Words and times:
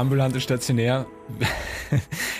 Ambulant 0.00 0.34
und 0.34 0.40
Stationär. 0.40 1.06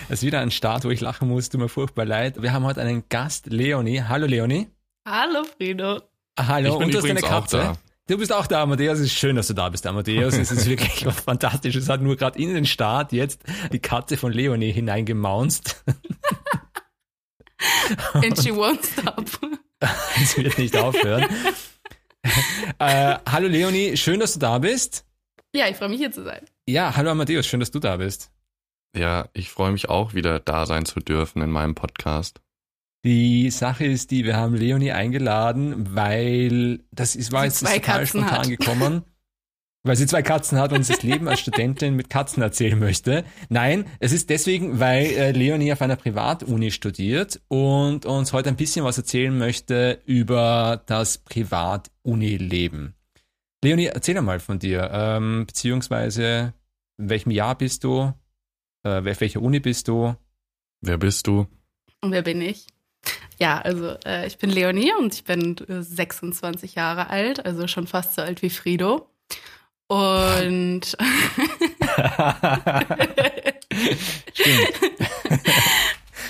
Es 0.09 0.19
ist 0.19 0.23
wieder 0.23 0.39
ein 0.41 0.51
Start, 0.51 0.83
wo 0.83 0.89
ich 0.89 0.99
lachen 0.99 1.29
muss, 1.29 1.47
tut 1.49 1.61
mir 1.61 1.69
furchtbar 1.69 2.05
leid. 2.05 2.41
Wir 2.41 2.51
haben 2.53 2.65
heute 2.65 2.81
einen 2.81 3.03
Gast, 3.07 3.45
Leonie. 3.47 4.01
Hallo 4.01 4.25
Leonie. 4.25 4.67
Hallo 5.07 5.43
Frido. 5.43 6.01
Hallo, 6.39 6.69
Ich 6.69 6.73
bin 6.79 6.85
und 6.85 6.93
du 6.93 6.97
hast 6.97 7.03
eine 7.05 7.19
übrigens 7.19 7.23
auch 7.23 7.29
Katze. 7.41 7.57
da. 7.57 7.77
Du 8.07 8.17
bist 8.17 8.33
auch 8.33 8.47
da, 8.47 8.63
Amadeus. 8.63 8.97
Es 8.99 9.05
ist 9.05 9.13
schön, 9.13 9.35
dass 9.35 9.47
du 9.47 9.53
da 9.53 9.69
bist, 9.69 9.85
Amadeus. 9.87 10.35
Es 10.37 10.51
ist 10.51 10.67
wirklich 10.67 11.05
fantastisch. 11.25 11.75
Es 11.75 11.87
hat 11.87 12.01
nur 12.01 12.17
gerade 12.17 12.37
in 12.39 12.53
den 12.53 12.65
Start 12.65 13.13
jetzt 13.13 13.43
die 13.71 13.79
Katze 13.79 14.17
von 14.17 14.31
Leonie 14.33 14.71
hineingemaunzt. 14.71 15.83
And 18.13 18.37
she 18.41 18.51
won't 18.51 18.83
stop. 18.85 19.25
Es 20.21 20.37
wird 20.37 20.57
nicht 20.57 20.75
aufhören. 20.75 21.25
äh, 22.79 23.17
hallo 23.29 23.47
Leonie, 23.47 23.95
schön, 23.97 24.19
dass 24.19 24.33
du 24.33 24.39
da 24.39 24.57
bist. 24.59 25.05
Ja, 25.53 25.67
ich 25.67 25.75
freue 25.77 25.89
mich 25.89 25.99
hier 25.99 26.11
zu 26.11 26.23
sein. 26.23 26.41
Ja, 26.67 26.95
hallo 26.95 27.11
Amadeus, 27.11 27.47
schön, 27.47 27.59
dass 27.59 27.71
du 27.71 27.79
da 27.79 27.97
bist. 27.97 28.31
Ja, 28.95 29.29
ich 29.33 29.49
freue 29.49 29.71
mich 29.71 29.89
auch 29.89 30.13
wieder 30.13 30.39
da 30.39 30.65
sein 30.65 30.85
zu 30.85 30.99
dürfen 30.99 31.41
in 31.41 31.49
meinem 31.49 31.75
Podcast. 31.75 32.41
Die 33.03 33.49
Sache 33.49 33.85
ist 33.85 34.11
die, 34.11 34.25
wir 34.25 34.37
haben 34.37 34.53
Leonie 34.53 34.91
eingeladen, 34.91 35.95
weil 35.95 36.83
das 36.91 37.15
ist, 37.15 37.31
war 37.31 37.41
Sie 37.41 37.47
jetzt 37.47 37.59
zwei 37.59 37.79
total 37.79 37.99
Katzen 37.99 38.21
spontan 38.21 38.39
hat. 38.39 38.47
gekommen. 38.47 39.03
Weil 39.83 39.95
sie 39.95 40.05
zwei 40.05 40.21
Katzen 40.21 40.59
hat 40.59 40.71
und 40.73 40.77
uns 40.77 40.89
das 40.89 41.01
Leben 41.01 41.27
als 41.27 41.39
Studentin 41.39 41.95
mit 41.95 42.07
Katzen 42.07 42.43
erzählen 42.43 42.77
möchte. 42.77 43.25
Nein, 43.49 43.85
es 43.99 44.11
ist 44.11 44.29
deswegen, 44.29 44.79
weil 44.79 45.05
äh, 45.07 45.31
Leonie 45.31 45.73
auf 45.73 45.81
einer 45.81 45.95
Privatuni 45.95 46.69
studiert 46.69 47.41
und 47.47 48.05
uns 48.05 48.31
heute 48.31 48.49
ein 48.49 48.57
bisschen 48.57 48.85
was 48.85 48.99
erzählen 48.99 49.35
möchte 49.35 49.99
über 50.05 50.83
das 50.85 51.17
Privat-Uni-Leben. 51.17 52.93
Leonie, 53.63 53.85
erzähl 53.85 54.17
einmal 54.17 54.39
von 54.39 54.59
dir, 54.59 54.89
ähm, 54.91 55.45
beziehungsweise 55.45 56.53
in 56.97 57.09
welchem 57.09 57.31
Jahr 57.31 57.57
bist 57.57 57.83
du, 57.83 58.13
äh, 58.83 59.09
auf 59.09 59.21
welcher 59.21 59.41
Uni 59.41 59.59
bist 59.59 59.87
du? 59.87 60.15
Wer 60.81 60.97
bist 60.97 61.27
du? 61.27 61.47
Und 62.01 62.11
wer 62.11 62.23
bin 62.23 62.41
ich? 62.41 62.65
Ja, 63.39 63.59
also 63.59 63.95
äh, 64.05 64.27
ich 64.27 64.37
bin 64.37 64.49
Leonie 64.49 64.91
und 64.99 65.13
ich 65.13 65.23
bin 65.23 65.57
äh, 65.67 65.81
26 65.81 66.75
Jahre 66.75 67.09
alt, 67.09 67.45
also 67.45 67.67
schon 67.67 67.87
fast 67.87 68.15
so 68.15 68.21
alt 68.21 68.41
wie 68.41 68.49
Frido. 68.49 69.07
Und. 69.87 70.81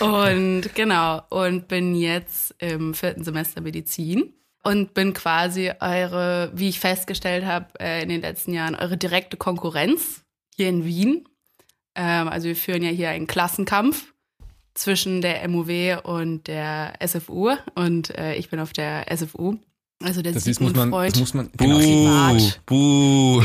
Und 0.02 0.74
genau, 0.74 1.22
und 1.30 1.68
bin 1.68 1.94
jetzt 1.94 2.56
im 2.58 2.96
vierten 2.96 3.24
Semester 3.24 3.62
Medizin 3.62 4.34
und 4.64 4.94
bin 4.94 5.14
quasi 5.14 5.72
eure, 5.80 6.52
wie 6.54 6.70
ich 6.70 6.80
festgestellt 6.80 7.46
habe, 7.46 7.68
äh, 7.80 8.04
in 8.04 8.10
den 8.10 8.22
letzten 8.22 8.54
Jahren, 8.54 8.76
eure 8.76 8.98
direkte 8.98 9.38
Konkurrenz 9.38 10.22
hier 10.56 10.70
in 10.70 10.86
Wien. 10.86 11.28
Ähm, 11.96 12.28
also 12.28 12.48
wir 12.48 12.56
führen 12.56 12.84
ja 12.84 12.90
hier 12.90 13.10
einen 13.10 13.28
Klassenkampf 13.28 14.14
zwischen 14.74 15.22
der 15.22 15.48
MUW 15.48 15.98
und 16.04 16.48
der 16.48 16.94
SFU 17.06 17.52
und 17.76 18.18
äh, 18.18 18.36
ich 18.36 18.50
bin 18.50 18.60
auf 18.60 18.74
der 18.74 19.06
SFU. 19.16 19.58
Also 20.04 20.22
der 20.22 20.34
Das 20.34 20.48
ist, 20.48 20.60
muss 20.62 20.74
man, 20.74 20.90
Freud. 20.90 21.12
das 21.12 21.20
muss 21.20 21.34
man, 21.34 21.52
genau, 21.58 21.78
Privat. 21.78 22.62
buh. 22.66 23.42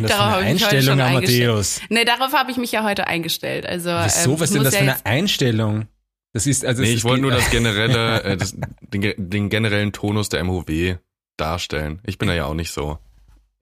das 0.00 0.10
Darauf 0.10 0.34
eine 0.34 0.48
ich 0.48 0.54
mich 0.54 0.64
heute 0.64 0.76
Einstellung, 0.76 1.00
Amadeus. 1.00 1.80
Nee, 1.88 2.04
darauf 2.04 2.32
habe 2.32 2.50
ich 2.50 2.58
mich 2.58 2.72
ja 2.72 2.84
heute 2.84 3.06
eingestellt. 3.06 3.64
Also, 3.64 3.88
Wieso, 3.90 4.32
ähm, 4.32 4.40
was 4.40 4.50
ich 4.50 4.56
denn 4.56 4.64
das 4.64 4.74
ja 4.74 4.80
für 4.80 4.84
eine 4.84 5.06
Einstellung? 5.06 5.86
Das 6.32 6.46
ist, 6.46 6.64
also, 6.64 6.82
Nee, 6.82 6.92
ich 6.92 7.04
wollte 7.04 7.22
nur 7.22 7.30
das 7.30 7.50
generelle, 7.50 8.22
äh, 8.22 8.36
das, 8.36 8.54
den, 8.80 9.14
den 9.16 9.48
generellen 9.48 9.92
Tonus 9.92 10.28
der 10.28 10.44
MOW 10.44 10.98
darstellen. 11.36 12.00
Ich 12.06 12.18
bin 12.18 12.28
da 12.28 12.34
ja 12.34 12.44
auch 12.46 12.54
nicht 12.54 12.70
so. 12.72 12.98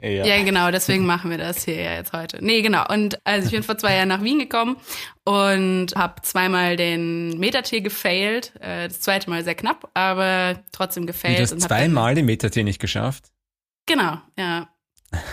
Ja. 0.03 0.27
Ja, 0.27 0.43
genau, 0.45 0.71
deswegen 0.71 1.07
machen 1.07 1.31
wir 1.31 1.39
das 1.39 1.65
hier 1.65 1.81
ja 1.81 1.95
jetzt 1.95 2.13
heute. 2.13 2.45
Nee, 2.45 2.61
genau. 2.61 2.87
Und 2.87 3.19
also 3.25 3.47
ich 3.47 3.53
bin 3.53 3.63
vor 3.63 3.79
zwei 3.79 3.97
Jahren 3.97 4.09
nach 4.09 4.23
Wien 4.23 4.39
gekommen 4.39 4.77
und 5.25 5.95
habe 5.97 6.21
zweimal 6.21 6.77
den 6.77 7.39
Metatee 7.39 7.81
gefailt. 7.81 8.53
Äh, 8.61 8.89
Das 8.89 9.01
zweite 9.01 9.31
Mal 9.31 9.43
sehr 9.43 9.55
knapp, 9.55 9.89
aber 9.95 10.63
trotzdem 10.73 11.05
Wie, 11.05 11.07
gefailt. 11.09 11.39
du 11.39 11.43
hast 11.43 11.61
zweimal 11.63 12.15
den 12.15 12.27
Metatee 12.27 12.63
nicht 12.63 12.79
geschafft. 12.79 13.33
Genau, 13.87 14.19
ja. 14.39 14.69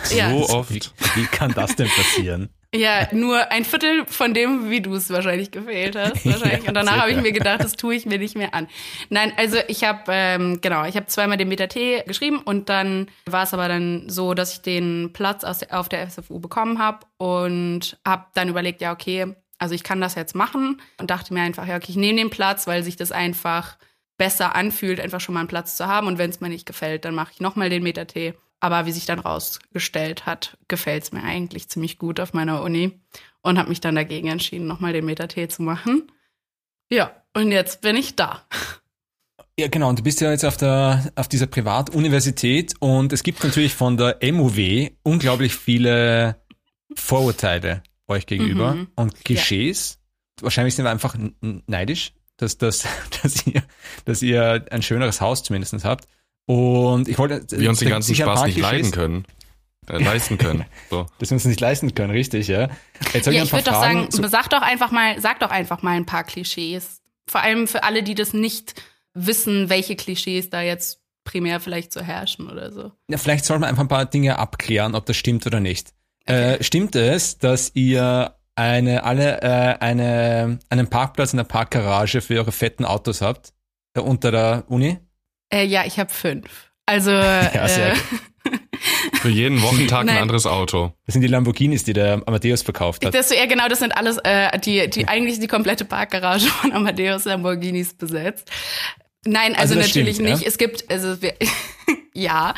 So 0.04 0.16
Ja, 0.16 0.32
oft. 0.34 0.72
Wie, 0.72 0.82
wie 1.22 1.26
kann 1.26 1.52
das 1.54 1.76
denn 1.76 1.90
passieren? 1.90 2.50
Ja, 2.74 3.08
nur 3.12 3.52
ein 3.52 3.66
Viertel 3.66 4.06
von 4.06 4.34
dem, 4.34 4.70
wie 4.70 4.82
du 4.82 4.96
es 4.96 5.10
wahrscheinlich 5.10 5.52
gefailt 5.52 5.96
hast. 5.96 6.26
Wahrscheinlich. 6.26 6.64
Ja, 6.64 6.70
und 6.70 6.74
danach 6.74 7.02
habe 7.02 7.12
ich 7.12 7.22
mir 7.22 7.32
gedacht, 7.32 7.64
das 7.64 7.74
tue 7.74 7.96
ich 7.96 8.06
mir 8.06 8.18
nicht 8.18 8.36
mehr 8.36 8.54
an. 8.54 8.68
Nein, 9.10 9.32
also 9.38 9.58
ich 9.68 9.84
habe, 9.84 10.04
ähm, 10.08 10.60
genau, 10.62 10.86
ich 10.86 10.96
habe 10.96 11.06
zweimal 11.06 11.38
den 11.38 11.48
Metatee 11.48 12.04
geschrieben 12.08 12.40
und 12.40 12.70
dann 12.70 13.08
war 13.26 13.44
es 13.44 13.54
aber 13.54 13.68
dann 13.68 14.10
so, 14.10 14.34
dass 14.34 14.54
ich 14.54 14.62
den 14.62 15.12
Platz 15.14 15.44
aus, 15.44 15.64
auf 15.70 15.88
der 15.88 16.10
SFU 16.10 16.40
bekommen 16.40 16.80
habe 16.80 17.06
und 17.18 17.98
habe 18.06 18.26
dann 18.34 18.50
überlegt, 18.50 18.82
ja, 18.82 18.92
okay, 18.92 19.36
also 19.60 19.76
ich 19.76 19.84
kann 19.84 20.02
das 20.02 20.16
jetzt 20.16 20.36
machen 20.36 20.82
und 20.98 21.10
dachte 21.12 21.34
mir 21.34 21.42
einfach, 21.42 21.68
ja, 21.68 21.78
okay, 21.78 21.88
ich 21.90 21.96
nehme 21.96 22.18
den 22.18 22.30
Platz, 22.30 22.68
weil 22.68 22.84
sich 22.84 22.96
das 22.96 23.12
einfach 23.12 23.78
besser 24.18 24.56
anfühlt, 24.56 25.00
einfach 25.00 25.22
schon 25.22 25.34
mal 25.34 25.42
einen 25.42 25.48
Platz 25.48 25.76
zu 25.78 25.88
haben 25.88 26.08
und 26.08 26.18
wenn 26.18 26.30
es 26.30 26.42
mir 26.42 26.50
nicht 26.50 26.66
gefällt, 26.66 27.06
dann 27.06 27.16
mache 27.16 27.32
ich 27.34 27.40
nochmal 27.40 27.70
den 27.70 27.84
Metatee. 27.84 28.34
Aber 28.64 28.86
wie 28.86 28.94
sich 28.94 29.06
dann 29.06 29.20
rausgestellt 29.20 30.26
hat, 30.26 30.58
gefällt 30.70 31.04
es 31.04 31.12
mir 31.12 31.22
eigentlich 31.22 31.68
ziemlich 31.68 31.98
gut 31.98 32.22
auf 32.22 32.32
meiner 32.32 32.62
Uni 32.62 32.98
und 33.42 33.58
habe 33.60 33.68
mich 33.68 33.82
dann 33.82 33.96
dagegen 33.96 34.30
entschieden, 34.30 34.68
nochmal 34.68 34.94
den 34.94 35.04
Metatee 35.04 35.50
zu 35.50 35.64
machen. 35.64 36.10
Ja, 36.90 37.12
und 37.34 37.52
jetzt 37.52 37.82
bin 37.82 37.98
ich 37.98 38.16
da. 38.16 38.46
Ja, 39.60 39.68
genau. 39.68 39.90
Und 39.90 40.00
du 40.00 40.04
bist 40.04 40.22
ja 40.22 40.32
jetzt 40.32 40.46
auf 40.46 40.56
der, 40.56 41.12
auf 41.16 41.28
dieser 41.28 41.48
Privatuniversität 41.48 42.74
und 42.80 43.12
es 43.12 43.24
gibt 43.24 43.44
natürlich 43.44 43.76
von 43.76 43.98
der 43.98 44.18
MUW 44.24 44.92
unglaublich 45.04 45.54
viele 45.56 46.38
Vorurteile 46.96 47.84
euch 48.08 48.26
gegenüber 48.28 48.76
Mhm. 48.76 48.88
und 48.96 49.26
Klischees. 49.26 50.00
Wahrscheinlich 50.40 50.76
sind 50.76 50.86
wir 50.86 50.92
einfach 50.92 51.18
neidisch, 51.68 52.14
dass, 52.38 52.58
dass, 52.58 52.88
dass 53.24 53.46
ihr, 53.46 53.62
dass 54.06 54.22
ihr 54.22 54.66
ein 54.72 54.82
schöneres 54.84 55.20
Haus 55.20 55.44
zumindest 55.44 55.84
habt. 55.84 56.08
Und 56.46 57.08
ich 57.08 57.18
wollte, 57.18 57.46
Wir 57.58 57.70
uns 57.70 57.80
den 57.80 57.90
da 57.90 57.96
ganzen 57.96 58.16
Spaß 58.16 58.46
nicht 58.46 58.58
leiden 58.58 58.92
können. 58.92 59.26
Äh, 59.88 59.98
leisten 59.98 60.38
können. 60.38 60.66
So. 60.90 61.08
Dass 61.18 61.30
wir 61.32 61.36
uns 61.36 61.46
nicht 61.46 61.60
leisten 61.60 61.96
können, 61.96 62.12
richtig, 62.12 62.48
ja. 62.48 62.70
Jetzt 63.14 63.26
Ja, 63.26 63.44
ich 63.44 63.52
würde 63.52 63.66
doch 63.66 63.74
sagen, 63.82 64.08
sag 64.12 64.50
doch 64.50 64.62
einfach 64.62 64.92
mal, 64.92 65.20
sag 65.20 65.40
doch 65.40 65.50
einfach 65.50 65.82
mal 65.82 65.92
ein 65.92 66.06
paar 66.06 66.24
Klischees. 66.24 67.02
Vor 67.28 67.42
allem 67.42 67.68
für 67.68 67.84
alle, 67.84 68.04
die 68.04 68.16
das 68.16 68.34
nicht 68.34 68.76
wissen, 69.14 69.70
welche 69.70 69.96
Klischees 69.96 70.50
da 70.50 70.62
jetzt 70.62 71.00
primär 71.24 71.60
vielleicht 71.60 71.92
so 71.94 72.02
herrschen 72.02 72.50
oder 72.50 72.72
so. 72.72 72.92
Ja, 73.10 73.18
vielleicht 73.18 73.46
soll 73.46 73.60
man 73.60 73.70
einfach 73.70 73.84
ein 73.84 73.88
paar 73.88 74.06
Dinge 74.06 74.38
abklären, 74.38 74.94
ob 74.94 75.06
das 75.06 75.18
stimmt 75.18 75.48
oder 75.48 75.60
nicht. 75.60 75.94
Äh, 76.26 76.64
stimmt 76.64 76.96
es, 76.96 77.38
dass 77.38 77.72
ihr 77.74 78.36
eine, 78.56 79.04
alle 79.04 79.42
äh, 79.42 79.78
eine, 79.80 80.60
einen 80.70 80.90
Parkplatz 80.90 81.34
in 81.34 81.38
der 81.38 81.44
Parkgarage 81.44 82.22
für 82.22 82.38
eure 82.38 82.52
fetten 82.52 82.86
Autos 82.86 83.22
habt? 83.22 83.54
Äh, 83.94 84.02
unter 84.02 84.32
der 84.32 84.64
Uni? 84.68 85.00
Äh, 85.54 85.66
ja, 85.66 85.86
ich 85.86 86.00
habe 86.00 86.12
fünf. 86.12 86.72
Also 86.86 87.12
Ja, 87.12 87.68
sehr 87.68 87.94
äh, 87.94 87.96
Für 89.22 89.30
jeden 89.30 89.62
Wochentag 89.62 90.02
ein 90.10 90.18
anderes 90.18 90.46
Auto. 90.46 90.94
Das 91.06 91.14
sind 91.14 91.22
die 91.22 91.28
Lamborghinis, 91.28 91.84
die 91.84 91.94
der 91.94 92.22
Amadeus 92.26 92.62
verkauft 92.62 93.06
hat. 93.06 93.14
Das, 93.14 93.30
ja, 93.30 93.46
genau, 93.46 93.68
das 93.70 93.80
sind 93.80 93.96
alles, 93.96 94.18
äh, 94.24 94.58
die, 94.60 94.90
die 94.90 95.08
eigentlich 95.08 95.40
die 95.40 95.48
komplette 95.48 95.86
Parkgarage 95.86 96.48
von 96.48 96.74
Amadeus 96.74 97.26
Lamborghinis 97.26 97.94
besetzt. 97.94 98.50
Nein, 99.26 99.56
also, 99.56 99.76
Also 99.76 99.88
natürlich 99.88 100.16
stimmt, 100.16 100.30
ja? 100.30 100.36
nicht. 100.36 100.48
Es 100.48 100.58
gibt, 100.58 100.92
also 100.92 101.22
wir, 101.22 101.36
ja, 102.14 102.54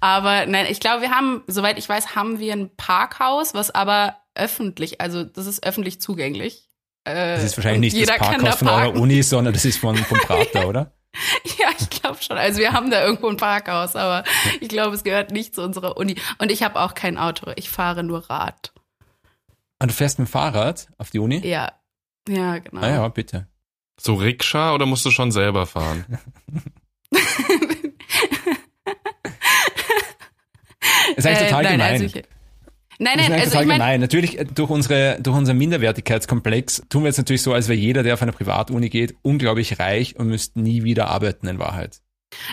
aber 0.00 0.44
nein, 0.46 0.66
ich 0.68 0.80
glaube, 0.80 1.02
wir 1.02 1.10
haben, 1.10 1.42
soweit 1.46 1.78
ich 1.78 1.88
weiß, 1.88 2.14
haben 2.14 2.38
wir 2.38 2.52
ein 2.52 2.70
Parkhaus, 2.76 3.54
was 3.54 3.70
aber 3.70 4.16
öffentlich, 4.34 5.00
also 5.00 5.24
das 5.24 5.46
ist 5.46 5.64
öffentlich 5.64 6.00
zugänglich. 6.00 6.68
Äh, 7.04 7.36
Das 7.36 7.44
ist 7.44 7.56
wahrscheinlich 7.56 7.94
nicht 7.94 8.08
das 8.08 8.18
Parkhaus 8.18 8.42
da 8.42 8.52
von 8.56 8.68
eurer. 8.68 8.94
Uni, 8.96 9.22
sondern 9.22 9.54
das 9.54 9.64
ist 9.64 9.78
von, 9.80 9.96
vom 9.96 10.18
Prater, 10.18 10.68
oder? 10.68 10.92
Ich 11.90 12.00
glaube 12.02 12.22
schon. 12.22 12.36
Also 12.38 12.58
wir 12.60 12.72
haben 12.72 12.90
da 12.90 13.02
irgendwo 13.04 13.28
ein 13.28 13.36
Parkhaus, 13.36 13.96
aber 13.96 14.24
ich 14.60 14.68
glaube, 14.68 14.94
es 14.96 15.04
gehört 15.04 15.30
nicht 15.30 15.54
zu 15.54 15.62
unserer 15.62 15.96
Uni. 15.96 16.16
Und 16.38 16.50
ich 16.50 16.62
habe 16.62 16.80
auch 16.80 16.94
kein 16.94 17.18
Auto. 17.18 17.52
Ich 17.56 17.70
fahre 17.70 18.02
nur 18.02 18.28
Rad. 18.30 18.72
Und 19.78 19.90
du 19.90 19.94
fährst 19.94 20.18
mit 20.18 20.28
dem 20.28 20.30
Fahrrad 20.30 20.88
auf 20.98 21.10
die 21.10 21.18
Uni? 21.18 21.46
Ja. 21.46 21.72
Ja, 22.28 22.58
genau. 22.58 22.82
Ah 22.82 22.88
ja, 22.88 23.08
bitte. 23.08 23.48
So 23.98 24.14
Rikscha 24.14 24.74
oder 24.74 24.86
musst 24.86 25.04
du 25.04 25.10
schon 25.10 25.32
selber 25.32 25.66
fahren? 25.66 26.04
ist 31.16 31.26
eigentlich 31.26 31.38
Äh, 31.40 31.44
total 31.46 31.62
nein, 31.64 31.72
gemein. 31.72 31.92
Also 31.92 32.04
ich, 32.04 32.24
nein, 33.00 33.30
nein, 33.30 33.40
also 33.40 33.58
ich 33.60 33.66
meine, 33.66 33.72
gemein. 33.72 34.00
Natürlich, 34.00 34.38
äh, 34.38 34.44
durch, 34.44 34.70
unsere, 34.70 35.18
durch 35.20 35.36
unseren 35.36 35.58
Minderwertigkeitskomplex 35.58 36.82
tun 36.88 37.02
wir 37.02 37.08
jetzt 37.08 37.18
natürlich 37.18 37.42
so, 37.42 37.52
als 37.52 37.68
wäre 37.68 37.78
jeder, 37.78 38.02
der 38.02 38.14
auf 38.14 38.22
eine 38.22 38.32
Privatuni 38.32 38.88
geht, 38.88 39.16
unglaublich 39.22 39.78
reich 39.78 40.16
und 40.16 40.28
müsste 40.28 40.60
nie 40.60 40.84
wieder 40.84 41.08
arbeiten 41.08 41.46
in 41.46 41.58
Wahrheit. 41.58 42.00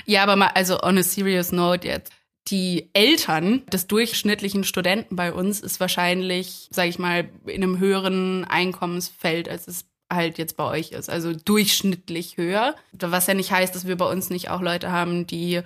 ja, 0.05 0.23
aber 0.23 0.35
mal, 0.35 0.51
also 0.55 0.81
on 0.81 0.97
a 0.97 1.03
serious 1.03 1.51
note 1.51 1.87
jetzt. 1.87 2.11
Die 2.49 2.89
Eltern 2.93 3.63
des 3.71 3.87
durchschnittlichen 3.87 4.63
Studenten 4.63 5.17
bei 5.17 5.33
uns 5.33 5.59
ist 5.59 5.81
wahrscheinlich, 5.81 6.69
sage 6.71 6.89
ich 6.89 6.97
mal, 6.97 7.29
in 7.45 7.61
einem 7.61 7.79
höheren 7.79 8.45
Einkommensfeld, 8.45 9.49
als 9.49 9.67
es 9.67 9.85
halt 10.11 10.37
jetzt 10.37 10.55
bei 10.55 10.63
euch 10.63 10.91
ist. 10.91 11.09
Also 11.09 11.33
durchschnittlich 11.33 12.37
höher. 12.37 12.75
Was 12.93 13.27
ja 13.27 13.33
nicht 13.33 13.51
heißt, 13.51 13.75
dass 13.75 13.85
wir 13.85 13.97
bei 13.97 14.09
uns 14.09 14.29
nicht 14.29 14.49
auch 14.49 14.61
Leute 14.61 14.91
haben, 14.91 15.27
die 15.27 15.61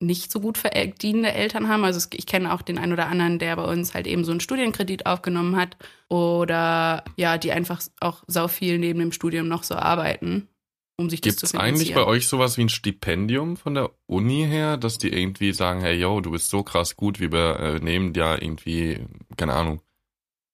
nicht 0.00 0.32
so 0.32 0.40
gut 0.40 0.58
verdienende 0.58 1.32
Eltern 1.32 1.68
haben. 1.68 1.84
Also 1.84 2.08
ich 2.12 2.26
kenne 2.26 2.52
auch 2.52 2.62
den 2.62 2.78
einen 2.78 2.92
oder 2.92 3.06
anderen, 3.06 3.38
der 3.38 3.54
bei 3.56 3.64
uns 3.64 3.94
halt 3.94 4.06
eben 4.06 4.24
so 4.24 4.30
einen 4.32 4.40
Studienkredit 4.40 5.06
aufgenommen 5.06 5.56
hat 5.56 5.76
oder 6.08 7.04
ja, 7.16 7.38
die 7.38 7.52
einfach 7.52 7.82
auch 8.00 8.22
sau 8.26 8.48
viel 8.48 8.78
neben 8.78 8.98
dem 8.98 9.12
Studium 9.12 9.46
noch 9.46 9.62
so 9.62 9.74
arbeiten, 9.74 10.48
um 10.96 11.10
sich 11.10 11.20
Gibt's 11.20 11.42
das 11.42 11.50
zu 11.50 11.56
finanzieren. 11.58 11.80
eigentlich 11.80 11.94
bei 11.94 12.04
euch 12.06 12.26
sowas 12.26 12.56
wie 12.56 12.62
ein 12.62 12.70
Stipendium 12.70 13.56
von 13.58 13.74
der 13.74 13.90
Uni 14.06 14.46
her, 14.48 14.78
dass 14.78 14.96
die 14.98 15.12
irgendwie 15.12 15.52
sagen, 15.52 15.80
hey, 15.82 15.94
yo, 15.94 16.20
du 16.20 16.30
bist 16.30 16.48
so 16.48 16.62
krass 16.62 16.96
gut, 16.96 17.20
wir 17.20 17.32
äh, 17.32 17.78
nehmen 17.80 18.14
ja 18.14 18.40
irgendwie, 18.40 19.04
keine 19.36 19.52
Ahnung, 19.52 19.82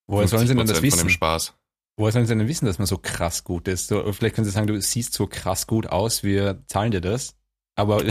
Woher 0.08 0.28
sollen 0.28 0.46
sie 0.46 0.54
denn 0.54 0.66
das 0.66 0.70
50% 0.70 0.74
von 0.74 0.80
dem 0.80 0.82
wissen? 0.92 1.10
Spaß. 1.10 1.54
Woher 1.96 2.12
sollen 2.12 2.26
sie 2.26 2.36
denn 2.36 2.46
wissen, 2.48 2.66
dass 2.66 2.78
man 2.78 2.86
so 2.86 2.98
krass 2.98 3.44
gut 3.44 3.68
ist? 3.68 3.88
So, 3.88 4.12
vielleicht 4.12 4.34
können 4.34 4.44
sie 4.44 4.50
sagen, 4.50 4.66
du 4.66 4.80
siehst 4.80 5.14
so 5.14 5.26
krass 5.26 5.66
gut 5.66 5.86
aus, 5.86 6.22
wir 6.22 6.62
zahlen 6.66 6.90
dir 6.90 7.00
das. 7.00 7.34
Aber 7.74 8.04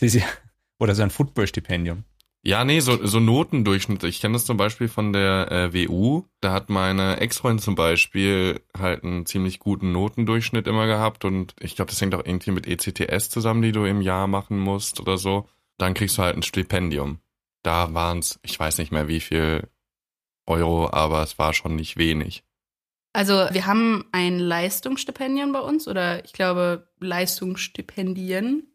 ja, 0.00 0.24
oder 0.78 0.94
so 0.94 1.02
ein 1.02 1.10
Footballstipendium. 1.10 2.04
Ja, 2.42 2.64
nee, 2.64 2.80
so, 2.80 3.04
so 3.06 3.20
Notendurchschnitte. 3.20 4.08
Ich 4.08 4.20
kenne 4.20 4.32
das 4.32 4.46
zum 4.46 4.56
Beispiel 4.56 4.88
von 4.88 5.12
der 5.12 5.52
äh, 5.52 5.74
WU. 5.74 6.24
Da 6.40 6.52
hat 6.52 6.70
meine 6.70 7.18
Ex-Freundin 7.20 7.62
zum 7.62 7.74
Beispiel 7.74 8.62
halt 8.76 9.04
einen 9.04 9.26
ziemlich 9.26 9.58
guten 9.58 9.92
Notendurchschnitt 9.92 10.66
immer 10.66 10.86
gehabt 10.86 11.26
und 11.26 11.54
ich 11.60 11.76
glaube, 11.76 11.90
das 11.90 12.00
hängt 12.00 12.14
auch 12.14 12.24
irgendwie 12.24 12.52
mit 12.52 12.66
ECTS 12.66 13.28
zusammen, 13.28 13.60
die 13.60 13.72
du 13.72 13.84
im 13.84 14.00
Jahr 14.00 14.26
machen 14.26 14.58
musst 14.58 15.00
oder 15.00 15.18
so. 15.18 15.48
Dann 15.76 15.92
kriegst 15.92 16.16
du 16.16 16.22
halt 16.22 16.36
ein 16.36 16.42
Stipendium. 16.42 17.18
Da 17.62 17.92
waren's, 17.92 18.40
ich 18.42 18.58
weiß 18.58 18.78
nicht 18.78 18.90
mehr 18.90 19.06
wie 19.06 19.20
viel 19.20 19.68
Euro, 20.46 20.90
aber 20.90 21.22
es 21.22 21.38
war 21.38 21.52
schon 21.52 21.76
nicht 21.76 21.98
wenig. 21.98 22.42
Also 23.12 23.48
wir 23.50 23.66
haben 23.66 24.06
ein 24.12 24.38
Leistungsstipendium 24.38 25.52
bei 25.52 25.60
uns 25.60 25.88
oder 25.88 26.24
ich 26.24 26.32
glaube 26.32 26.88
Leistungsstipendien. 27.00 28.69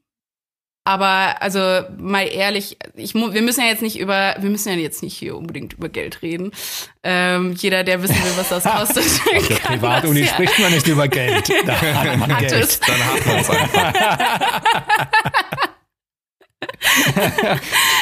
Aber 0.87 1.41
also 1.41 1.81
mal 1.97 2.27
ehrlich, 2.27 2.77
ich, 2.95 3.15
wir 3.15 3.41
müssen 3.41 3.61
ja 3.61 3.67
jetzt 3.67 3.81
nicht 3.81 3.99
über, 3.99 4.35
wir 4.39 4.51
müssen 4.51 4.69
ja 4.69 4.75
jetzt 4.75 5.01
nicht 5.01 5.17
hier 5.17 5.35
unbedingt 5.35 5.73
über 5.73 5.89
Geld 5.89 6.21
reden. 6.21 6.51
Ähm, 7.03 7.55
jeder, 7.57 7.83
der 7.83 8.03
wissen 8.03 8.15
will, 8.15 8.33
was 8.37 8.49
das 8.49 8.63
kostet, 8.95 9.03
Auf 9.35 9.47
der 9.47 9.55
Privatuni 9.55 10.19
ja. 10.19 10.27
spricht 10.27 10.59
man 10.59 10.71
nicht 10.71 10.87
über 10.87 11.07
Geld. 11.07 11.49
Da 11.65 11.81
hat 11.81 12.17
man 12.19 12.31
Hat 12.31 12.47
Geld. 12.47 12.53
es. 12.53 12.79
Dann 12.79 13.03
hat 13.03 13.25
man 13.25 13.35
es 13.37 13.49
einfach. 13.49 14.61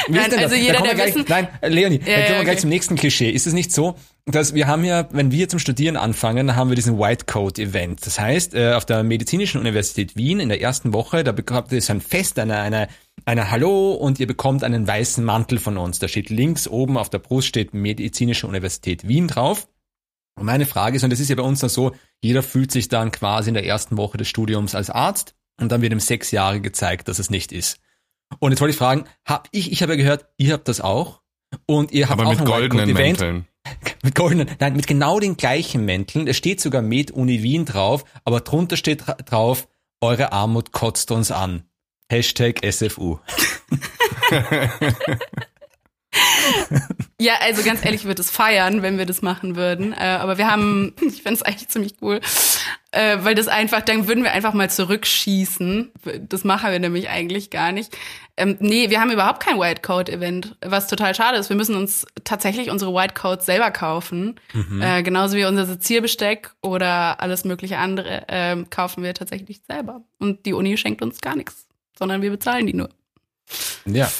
Nein, 0.08 0.32
also 0.38 0.54
jeder, 0.54 0.74
da 0.74 0.82
der 0.82 0.94
gleich, 0.94 1.14
wissen- 1.14 1.26
Nein, 1.28 1.48
äh, 1.60 1.68
Leonie, 1.68 2.00
Ja, 2.04 2.16
dann 2.16 2.24
kommen 2.26 2.38
wir 2.38 2.44
gleich 2.44 2.48
okay. 2.54 2.56
zum 2.58 2.70
nächsten 2.70 2.96
Klischee. 2.96 3.30
Ist 3.30 3.46
es 3.46 3.52
nicht 3.52 3.72
so, 3.72 3.96
dass 4.26 4.54
wir 4.54 4.66
haben 4.66 4.84
ja, 4.84 5.08
wenn 5.12 5.30
wir 5.30 5.48
zum 5.48 5.58
Studieren 5.58 5.96
anfangen, 5.96 6.56
haben 6.56 6.70
wir 6.70 6.76
diesen 6.76 6.98
White 6.98 7.26
Coat 7.26 7.58
Event. 7.58 8.04
Das 8.06 8.18
heißt, 8.18 8.54
äh, 8.54 8.72
auf 8.74 8.84
der 8.84 9.02
Medizinischen 9.02 9.58
Universität 9.60 10.16
Wien 10.16 10.40
in 10.40 10.48
der 10.48 10.60
ersten 10.60 10.92
Woche, 10.92 11.24
da 11.24 11.32
bekommt 11.32 11.72
ihr 11.72 11.80
so 11.80 11.92
ein 11.92 12.00
Fest, 12.00 12.38
eine, 12.38 12.58
eine, 12.58 12.88
eine 13.24 13.50
Hallo 13.50 13.92
und 13.92 14.20
ihr 14.20 14.26
bekommt 14.26 14.64
einen 14.64 14.86
weißen 14.86 15.24
Mantel 15.24 15.58
von 15.58 15.76
uns. 15.78 15.98
Da 15.98 16.08
steht 16.08 16.30
links 16.30 16.68
oben 16.68 16.96
auf 16.96 17.10
der 17.10 17.18
Brust 17.18 17.48
steht 17.48 17.74
Medizinische 17.74 18.46
Universität 18.46 19.06
Wien 19.08 19.28
drauf. 19.28 19.68
Und 20.36 20.46
meine 20.46 20.66
Frage 20.66 20.96
ist, 20.96 21.04
und 21.04 21.10
das 21.10 21.20
ist 21.20 21.28
ja 21.30 21.36
bei 21.36 21.42
uns 21.42 21.60
dann 21.60 21.70
so, 21.70 21.92
jeder 22.20 22.42
fühlt 22.42 22.72
sich 22.72 22.88
dann 22.88 23.12
quasi 23.12 23.48
in 23.50 23.54
der 23.54 23.66
ersten 23.66 23.96
Woche 23.96 24.18
des 24.18 24.26
Studiums 24.28 24.74
als 24.74 24.90
Arzt 24.90 25.34
und 25.60 25.70
dann 25.70 25.80
wird 25.80 25.92
ihm 25.92 26.00
sechs 26.00 26.32
Jahre 26.32 26.60
gezeigt, 26.60 27.06
dass 27.06 27.20
es 27.20 27.30
nicht 27.30 27.52
ist. 27.52 27.78
Und 28.38 28.52
jetzt 28.52 28.60
wollte 28.60 28.72
ich 28.72 28.78
fragen, 28.78 29.04
hab 29.24 29.48
ich, 29.52 29.72
ich 29.72 29.82
habe 29.82 29.92
ja 29.92 29.96
gehört, 29.96 30.26
ihr 30.36 30.52
habt 30.52 30.68
das 30.68 30.80
auch 30.80 31.20
und 31.66 31.92
ihr 31.92 32.08
habt 32.08 32.20
Aber 32.20 32.30
auch 32.30 32.38
mit 32.38 32.44
goldenen 32.46 32.88
White-Coat-Event. 32.88 33.20
Mänteln. 33.20 33.48
Mit 34.02 34.14
goldenen, 34.14 34.48
nein, 34.60 34.76
mit 34.76 34.86
genau 34.86 35.18
den 35.20 35.38
gleichen 35.38 35.86
Mänteln. 35.86 36.26
Es 36.28 36.36
steht 36.36 36.60
sogar 36.60 36.82
Med 36.82 37.12
Uni 37.12 37.42
Wien 37.42 37.64
drauf, 37.64 38.04
aber 38.26 38.40
drunter 38.42 38.76
steht 38.76 39.04
dra- 39.04 39.16
drauf, 39.22 39.68
eure 40.02 40.32
Armut 40.32 40.72
kotzt 40.72 41.10
uns 41.10 41.30
an. 41.30 41.62
Hashtag 42.10 42.60
SFU. 42.70 43.20
Ja, 47.20 47.34
also 47.40 47.62
ganz 47.62 47.84
ehrlich, 47.84 48.02
ich 48.02 48.06
würde 48.06 48.20
es 48.20 48.30
feiern, 48.30 48.82
wenn 48.82 48.98
wir 48.98 49.06
das 49.06 49.22
machen 49.22 49.56
würden. 49.56 49.92
Äh, 49.92 50.18
aber 50.20 50.36
wir 50.36 50.50
haben, 50.50 50.92
ich 51.00 51.22
fände 51.22 51.36
es 51.36 51.42
eigentlich 51.42 51.68
ziemlich 51.68 51.94
cool, 52.02 52.20
äh, 52.90 53.18
weil 53.20 53.34
das 53.34 53.48
einfach, 53.48 53.80
dann 53.82 54.08
würden 54.08 54.24
wir 54.24 54.32
einfach 54.32 54.52
mal 54.52 54.68
zurückschießen. 54.68 55.92
Das 56.28 56.44
machen 56.44 56.72
wir 56.72 56.78
nämlich 56.78 57.08
eigentlich 57.08 57.50
gar 57.50 57.72
nicht. 57.72 57.96
Ähm, 58.36 58.56
nee, 58.58 58.90
wir 58.90 59.00
haben 59.00 59.12
überhaupt 59.12 59.40
kein 59.40 59.60
White 59.60 59.80
Coat 59.82 60.08
Event, 60.08 60.56
was 60.60 60.88
total 60.88 61.14
schade 61.14 61.38
ist. 61.38 61.48
Wir 61.48 61.56
müssen 61.56 61.76
uns 61.76 62.04
tatsächlich 62.24 62.68
unsere 62.68 62.92
White 62.92 63.14
Coats 63.14 63.46
selber 63.46 63.70
kaufen. 63.70 64.40
Äh, 64.82 65.02
genauso 65.04 65.36
wie 65.36 65.44
unser 65.44 65.66
Sezierbesteck 65.66 66.52
oder 66.62 67.20
alles 67.20 67.44
mögliche 67.44 67.78
andere 67.78 68.24
ähm, 68.28 68.68
kaufen 68.70 69.04
wir 69.04 69.14
tatsächlich 69.14 69.60
selber. 69.66 70.02
Und 70.18 70.46
die 70.46 70.52
Uni 70.52 70.76
schenkt 70.76 71.00
uns 71.00 71.20
gar 71.20 71.36
nichts, 71.36 71.66
sondern 71.96 72.22
wir 72.22 72.30
bezahlen 72.30 72.66
die 72.66 72.74
nur. 72.74 72.90
Ja. 73.86 74.10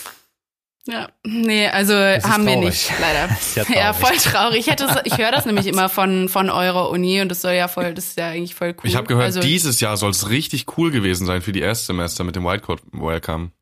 Ja, 0.87 1.09
nee, 1.25 1.67
also 1.67 1.95
haben 1.95 2.47
wir 2.47 2.57
nicht, 2.57 2.93
leider. 3.01 3.35
Ja, 3.55 3.93
traurig. 3.93 3.97
voll 3.97 4.17
traurig. 4.33 4.59
Ich, 4.61 4.67
hätte, 4.71 4.85
es- 4.85 5.01
ich 5.13 5.17
höre 5.19 5.31
das 5.33 5.47
nämlich 5.47 5.67
immer 5.67 5.89
von, 5.89 6.29
von 6.29 6.51
eurer 6.51 6.91
Uni 6.91 7.23
und 7.23 7.31
das 7.31 7.41
soll 7.41 7.53
ja 7.55 7.69
voll, 7.69 7.95
das 7.95 8.05
ist 8.09 8.19
ja 8.19 8.29
eigentlich 8.29 8.55
voll 8.55 8.71
cool. 8.75 8.81
Ich 8.91 8.95
habe 8.97 9.07
gehört, 9.07 9.25
also, 9.25 9.41
dieses 9.41 9.81
Jahr 9.81 9.97
soll 9.97 10.11
es 10.11 10.29
richtig 10.29 10.67
cool 10.77 10.91
gewesen 10.91 11.27
sein 11.27 11.41
für 11.41 11.53
die 11.53 11.61
Erstsemester 11.61 12.23
mit 12.25 12.37
dem 12.37 12.45
Whitecoat 12.45 12.81
Welcome. 12.93 13.53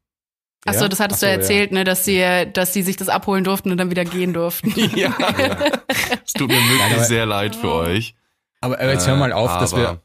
Achso, 0.67 0.83
Ja? 0.83 0.89
das 0.89 0.99
hattest 1.01 1.23
Ach 1.23 1.29
so, 1.29 1.35
du 1.35 1.41
erzählt, 1.41 1.71
ne, 1.73 1.85
dass 1.85 2.05
sie, 2.05 2.25
dass 2.53 2.73
sie 2.73 2.83
sich 2.83 2.97
das 2.97 3.09
abholen 3.09 3.45
durften 3.45 3.71
und 3.71 3.79
dann 3.79 3.91
wieder 3.91 4.05
gehen 4.05 4.33
durften. 4.33 4.73
Ja. 4.97 5.15
Es 6.25 6.33
tut 6.33 6.49
mir 6.49 6.57
wirklich 6.69 6.93
aber- 6.97 7.05
sehr 7.05 7.27
leid 7.27 7.55
für 7.55 7.73
euch. 7.73 8.15
Aber, 8.61 8.81
aber 8.81 8.93
jetzt 8.93 9.07
hör 9.07 9.17
mal 9.17 9.33
auf, 9.33 9.57
Äh, 9.57 9.59
dass 9.61 9.77
wir, 9.77 10.01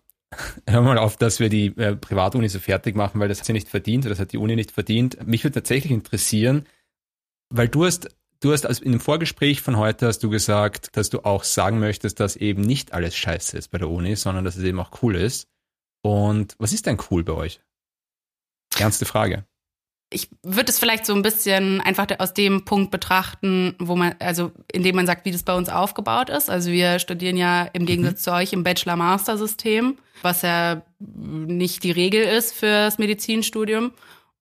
hör 0.67 0.81
mal 0.81 0.97
auf, 0.99 1.17
dass 1.17 1.39
wir 1.39 1.49
die 1.49 1.67
äh, 1.77 1.95
Privatuni 1.95 2.47
so 2.49 2.59
fertig 2.59 2.95
machen, 2.95 3.19
weil 3.19 3.27
das 3.27 3.39
hat 3.39 3.45
sie 3.45 3.53
nicht 3.53 3.69
verdient, 3.69 4.05
oder 4.05 4.11
das 4.13 4.19
hat 4.19 4.33
die 4.33 4.37
Uni 4.37 4.55
nicht 4.55 4.71
verdient. 4.71 5.17
Mich 5.27 5.43
würde 5.43 5.55
tatsächlich 5.55 5.91
interessieren, 5.91 6.65
weil 7.49 7.69
du 7.69 7.85
hast, 7.85 8.09
du 8.39 8.51
hast 8.51 8.65
also 8.65 8.83
in 8.83 8.91
dem 8.91 9.01
Vorgespräch 9.01 9.61
von 9.61 9.77
heute 9.77 10.07
hast 10.07 10.19
du 10.19 10.29
gesagt, 10.29 10.95
dass 10.97 11.09
du 11.09 11.21
auch 11.21 11.43
sagen 11.43 11.79
möchtest, 11.79 12.19
dass 12.19 12.35
eben 12.35 12.61
nicht 12.61 12.93
alles 12.93 13.15
scheiße 13.15 13.57
ist 13.57 13.69
bei 13.69 13.77
der 13.77 13.89
Uni, 13.89 14.15
sondern 14.15 14.45
dass 14.45 14.55
es 14.55 14.63
eben 14.63 14.79
auch 14.79 15.01
cool 15.01 15.15
ist. 15.15 15.47
Und 16.01 16.55
was 16.59 16.73
ist 16.73 16.85
denn 16.85 16.97
cool 17.11 17.23
bei 17.23 17.33
euch? 17.33 17.61
Ernste 18.77 19.05
Frage. 19.05 19.45
ich 20.09 20.29
würde 20.41 20.71
es 20.71 20.79
vielleicht 20.79 21.05
so 21.05 21.13
ein 21.13 21.21
bisschen 21.21 21.81
einfach 21.81 22.07
aus 22.19 22.33
dem 22.33 22.63
Punkt 22.63 22.91
betrachten, 22.91 23.75
wo 23.79 23.95
man, 23.95 24.15
also 24.19 24.51
indem 24.71 24.95
man 24.95 25.05
sagt, 25.05 25.25
wie 25.25 25.31
das 25.31 25.43
bei 25.43 25.55
uns 25.55 25.69
aufgebaut 25.69 26.29
ist. 26.29 26.49
Also 26.49 26.71
wir 26.71 26.99
studieren 26.99 27.35
ja 27.35 27.63
im 27.73 27.85
Gegensatz 27.85 28.21
zu 28.23 28.31
euch 28.31 28.53
im 28.53 28.63
Bachelor-Master-System, 28.63 29.97
was 30.21 30.43
ja 30.43 30.81
nicht 30.99 31.83
die 31.83 31.91
Regel 31.91 32.23
ist 32.23 32.53
fürs 32.53 32.99
Medizinstudium. 32.99 33.91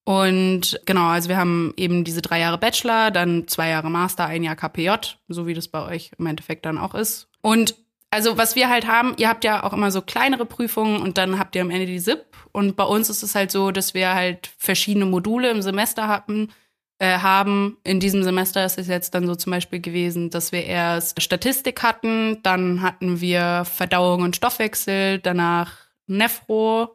Und 0.07 0.81
genau, 0.87 1.09
also 1.09 1.29
wir 1.29 1.37
haben 1.37 1.75
eben 1.77 2.05
diese 2.05 2.23
drei 2.23 2.39
Jahre 2.39 2.59
Bachelor, 2.59 3.11
dann 3.11 3.49
zwei 3.49 3.71
Jahre 3.71 3.91
Master, 3.91 4.25
ein 4.27 4.45
Jahr 4.45 4.55
KPJ, 4.55 5.17
so 5.27 5.49
wie 5.49 5.55
das 5.55 5.67
bei 5.67 5.85
euch 5.85 6.13
im 6.17 6.27
Endeffekt 6.27 6.65
dann 6.65 6.79
auch 6.79 6.95
ist. 6.95 7.27
Und 7.43 7.75
also 8.11 8.39
was 8.39 8.55
wir 8.55 8.69
halt 8.69 8.87
haben, 8.87 9.15
ihr 9.17 9.29
habt 9.29 9.43
ja 9.43 9.65
auch 9.65 9.73
immer 9.73 9.91
so 9.91 10.01
kleinere 10.01 10.47
Prüfungen 10.47 11.03
und 11.03 11.19
dann 11.19 11.41
habt 11.41 11.57
ihr 11.57 11.63
am 11.63 11.71
Ende 11.71 11.87
die 11.87 11.99
SIP. 11.99 12.25
Und 12.53 12.77
bei 12.77 12.85
uns 12.85 13.11
ist 13.11 13.25
es 13.25 13.35
halt 13.35 13.51
so, 13.51 13.73
dass 13.73 13.95
wir 13.95 14.15
halt 14.15 14.49
verschiedene 14.59 15.07
Module 15.07 15.51
im 15.51 15.61
Semester 15.61 16.07
hatten, 16.07 16.53
äh, 17.01 17.19
haben. 17.19 17.77
In 17.83 17.99
diesem 17.99 18.23
Semester 18.23 18.65
ist 18.65 18.79
es 18.79 18.87
jetzt 18.87 19.13
dann 19.13 19.27
so 19.27 19.35
zum 19.35 19.51
Beispiel 19.51 19.81
gewesen, 19.81 20.31
dass 20.31 20.53
wir 20.53 20.65
erst 20.67 21.21
Statistik 21.21 21.83
hatten, 21.83 22.39
dann 22.45 22.81
hatten 22.81 23.21
wir 23.21 23.65
Verdauung 23.65 24.23
und 24.23 24.37
Stoffwechsel, 24.37 25.19
danach 25.19 25.73
Nephro 26.07 26.95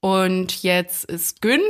und 0.00 0.62
jetzt 0.62 1.06
ist 1.06 1.40
Gyn. 1.40 1.62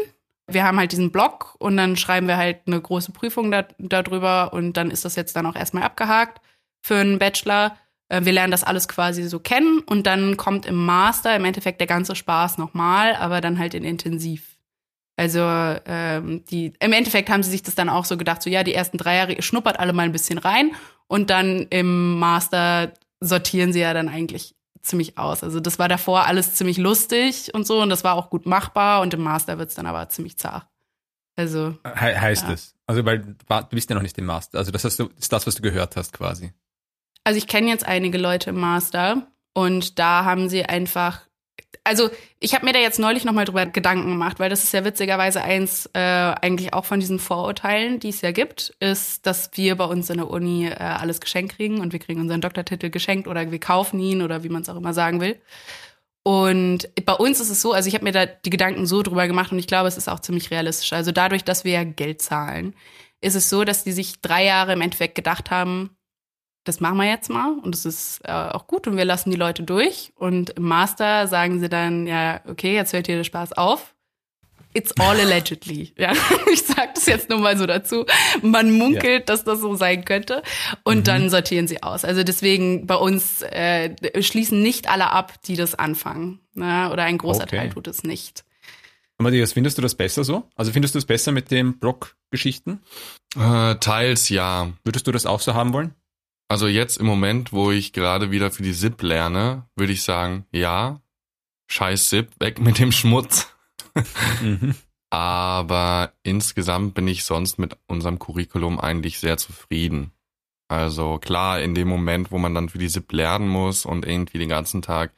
Wir 0.46 0.64
haben 0.64 0.78
halt 0.78 0.92
diesen 0.92 1.10
Block 1.10 1.54
und 1.58 1.76
dann 1.76 1.96
schreiben 1.96 2.28
wir 2.28 2.36
halt 2.36 2.60
eine 2.66 2.80
große 2.80 3.12
Prüfung 3.12 3.50
da, 3.50 3.66
darüber 3.78 4.52
und 4.52 4.74
dann 4.76 4.90
ist 4.90 5.04
das 5.04 5.16
jetzt 5.16 5.34
dann 5.36 5.46
auch 5.46 5.56
erstmal 5.56 5.84
abgehakt 5.84 6.40
für 6.82 6.96
einen 6.96 7.18
Bachelor. 7.18 7.76
Äh, 8.08 8.24
Wir 8.24 8.32
lernen 8.32 8.50
das 8.50 8.64
alles 8.64 8.88
quasi 8.88 9.22
so 9.24 9.38
kennen 9.38 9.80
und 9.80 10.06
dann 10.06 10.36
kommt 10.36 10.66
im 10.66 10.84
Master 10.84 11.34
im 11.34 11.44
Endeffekt 11.44 11.80
der 11.80 11.86
ganze 11.86 12.14
Spaß 12.14 12.58
nochmal, 12.58 13.14
aber 13.16 13.40
dann 13.40 13.58
halt 13.58 13.74
in 13.74 13.84
intensiv. 13.84 14.58
Also 15.16 15.40
ähm, 15.40 16.44
die, 16.50 16.72
im 16.80 16.92
Endeffekt 16.92 17.30
haben 17.30 17.42
sie 17.42 17.50
sich 17.50 17.62
das 17.62 17.76
dann 17.76 17.88
auch 17.88 18.04
so 18.04 18.16
gedacht, 18.16 18.42
so 18.42 18.50
ja, 18.50 18.64
die 18.64 18.74
ersten 18.74 18.98
drei 18.98 19.16
Jahre, 19.16 19.40
schnuppert 19.42 19.78
alle 19.78 19.92
mal 19.92 20.02
ein 20.02 20.12
bisschen 20.12 20.38
rein 20.38 20.72
und 21.06 21.30
dann 21.30 21.66
im 21.70 22.18
Master 22.18 22.92
sortieren 23.20 23.72
sie 23.72 23.80
ja 23.80 23.94
dann 23.94 24.08
eigentlich 24.08 24.56
ziemlich 24.84 25.18
aus. 25.18 25.42
Also 25.42 25.60
das 25.60 25.78
war 25.78 25.88
davor 25.88 26.26
alles 26.26 26.54
ziemlich 26.54 26.76
lustig 26.78 27.52
und 27.54 27.66
so 27.66 27.80
und 27.82 27.90
das 27.90 28.04
war 28.04 28.14
auch 28.14 28.30
gut 28.30 28.46
machbar 28.46 29.00
und 29.00 29.14
im 29.14 29.22
Master 29.22 29.58
wird's 29.58 29.74
dann 29.74 29.86
aber 29.86 30.08
ziemlich 30.08 30.36
zart. 30.38 30.66
Also 31.36 31.76
He 31.84 32.16
heißt 32.16 32.44
Ja. 32.44 32.52
es. 32.52 32.74
Also, 32.86 33.04
weil 33.06 33.20
du 33.20 33.34
bist 33.70 33.88
ja 33.88 33.96
noch 33.96 34.02
nicht 34.02 34.18
im 34.18 34.26
Master. 34.26 34.58
Also, 34.58 34.70
das, 34.70 34.84
hast 34.84 34.98
du, 34.98 35.04
das 35.04 35.18
ist 35.20 35.32
das, 35.32 35.46
was 35.46 35.54
du 35.54 35.62
gehört 35.62 35.96
hast, 35.96 36.12
quasi. 36.12 36.52
Also 37.24 37.38
ich 37.38 37.46
kenne 37.46 37.70
jetzt 37.70 37.86
einige 37.86 38.18
Leute 38.18 38.50
im 38.50 38.60
Master 38.60 39.26
und 39.54 39.98
da 39.98 40.24
haben 40.26 40.50
sie 40.50 40.64
einfach, 40.66 41.22
also 41.84 42.10
ich 42.40 42.54
habe 42.54 42.64
mir 42.64 42.72
da 42.72 42.78
jetzt 42.78 42.98
neulich 42.98 43.24
nochmal 43.24 43.44
drüber 43.44 43.66
Gedanken 43.66 44.08
gemacht, 44.08 44.40
weil 44.40 44.48
das 44.48 44.64
ist 44.64 44.72
ja 44.72 44.84
witzigerweise 44.84 45.42
eins 45.42 45.86
äh, 45.92 45.98
eigentlich 46.00 46.72
auch 46.72 46.86
von 46.86 46.98
diesen 46.98 47.18
Vorurteilen, 47.18 48.00
die 48.00 48.08
es 48.08 48.22
ja 48.22 48.32
gibt, 48.32 48.74
ist, 48.80 49.26
dass 49.26 49.50
wir 49.54 49.76
bei 49.76 49.84
uns 49.84 50.08
in 50.08 50.16
der 50.16 50.30
Uni 50.30 50.66
äh, 50.66 50.74
alles 50.74 51.20
geschenkt 51.20 51.56
kriegen 51.56 51.80
und 51.80 51.92
wir 51.92 52.00
kriegen 52.00 52.20
unseren 52.20 52.40
Doktortitel 52.40 52.88
geschenkt 52.88 53.28
oder 53.28 53.50
wir 53.50 53.60
kaufen 53.60 54.00
ihn 54.00 54.22
oder 54.22 54.42
wie 54.42 54.48
man 54.48 54.62
es 54.62 54.70
auch 54.70 54.76
immer 54.76 54.94
sagen 54.94 55.20
will. 55.20 55.38
Und 56.22 56.88
bei 57.04 57.12
uns 57.12 57.38
ist 57.40 57.50
es 57.50 57.60
so, 57.60 57.72
also 57.72 57.86
ich 57.86 57.94
habe 57.94 58.04
mir 58.04 58.12
da 58.12 58.24
die 58.24 58.50
Gedanken 58.50 58.86
so 58.86 59.02
drüber 59.02 59.26
gemacht 59.26 59.52
und 59.52 59.58
ich 59.58 59.66
glaube, 59.66 59.88
es 59.88 59.98
ist 59.98 60.08
auch 60.08 60.20
ziemlich 60.20 60.50
realistisch. 60.50 60.94
Also 60.94 61.12
dadurch, 61.12 61.44
dass 61.44 61.64
wir 61.64 61.72
ja 61.72 61.84
Geld 61.84 62.22
zahlen, 62.22 62.74
ist 63.20 63.34
es 63.34 63.50
so, 63.50 63.64
dass 63.64 63.84
die 63.84 63.92
sich 63.92 64.22
drei 64.22 64.44
Jahre 64.44 64.72
im 64.72 64.80
Endeffekt 64.80 65.16
gedacht 65.16 65.50
haben, 65.50 65.90
das 66.64 66.80
machen 66.80 66.96
wir 66.96 67.08
jetzt 67.08 67.28
mal 67.30 67.58
und 67.62 67.74
das 67.74 67.84
ist 67.84 68.20
äh, 68.24 68.32
auch 68.32 68.66
gut 68.66 68.86
und 68.86 68.96
wir 68.96 69.04
lassen 69.04 69.30
die 69.30 69.36
Leute 69.36 69.62
durch. 69.62 70.12
Und 70.16 70.50
im 70.50 70.64
Master 70.64 71.28
sagen 71.28 71.60
sie 71.60 71.68
dann, 71.68 72.06
ja, 72.06 72.40
okay, 72.48 72.74
jetzt 72.74 72.92
hört 72.92 73.06
hier 73.06 73.16
der 73.16 73.24
Spaß 73.24 73.52
auf. 73.52 73.94
It's 74.72 74.92
all 74.98 75.20
allegedly. 75.20 75.92
ja, 75.98 76.12
ich 76.52 76.62
sage 76.62 76.90
das 76.94 77.06
jetzt 77.06 77.28
nur 77.28 77.38
mal 77.38 77.56
so 77.56 77.66
dazu. 77.66 78.06
Man 78.42 78.72
munkelt, 78.72 79.20
ja. 79.20 79.26
dass 79.26 79.44
das 79.44 79.60
so 79.60 79.76
sein 79.76 80.04
könnte 80.04 80.42
und 80.82 80.98
mhm. 80.98 81.04
dann 81.04 81.30
sortieren 81.30 81.68
sie 81.68 81.82
aus. 81.82 82.04
Also 82.04 82.24
deswegen 82.24 82.86
bei 82.86 82.96
uns 82.96 83.42
äh, 83.42 83.94
schließen 84.22 84.62
nicht 84.62 84.90
alle 84.90 85.10
ab, 85.10 85.34
die 85.44 85.56
das 85.56 85.74
anfangen. 85.74 86.40
Ne? 86.54 86.90
Oder 86.92 87.04
ein 87.04 87.18
großer 87.18 87.44
okay. 87.44 87.58
Teil 87.58 87.70
tut 87.70 87.86
es 87.86 88.02
nicht. 88.02 88.44
Matthias, 89.18 89.52
findest 89.52 89.78
du 89.78 89.82
das 89.82 89.94
besser 89.94 90.24
so? 90.24 90.48
Also 90.56 90.72
findest 90.72 90.94
du 90.94 90.98
es 90.98 91.04
besser 91.04 91.30
mit 91.30 91.50
den 91.50 91.78
Blog-Geschichten? 91.78 92.80
Äh, 93.36 93.76
teils 93.76 94.28
ja. 94.28 94.72
Würdest 94.82 95.06
du 95.06 95.12
das 95.12 95.24
auch 95.24 95.40
so 95.40 95.54
haben 95.54 95.72
wollen? 95.72 95.94
Also 96.54 96.68
jetzt 96.68 96.98
im 96.98 97.06
Moment, 97.06 97.52
wo 97.52 97.72
ich 97.72 97.92
gerade 97.92 98.30
wieder 98.30 98.52
für 98.52 98.62
die 98.62 98.74
SIP 98.74 99.02
lerne, 99.02 99.68
würde 99.74 99.92
ich 99.92 100.04
sagen, 100.04 100.46
ja, 100.52 101.00
scheiß 101.66 102.10
SIP, 102.10 102.30
weg 102.38 102.60
mit 102.60 102.78
dem 102.78 102.92
Schmutz. 102.92 103.52
mhm. 104.40 104.76
Aber 105.10 106.12
insgesamt 106.22 106.94
bin 106.94 107.08
ich 107.08 107.24
sonst 107.24 107.58
mit 107.58 107.76
unserem 107.88 108.20
Curriculum 108.20 108.78
eigentlich 108.78 109.18
sehr 109.18 109.36
zufrieden. 109.36 110.12
Also 110.68 111.18
klar, 111.18 111.60
in 111.60 111.74
dem 111.74 111.88
Moment, 111.88 112.30
wo 112.30 112.38
man 112.38 112.54
dann 112.54 112.68
für 112.68 112.78
die 112.78 112.88
SIP 112.88 113.10
lernen 113.10 113.48
muss 113.48 113.84
und 113.84 114.06
irgendwie 114.06 114.38
den 114.38 114.48
ganzen 114.48 114.80
Tag 114.80 115.12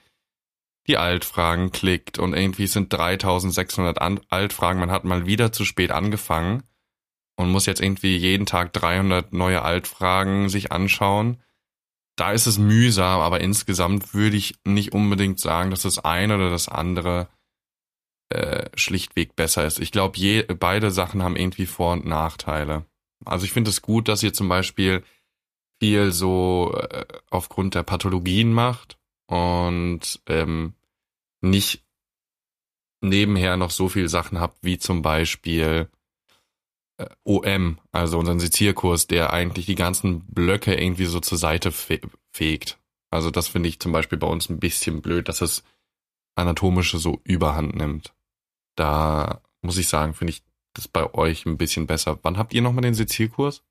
die 0.87 0.97
Altfragen 0.97 1.71
klickt 1.71 2.19
und 2.19 2.33
irgendwie 2.33 2.66
sind 2.66 2.90
3600 2.90 4.00
Altfragen, 4.31 4.81
man 4.81 4.90
hat 4.90 5.05
mal 5.05 5.26
wieder 5.26 5.52
zu 5.52 5.66
spät 5.66 5.90
angefangen 5.90 6.62
und 7.37 7.50
muss 7.50 7.66
jetzt 7.66 7.81
irgendwie 7.81 8.16
jeden 8.16 8.47
Tag 8.47 8.73
300 8.73 9.33
neue 9.33 9.62
Altfragen 9.62 10.49
sich 10.49 10.73
anschauen. 10.73 11.43
Da 12.16 12.33
ist 12.33 12.47
es 12.47 12.59
mühsam, 12.59 13.21
aber 13.21 13.40
insgesamt 13.40 14.14
würde 14.14 14.37
ich 14.37 14.55
nicht 14.64 14.93
unbedingt 14.93 15.38
sagen, 15.38 15.71
dass 15.71 15.83
das 15.83 15.99
eine 15.99 16.37
oder 16.37 16.50
das 16.50 16.69
andere 16.69 17.28
äh, 18.31 18.71
schlichtweg 18.75 19.37
besser 19.37 19.66
ist. 19.66 19.78
Ich 19.78 19.93
glaube, 19.93 20.45
beide 20.59 20.90
Sachen 20.90 21.23
haben 21.23 21.37
irgendwie 21.37 21.66
Vor- 21.66 21.93
und 21.93 22.07
Nachteile. 22.07 22.87
Also 23.25 23.45
ich 23.45 23.52
finde 23.52 23.71
es 23.71 23.83
gut, 23.83 24.09
dass 24.09 24.23
ihr 24.23 24.33
zum 24.33 24.49
Beispiel 24.49 25.05
viel 25.78 26.11
so 26.12 26.75
äh, 26.90 27.05
aufgrund 27.31 27.75
der 27.75 27.83
Pathologien 27.83 28.52
macht 28.52 28.99
und 29.26 30.21
ähm, 30.26 30.75
nicht 31.40 31.85
nebenher 33.02 33.57
noch 33.57 33.71
so 33.71 33.88
viel 33.88 34.09
Sachen 34.09 34.40
habt, 34.40 34.59
wie 34.62 34.78
zum 34.78 35.02
Beispiel 35.02 35.90
OM, 37.25 37.79
also 37.93 38.19
unseren 38.19 38.41
Sezierkurs, 38.41 39.07
der 39.07 39.33
eigentlich 39.33 39.67
die 39.67 39.75
ganzen 39.75 40.21
Blöcke 40.26 40.75
irgendwie 40.75 41.05
so 41.05 41.21
zur 41.21 41.38
Seite 41.38 41.73
fe 41.73 42.00
fegt. 42.33 42.79
Also 43.11 43.31
das 43.31 43.49
finde 43.49 43.69
ich 43.69 43.81
zum 43.81 43.93
Beispiel 43.93 44.19
bei 44.19 44.26
uns 44.26 44.49
ein 44.49 44.59
bisschen 44.59 45.03
blöd, 45.03 45.29
dass 45.29 45.41
es 45.41 45.62
anatomische 46.35 46.99
so 46.99 47.21
überhand 47.25 47.76
nimmt. 47.76 48.15
Da 48.76 49.43
muss 49.62 49.79
ich 49.79 49.88
sagen, 49.88 50.15
finde 50.15 50.33
ich 50.33 50.43
das 50.75 50.88
bei 50.88 51.12
euch 51.15 51.47
ein 51.47 51.57
bisschen 51.57 51.87
besser. 51.87 52.19
Wann 52.23 52.38
habt 52.38 52.53
ihr 52.55 52.62
nochmal 52.62 52.83
den 52.83 52.95
Sezierkurs? 52.95 53.62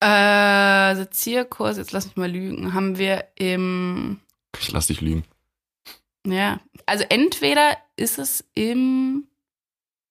Äh, 0.00 0.94
Sezierkurs, 0.94 1.76
jetzt 1.76 1.92
lass 1.92 2.06
mich 2.06 2.16
mal 2.16 2.30
lügen, 2.30 2.74
haben 2.74 2.98
wir 2.98 3.28
im... 3.34 4.20
Ich 4.58 4.72
lass 4.72 4.88
dich 4.88 5.00
lügen. 5.00 5.24
Ja, 6.26 6.60
also 6.86 7.04
entweder 7.08 7.76
ist 7.96 8.18
es 8.18 8.44
im 8.54 9.26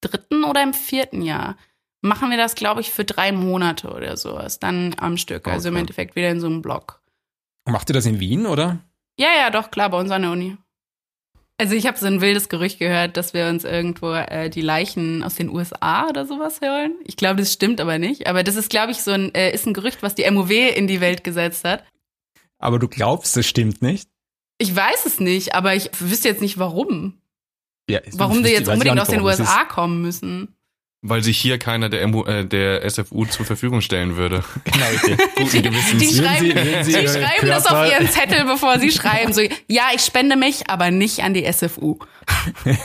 dritten 0.01 0.43
oder 0.43 0.63
im 0.63 0.73
vierten 0.73 1.21
Jahr 1.21 1.57
machen 2.01 2.29
wir 2.29 2.37
das, 2.37 2.55
glaube 2.55 2.81
ich, 2.81 2.91
für 2.91 3.05
drei 3.05 3.31
Monate 3.31 3.89
oder 3.89 4.17
sowas, 4.17 4.59
dann 4.59 4.95
am 4.99 5.17
Stück. 5.17 5.47
Okay. 5.47 5.51
Also 5.51 5.69
im 5.69 5.75
Endeffekt 5.75 6.15
wieder 6.15 6.29
in 6.29 6.39
so 6.39 6.47
einem 6.47 6.61
Block. 6.61 7.01
Macht 7.65 7.89
ihr 7.89 7.93
das 7.93 8.05
in 8.05 8.19
Wien, 8.19 8.45
oder? 8.45 8.79
Ja, 9.17 9.29
ja, 9.37 9.49
doch, 9.49 9.69
klar, 9.71 9.89
bei 9.89 9.99
uns 9.99 10.11
an 10.11 10.21
der 10.23 10.31
Uni. 10.31 10.57
Also 11.57 11.75
ich 11.75 11.85
habe 11.87 11.97
so 11.97 12.05
ein 12.05 12.21
wildes 12.21 12.47
Gerücht 12.47 12.79
gehört, 12.79 13.17
dass 13.17 13.33
wir 13.33 13.47
uns 13.47 13.65
irgendwo 13.65 14.13
äh, 14.13 14.49
die 14.49 14.61
Leichen 14.61 15.23
aus 15.23 15.35
den 15.35 15.49
USA 15.49 16.07
oder 16.07 16.25
sowas 16.25 16.61
hören. 16.61 16.93
Ich 17.03 17.17
glaube, 17.17 17.41
das 17.41 17.51
stimmt 17.51 17.81
aber 17.81 17.99
nicht. 17.99 18.27
Aber 18.27 18.43
das 18.43 18.55
ist, 18.55 18.69
glaube 18.69 18.93
ich, 18.93 19.03
so 19.03 19.11
ein, 19.11 19.35
äh, 19.35 19.53
ist 19.53 19.67
ein 19.67 19.73
Gerücht, 19.73 20.01
was 20.01 20.15
die 20.15 20.29
MOW 20.31 20.49
in 20.49 20.87
die 20.87 21.01
Welt 21.01 21.25
gesetzt 21.25 21.65
hat. 21.65 21.83
Aber 22.59 22.79
du 22.79 22.87
glaubst, 22.87 23.35
das 23.35 23.45
stimmt 23.45 23.81
nicht? 23.81 24.09
Ich 24.57 24.73
weiß 24.73 25.05
es 25.05 25.19
nicht, 25.19 25.53
aber 25.53 25.75
ich 25.75 25.89
wüsste 25.99 26.29
jetzt 26.29 26.41
nicht 26.41 26.59
warum. 26.59 27.21
Ja, 27.89 27.99
warum 28.13 28.41
die 28.41 28.51
jetzt 28.51 28.69
unbedingt 28.69 28.99
aus 28.99 29.07
den 29.09 29.21
USA 29.21 29.65
kommen 29.65 30.01
müssen. 30.01 30.55
Weil 31.01 31.23
sich 31.23 31.37
hier 31.37 31.57
keiner 31.59 31.87
der, 31.87 32.05
MU, 32.07 32.25
äh, 32.25 32.45
der 32.45 32.83
SFU 32.89 33.23
zur 33.25 33.45
Verfügung 33.45 33.79
stellen 33.79 34.17
würde. 34.17 34.43
Genau, 34.65 34.85
okay. 34.95 35.15
Guten 35.37 35.61
Gewissens. 35.63 36.01
Die, 36.01 36.07
die 36.09 36.15
schreiben, 36.15 36.83
Sie, 36.83 36.91
Sie 36.91 36.99
die 36.99 37.07
schreiben 37.07 37.47
das 37.47 37.67
auf 37.67 37.89
ihren 37.89 38.09
Zettel, 38.09 38.43
bevor 38.43 38.79
sie 38.79 38.91
schreiben. 38.91 39.31
So, 39.31 39.41
ja, 39.67 39.91
ich 39.95 40.01
spende 40.01 40.35
mich, 40.35 40.69
aber 40.69 40.91
nicht 40.91 41.23
an 41.23 41.33
die 41.33 41.49
SFU. 41.51 41.99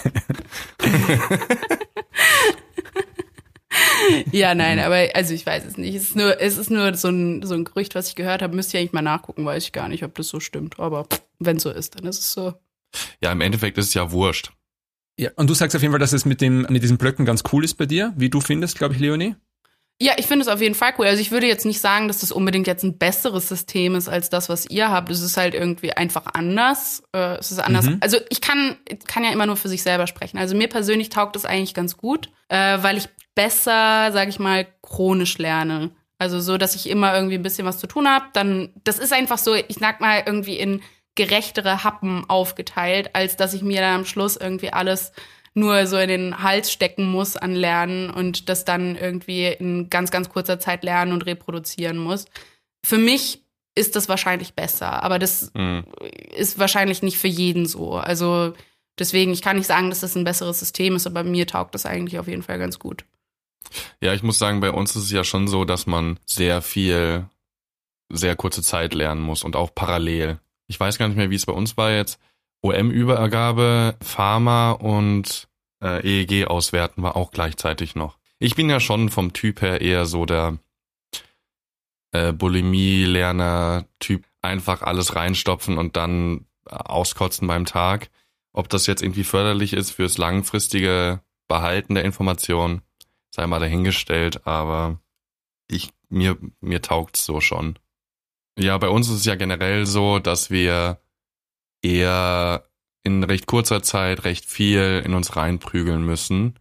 ja, 4.30 4.54
nein, 4.54 4.78
aber 4.78 5.08
also 5.14 5.34
ich 5.34 5.44
weiß 5.44 5.64
es 5.64 5.76
nicht. 5.76 5.96
Es 5.96 6.04
ist 6.04 6.16
nur, 6.16 6.40
es 6.40 6.56
ist 6.56 6.70
nur 6.70 6.94
so 6.94 7.08
ein, 7.08 7.42
so 7.42 7.54
ein 7.54 7.64
Gerücht, 7.64 7.96
was 7.96 8.08
ich 8.08 8.14
gehört 8.14 8.42
habe. 8.42 8.54
Müsste 8.54 8.76
ich 8.76 8.82
eigentlich 8.82 8.92
mal 8.92 9.02
nachgucken, 9.02 9.44
weiß 9.44 9.64
ich 9.64 9.72
gar 9.72 9.88
nicht, 9.88 10.04
ob 10.04 10.14
das 10.14 10.28
so 10.28 10.38
stimmt. 10.38 10.78
Aber 10.78 11.08
wenn 11.40 11.58
so 11.58 11.70
ist, 11.70 11.96
dann 11.96 12.06
ist 12.06 12.20
es 12.20 12.32
so. 12.32 12.54
Ja, 13.20 13.32
im 13.32 13.40
Endeffekt 13.40 13.76
ist 13.76 13.88
es 13.88 13.94
ja 13.94 14.12
wurscht. 14.12 14.52
Ja, 15.18 15.30
und 15.36 15.48
du 15.48 15.54
sagst 15.54 15.76
auf 15.76 15.82
jeden 15.82 15.92
Fall, 15.92 16.00
dass 16.00 16.12
es 16.12 16.24
mit, 16.24 16.40
dem, 16.40 16.62
mit 16.68 16.82
diesen 16.82 16.98
Blöcken 16.98 17.24
ganz 17.24 17.42
cool 17.52 17.64
ist 17.64 17.74
bei 17.74 17.86
dir, 17.86 18.12
wie 18.16 18.30
du 18.30 18.40
findest, 18.40 18.78
glaube 18.78 18.94
ich, 18.94 19.00
Leonie? 19.00 19.36
Ja, 20.00 20.14
ich 20.16 20.26
finde 20.26 20.42
es 20.42 20.48
auf 20.48 20.60
jeden 20.60 20.74
Fall 20.74 20.92
cool. 20.98 21.06
Also 21.06 21.20
ich 21.20 21.30
würde 21.30 21.46
jetzt 21.46 21.64
nicht 21.64 21.80
sagen, 21.80 22.08
dass 22.08 22.18
das 22.18 22.32
unbedingt 22.32 22.66
jetzt 22.66 22.82
ein 22.82 22.98
besseres 22.98 23.48
System 23.48 23.94
ist 23.94 24.08
als 24.08 24.28
das, 24.28 24.48
was 24.48 24.68
ihr 24.68 24.90
habt. 24.90 25.08
Es 25.08 25.20
ist 25.20 25.36
halt 25.36 25.54
irgendwie 25.54 25.92
einfach 25.92 26.26
anders. 26.32 27.04
Äh, 27.12 27.36
es 27.36 27.52
ist 27.52 27.60
anders. 27.60 27.86
Mhm. 27.86 27.98
Also 28.00 28.18
ich 28.28 28.40
kann, 28.40 28.76
kann 29.06 29.22
ja 29.22 29.30
immer 29.30 29.46
nur 29.46 29.56
für 29.56 29.68
sich 29.68 29.84
selber 29.84 30.08
sprechen. 30.08 30.36
Also 30.36 30.56
mir 30.56 30.68
persönlich 30.68 31.10
taugt 31.10 31.36
es 31.36 31.44
eigentlich 31.44 31.74
ganz 31.74 31.96
gut, 31.96 32.30
äh, 32.48 32.78
weil 32.82 32.96
ich 32.96 33.08
besser, 33.36 34.10
sage 34.12 34.30
ich 34.30 34.40
mal, 34.40 34.66
chronisch 34.82 35.38
lerne. 35.38 35.92
Also 36.18 36.40
so, 36.40 36.58
dass 36.58 36.74
ich 36.74 36.88
immer 36.90 37.14
irgendwie 37.14 37.36
ein 37.36 37.42
bisschen 37.42 37.66
was 37.66 37.78
zu 37.78 37.86
tun 37.86 38.08
habe. 38.08 38.26
Dann, 38.32 38.70
das 38.82 38.98
ist 38.98 39.12
einfach 39.12 39.38
so, 39.38 39.54
ich 39.54 39.76
sag 39.78 40.00
mal 40.00 40.24
irgendwie 40.26 40.58
in 40.58 40.82
gerechtere 41.14 41.84
Happen 41.84 42.24
aufgeteilt, 42.28 43.10
als 43.14 43.36
dass 43.36 43.54
ich 43.54 43.62
mir 43.62 43.80
dann 43.80 44.00
am 44.00 44.04
Schluss 44.04 44.36
irgendwie 44.36 44.72
alles 44.72 45.12
nur 45.54 45.86
so 45.86 45.96
in 45.96 46.08
den 46.08 46.42
Hals 46.42 46.72
stecken 46.72 47.04
muss 47.04 47.36
an 47.36 47.54
Lernen 47.54 48.10
und 48.10 48.48
das 48.48 48.64
dann 48.64 48.96
irgendwie 48.96 49.46
in 49.46 49.88
ganz, 49.88 50.10
ganz 50.10 50.28
kurzer 50.28 50.58
Zeit 50.58 50.82
lernen 50.82 51.12
und 51.12 51.26
reproduzieren 51.26 51.96
muss. 51.96 52.26
Für 52.84 52.98
mich 52.98 53.42
ist 53.76 53.96
das 53.96 54.08
wahrscheinlich 54.08 54.54
besser, 54.54 55.02
aber 55.02 55.18
das 55.18 55.52
mhm. 55.54 55.84
ist 56.36 56.58
wahrscheinlich 56.58 57.02
nicht 57.02 57.18
für 57.18 57.28
jeden 57.28 57.66
so. 57.66 57.94
Also 57.94 58.52
deswegen, 58.98 59.32
ich 59.32 59.42
kann 59.42 59.56
nicht 59.56 59.66
sagen, 59.66 59.90
dass 59.90 60.00
das 60.00 60.16
ein 60.16 60.24
besseres 60.24 60.58
System 60.58 60.96
ist, 60.96 61.06
aber 61.06 61.22
mir 61.22 61.46
taugt 61.46 61.74
das 61.74 61.86
eigentlich 61.86 62.18
auf 62.18 62.28
jeden 62.28 62.42
Fall 62.42 62.58
ganz 62.58 62.78
gut. 62.78 63.04
Ja, 64.00 64.12
ich 64.12 64.22
muss 64.22 64.38
sagen, 64.38 64.60
bei 64.60 64.70
uns 64.70 64.94
ist 64.94 65.04
es 65.04 65.10
ja 65.10 65.24
schon 65.24 65.48
so, 65.48 65.64
dass 65.64 65.86
man 65.86 66.18
sehr 66.26 66.62
viel, 66.62 67.26
sehr 68.12 68.36
kurze 68.36 68.62
Zeit 68.62 68.94
lernen 68.94 69.22
muss 69.22 69.42
und 69.44 69.56
auch 69.56 69.74
parallel 69.74 70.38
ich 70.74 70.80
weiß 70.80 70.98
gar 70.98 71.06
nicht 71.06 71.16
mehr, 71.16 71.30
wie 71.30 71.36
es 71.36 71.46
bei 71.46 71.52
uns 71.52 71.76
war 71.76 71.92
jetzt, 71.92 72.18
OM-Übergabe, 72.60 73.94
Pharma 74.02 74.72
und 74.72 75.46
äh, 75.80 76.04
EEG 76.04 76.48
auswerten 76.48 77.00
war 77.04 77.14
auch 77.14 77.30
gleichzeitig 77.30 77.94
noch. 77.94 78.18
Ich 78.40 78.56
bin 78.56 78.68
ja 78.68 78.80
schon 78.80 79.08
vom 79.08 79.32
Typ 79.32 79.62
her 79.62 79.80
eher 79.80 80.04
so 80.04 80.26
der 80.26 80.58
äh, 82.10 82.32
Bulimie-Lerner-Typ. 82.32 84.24
Einfach 84.42 84.82
alles 84.82 85.14
reinstopfen 85.14 85.78
und 85.78 85.96
dann 85.96 86.46
auskotzen 86.64 87.46
beim 87.46 87.66
Tag. 87.66 88.10
Ob 88.52 88.68
das 88.68 88.88
jetzt 88.88 89.02
irgendwie 89.02 89.22
förderlich 89.24 89.74
ist 89.74 89.92
fürs 89.92 90.18
langfristige 90.18 91.20
Behalten 91.46 91.94
der 91.94 92.04
Information, 92.04 92.82
sei 93.30 93.46
mal 93.46 93.60
dahingestellt, 93.60 94.44
aber 94.44 94.98
ich, 95.68 95.90
mir, 96.08 96.36
mir 96.60 96.82
taugt's 96.82 97.24
so 97.24 97.40
schon. 97.40 97.78
Ja, 98.58 98.78
bei 98.78 98.88
uns 98.88 99.08
ist 99.08 99.16
es 99.16 99.24
ja 99.24 99.34
generell 99.34 99.86
so, 99.86 100.18
dass 100.18 100.50
wir 100.50 101.00
eher 101.82 102.68
in 103.02 103.22
recht 103.24 103.46
kurzer 103.46 103.82
Zeit 103.82 104.24
recht 104.24 104.44
viel 104.44 105.02
in 105.04 105.14
uns 105.14 105.36
reinprügeln 105.36 106.04
müssen. 106.04 106.58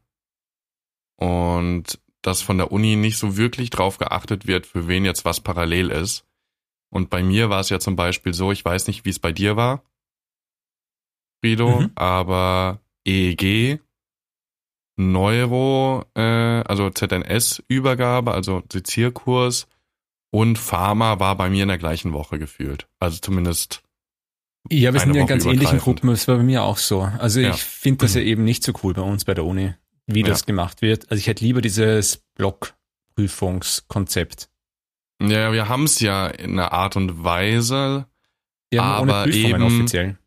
Und 1.18 2.00
dass 2.22 2.42
von 2.42 2.58
der 2.58 2.72
Uni 2.72 2.96
nicht 2.96 3.18
so 3.18 3.38
wirklich 3.38 3.70
drauf 3.70 3.98
geachtet 3.98 4.48
wird, 4.48 4.66
für 4.66 4.88
wen 4.88 5.06
jetzt 5.06 5.26
was 5.26 5.42
parallel 5.42 5.90
ist. 5.90 6.26
Und 6.90 7.10
bei 7.10 7.24
mir 7.24 7.50
war 7.50 7.60
es 7.60 7.70
ja 7.70 7.80
zum 7.80 7.96
Beispiel 7.96 8.34
so, 8.34 8.52
ich 8.52 8.64
weiß 8.64 8.88
nicht, 8.88 9.06
wie 9.06 9.10
es 9.10 9.20
bei 9.20 9.32
dir 9.32 9.56
war, 9.56 9.84
Frido, 11.42 11.82
mhm. 11.82 11.92
aber 11.96 12.80
EEG, 13.06 13.82
Neuro, 14.96 16.06
äh, 16.16 16.22
also 16.22 16.90
ZNS-Übergabe, 16.90 18.32
also 18.32 18.64
Sezierkurs 18.72 19.68
und 20.34 20.58
Pharma 20.58 21.20
war 21.20 21.38
bei 21.38 21.50
mir 21.50 21.62
in 21.64 21.70
der 21.70 21.78
gleichen 21.78 22.12
Woche 22.12 22.40
gefühlt. 22.40 22.88
Also 23.00 23.20
zumindest 23.20 23.84
Ja, 24.72 24.92
wir 24.94 25.00
sind 25.00 25.14
ja 25.14 25.22
in 25.22 25.28
ganz 25.28 25.46
ähnlichen. 25.46 25.78
Gruppen, 25.78 26.10
das 26.10 26.28
war 26.28 26.38
bei 26.38 26.44
mir 26.44 26.64
auch 26.64 26.78
so. 26.78 27.02
Also 27.02 27.40
Ja. 27.40 27.52
ich 27.52 27.64
finde 27.64 28.06
das 28.06 28.16
ja 28.16 28.22
eben 28.22 28.44
nicht 28.44 28.64
so 28.64 28.74
cool 28.82 28.94
bei 28.94 29.02
uns 29.04 29.26
bei 29.26 29.36
der 29.36 29.46
Uni, 29.46 29.74
wie 30.08 30.22
Ja. 30.22 30.28
das 30.28 30.46
gemacht 30.46 30.82
wird. 30.82 31.12
Also 31.12 31.20
ich 31.20 31.28
hätte 31.28 31.44
lieber 31.46 31.62
dieses 31.62 32.24
Blockprüfungskonzept. 32.36 34.50
Ja, 35.22 35.52
wir 35.54 35.70
haben 35.70 35.84
es 35.84 36.00
ja 36.00 36.28
in 36.28 36.54
einer 36.60 36.72
Art 36.74 36.96
und 36.96 37.24
Weise. 37.24 38.08
Ja, 38.74 38.82
Aber 38.84 39.28
eben- 39.28 39.62
offiziell. 39.62 40.18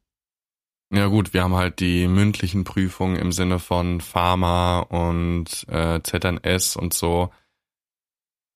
Ja 0.93 1.09
gut, 1.09 1.35
wir 1.35 1.43
haben 1.43 1.57
halt 1.57 1.81
die 1.81 2.07
mündlichen 2.07 2.63
Prüfungen 2.63 3.17
im 3.17 3.33
Sinne 3.33 3.59
von 3.59 4.01
Pharma 4.01 4.79
und 4.81 5.67
äh, 5.69 6.01
ZNS 6.01 6.77
und 6.77 6.95
so. 6.95 7.31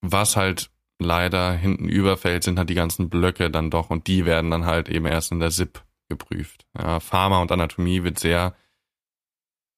Was 0.00 0.36
halt 0.36 0.70
leider 1.04 1.52
hinten 1.52 1.88
überfällt, 1.88 2.44
sind 2.44 2.58
halt 2.58 2.70
die 2.70 2.74
ganzen 2.74 3.08
Blöcke 3.08 3.50
dann 3.50 3.70
doch 3.70 3.90
und 3.90 4.06
die 4.06 4.24
werden 4.24 4.50
dann 4.50 4.66
halt 4.66 4.88
eben 4.88 5.06
erst 5.06 5.32
in 5.32 5.40
der 5.40 5.50
SIP 5.50 5.82
geprüft. 6.08 6.66
Ja, 6.76 7.00
Pharma 7.00 7.40
und 7.40 7.52
Anatomie 7.52 8.02
wird 8.02 8.18
sehr, 8.18 8.54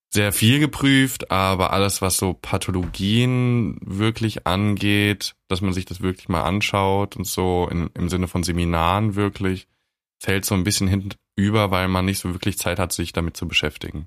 sehr 0.08 0.32
viel 0.32 0.58
geprüft, 0.58 1.30
aber 1.30 1.72
alles, 1.72 2.02
was 2.02 2.16
so 2.16 2.34
Pathologien 2.34 3.78
wirklich 3.82 4.46
angeht, 4.46 5.34
dass 5.48 5.60
man 5.60 5.72
sich 5.72 5.84
das 5.84 6.00
wirklich 6.00 6.28
mal 6.28 6.42
anschaut 6.42 7.16
und 7.16 7.26
so 7.26 7.68
in, 7.70 7.88
im 7.94 8.08
Sinne 8.08 8.28
von 8.28 8.42
Seminaren 8.42 9.14
wirklich, 9.14 9.68
fällt 10.18 10.44
so 10.44 10.54
ein 10.54 10.64
bisschen 10.64 10.88
hinten 10.88 11.10
über, 11.36 11.70
weil 11.70 11.88
man 11.88 12.04
nicht 12.04 12.18
so 12.18 12.32
wirklich 12.32 12.58
Zeit 12.58 12.78
hat, 12.78 12.92
sich 12.92 13.12
damit 13.12 13.36
zu 13.36 13.48
beschäftigen. 13.48 14.06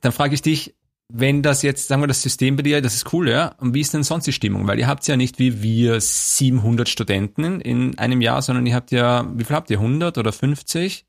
Dann 0.00 0.12
frage 0.12 0.34
ich 0.34 0.42
dich, 0.42 0.74
wenn 1.14 1.42
das 1.42 1.62
jetzt, 1.62 1.88
sagen 1.88 2.02
wir, 2.02 2.06
das 2.06 2.22
System 2.22 2.56
bei 2.56 2.62
dir, 2.62 2.80
das 2.80 2.94
ist 2.94 3.12
cool, 3.12 3.28
ja, 3.28 3.54
und 3.58 3.74
wie 3.74 3.80
ist 3.80 3.92
denn 3.92 4.02
sonst 4.02 4.26
die 4.26 4.32
Stimmung? 4.32 4.66
Weil 4.66 4.78
ihr 4.78 4.86
habt 4.86 5.06
ja 5.06 5.16
nicht 5.16 5.38
wie 5.38 5.62
wir 5.62 6.00
700 6.00 6.88
Studenten 6.88 7.60
in 7.60 7.98
einem 7.98 8.20
Jahr, 8.20 8.40
sondern 8.40 8.66
ihr 8.66 8.74
habt 8.74 8.90
ja, 8.90 9.26
wie 9.34 9.44
viel 9.44 9.54
habt 9.54 9.70
ihr, 9.70 9.78
100 9.78 10.16
oder 10.16 10.32
50? 10.32 11.04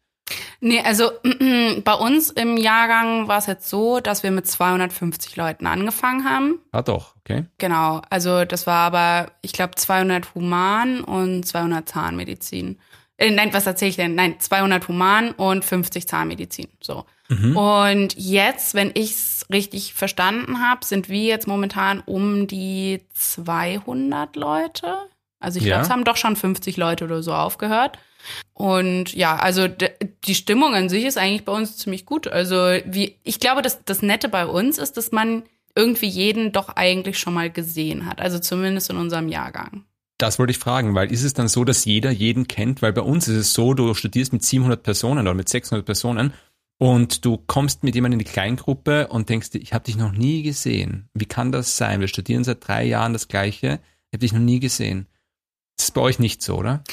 Nee, 0.60 0.81
also 0.81 1.12
bei 1.83 1.93
uns 1.93 2.29
im 2.31 2.57
Jahrgang 2.57 3.27
war 3.27 3.38
es 3.38 3.45
jetzt 3.45 3.69
so, 3.69 4.00
dass 4.00 4.24
wir 4.24 4.31
mit 4.31 4.45
250 4.45 5.36
Leuten 5.36 5.67
angefangen 5.67 6.25
haben. 6.25 6.60
Ah 6.72 6.81
doch, 6.81 7.15
okay. 7.17 7.45
Genau, 7.57 8.01
also 8.10 8.45
das 8.45 8.67
war 8.67 8.93
aber, 8.93 9.31
ich 9.41 9.53
glaube, 9.53 9.75
200 9.75 10.36
Human 10.36 11.01
und 11.01 11.45
200 11.45 11.88
Zahnmedizin. 11.88 12.77
Äh, 13.17 13.31
nein, 13.31 13.53
was 13.53 13.67
erzähle 13.67 13.89
ich 13.89 13.95
denn? 13.95 14.15
Nein, 14.15 14.39
200 14.39 14.88
Human 14.88 15.31
und 15.31 15.63
50 15.63 16.07
Zahnmedizin. 16.07 16.67
So. 16.81 17.05
Mhm. 17.30 17.56
Und 17.58 18.15
jetzt, 18.18 18.74
wenn 18.74 18.92
ich 18.94 19.12
es 19.12 19.46
richtig 19.51 19.94
verstanden 19.94 20.60
habe, 20.62 20.86
sind 20.86 21.10
wir 21.10 21.24
jetzt 21.24 21.48
momentan 21.48 22.01
um 22.06 22.48
die 22.48 23.01
200 23.13 24.36
Leute. 24.36 24.96
Also 25.39 25.60
ich 25.60 25.65
Ja. 25.65 25.75
glaube, 25.75 25.86
es 25.86 25.89
haben 25.92 26.03
doch 26.03 26.18
schon 26.18 26.36
50 26.36 26.77
Leute 26.77 27.06
oder 27.06 27.22
so 27.24 27.34
aufgehört. 27.34 27.98
Und 28.53 29.13
ja, 29.13 29.36
also 29.36 29.68
die 29.68 30.36
Stimmung 30.36 30.74
an 30.74 30.88
sich 30.89 31.03
ist 31.03 31.18
eigentlich 31.18 31.44
bei 31.44 31.51
uns 31.51 31.77
ziemlich 31.77 32.06
gut. 32.06 32.27
Also 32.27 32.56
wie, 32.86 33.18
ich 33.24 33.39
glaube, 33.39 33.62
dass 33.62 33.84
das 33.84 34.01
Nette 34.01 34.30
bei 34.30 34.46
uns 34.46 34.77
ist, 34.77 34.96
dass 34.96 35.12
man 35.12 35.44
irgendwie 35.75 36.08
jeden 36.08 36.51
doch 36.51 36.70
eigentlich 36.70 37.20
schon 37.20 37.34
mal 37.34 37.50
gesehen 37.50 38.06
hat. 38.06 38.22
Also 38.22 38.39
zumindest 38.39 38.89
in 38.89 38.98
unserem 38.98 39.27
Jahrgang. 39.27 39.84
Das 40.20 40.39
wollte 40.39 40.51
ich 40.51 40.60
fragen, 40.60 40.96
weil 40.96 41.12
ist 41.12 41.24
es 41.24 41.34
dann 41.34 41.48
so, 41.50 41.65
dass 41.65 41.84
jeder 41.84 42.12
jeden 42.12 42.48
kennt? 42.48 42.82
Weil 42.82 42.94
bei 42.94 43.01
uns 43.01 43.27
ist 43.27 43.36
es 43.36 43.53
so, 43.53 43.74
du 43.74 43.94
studierst 43.94 44.32
mit 44.32 44.44
700 44.44 44.82
Personen 44.84 45.27
oder 45.27 45.34
mit 45.34 45.50
600 45.50 45.86
Personen 45.86 46.34
und 46.77 47.24
du 47.25 47.38
kommst 47.38 47.84
mit 47.84 47.96
jemandem 47.96 48.20
in 48.20 48.25
die 48.25 48.32
Kleingruppe 48.32 49.08
und 49.08 49.30
denkst 49.30 49.51
dir, 49.51 49.60
ich 49.60 49.74
habe 49.74 49.86
dich 49.86 49.96
noch 49.96 50.12
nie 50.12 50.44
gesehen. 50.44 51.10
Wie 51.13 51.25
kann 51.25 51.51
das 51.51 51.78
sein? 51.78 52.02
Wir 52.02 52.08
studieren 52.08 52.43
seit 52.43 52.67
drei 52.67 52.84
Jahren 52.84 53.13
das 53.13 53.28
Gleiche. 53.28 53.80
Ich 54.10 54.15
habe 54.15 54.19
dich 54.19 54.34
noch 54.34 54.39
nie 54.39 54.60
gesehen. 54.60 55.08
Das 55.78 55.88
ist 55.88 55.95
bei 55.95 56.02
euch 56.02 56.19
nicht 56.19 56.43
so, 56.43 56.56
oder? 56.56 56.84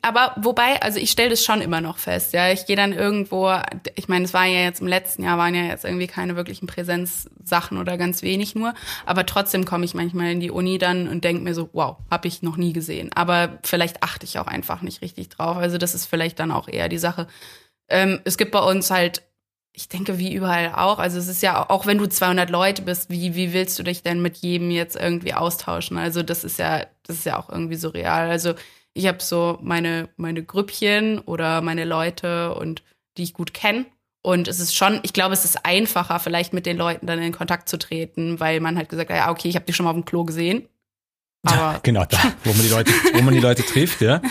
Aber 0.00 0.36
wobei, 0.36 0.80
also 0.80 1.00
ich 1.00 1.10
stelle 1.10 1.30
das 1.30 1.44
schon 1.44 1.60
immer 1.60 1.80
noch 1.80 1.98
fest. 1.98 2.32
Ja, 2.32 2.52
ich 2.52 2.66
gehe 2.66 2.76
dann 2.76 2.92
irgendwo. 2.92 3.52
Ich 3.96 4.06
meine, 4.06 4.24
es 4.24 4.32
war 4.32 4.46
ja 4.46 4.60
jetzt 4.60 4.80
im 4.80 4.86
letzten 4.86 5.24
Jahr 5.24 5.38
waren 5.38 5.56
ja 5.56 5.64
jetzt 5.64 5.84
irgendwie 5.84 6.06
keine 6.06 6.36
wirklichen 6.36 6.68
Präsenzsachen 6.68 7.78
oder 7.78 7.98
ganz 7.98 8.22
wenig 8.22 8.54
nur. 8.54 8.74
Aber 9.06 9.26
trotzdem 9.26 9.64
komme 9.64 9.84
ich 9.84 9.94
manchmal 9.94 10.30
in 10.30 10.38
die 10.38 10.52
Uni 10.52 10.78
dann 10.78 11.08
und 11.08 11.24
denke 11.24 11.42
mir 11.42 11.54
so, 11.54 11.68
wow, 11.72 11.96
habe 12.10 12.28
ich 12.28 12.42
noch 12.42 12.56
nie 12.56 12.72
gesehen. 12.72 13.10
Aber 13.12 13.58
vielleicht 13.64 14.04
achte 14.04 14.24
ich 14.24 14.38
auch 14.38 14.46
einfach 14.46 14.82
nicht 14.82 15.02
richtig 15.02 15.30
drauf. 15.30 15.56
Also 15.56 15.76
das 15.76 15.94
ist 15.94 16.06
vielleicht 16.06 16.38
dann 16.38 16.52
auch 16.52 16.68
eher 16.68 16.88
die 16.88 16.98
Sache. 16.98 17.26
Ähm, 17.88 18.20
es 18.24 18.36
gibt 18.36 18.52
bei 18.52 18.60
uns 18.60 18.90
halt, 18.90 19.22
ich 19.72 19.88
denke, 19.88 20.18
wie 20.18 20.34
überall 20.34 20.74
auch. 20.74 20.98
Also 20.98 21.18
es 21.18 21.28
ist 21.28 21.42
ja 21.42 21.68
auch, 21.70 21.86
wenn 21.86 21.98
du 21.98 22.06
200 22.08 22.50
Leute 22.50 22.82
bist, 22.82 23.10
wie 23.10 23.34
wie 23.34 23.52
willst 23.52 23.78
du 23.78 23.82
dich 23.82 24.02
denn 24.02 24.22
mit 24.22 24.38
jedem 24.38 24.70
jetzt 24.70 24.96
irgendwie 24.96 25.34
austauschen? 25.34 25.96
Also 25.98 26.22
das 26.22 26.44
ist 26.44 26.58
ja, 26.58 26.86
das 27.04 27.16
ist 27.18 27.26
ja 27.26 27.38
auch 27.38 27.48
irgendwie 27.48 27.76
surreal. 27.76 28.30
Also 28.30 28.54
ich 28.94 29.06
habe 29.06 29.22
so 29.22 29.58
meine 29.62 30.08
meine 30.16 30.44
Grüppchen 30.44 31.18
oder 31.20 31.62
meine 31.62 31.84
Leute 31.84 32.54
und 32.54 32.82
die 33.16 33.24
ich 33.24 33.34
gut 33.34 33.54
kenne. 33.54 33.86
Und 34.22 34.46
es 34.46 34.60
ist 34.60 34.74
schon, 34.76 35.00
ich 35.02 35.12
glaube, 35.12 35.34
es 35.34 35.44
ist 35.44 35.66
einfacher, 35.66 36.20
vielleicht 36.20 36.52
mit 36.52 36.64
den 36.64 36.76
Leuten 36.76 37.06
dann 37.06 37.18
in 37.20 37.32
Kontakt 37.32 37.68
zu 37.68 37.76
treten, 37.76 38.38
weil 38.38 38.60
man 38.60 38.76
halt 38.76 38.88
gesagt 38.88 39.10
hat, 39.10 39.16
ja, 39.16 39.30
okay, 39.30 39.48
ich 39.48 39.56
habe 39.56 39.66
dich 39.66 39.74
schon 39.74 39.84
mal 39.84 39.90
auf 39.90 39.96
dem 39.96 40.04
Klo 40.04 40.24
gesehen. 40.24 40.68
Aber 41.44 41.80
genau 41.82 42.04
da, 42.04 42.18
wo 42.44 42.52
man 42.52 42.62
die 42.62 42.68
Leute, 42.68 42.92
wo 43.14 43.22
man 43.22 43.34
die 43.34 43.40
Leute 43.40 43.64
trifft, 43.64 44.00
ja. 44.00 44.22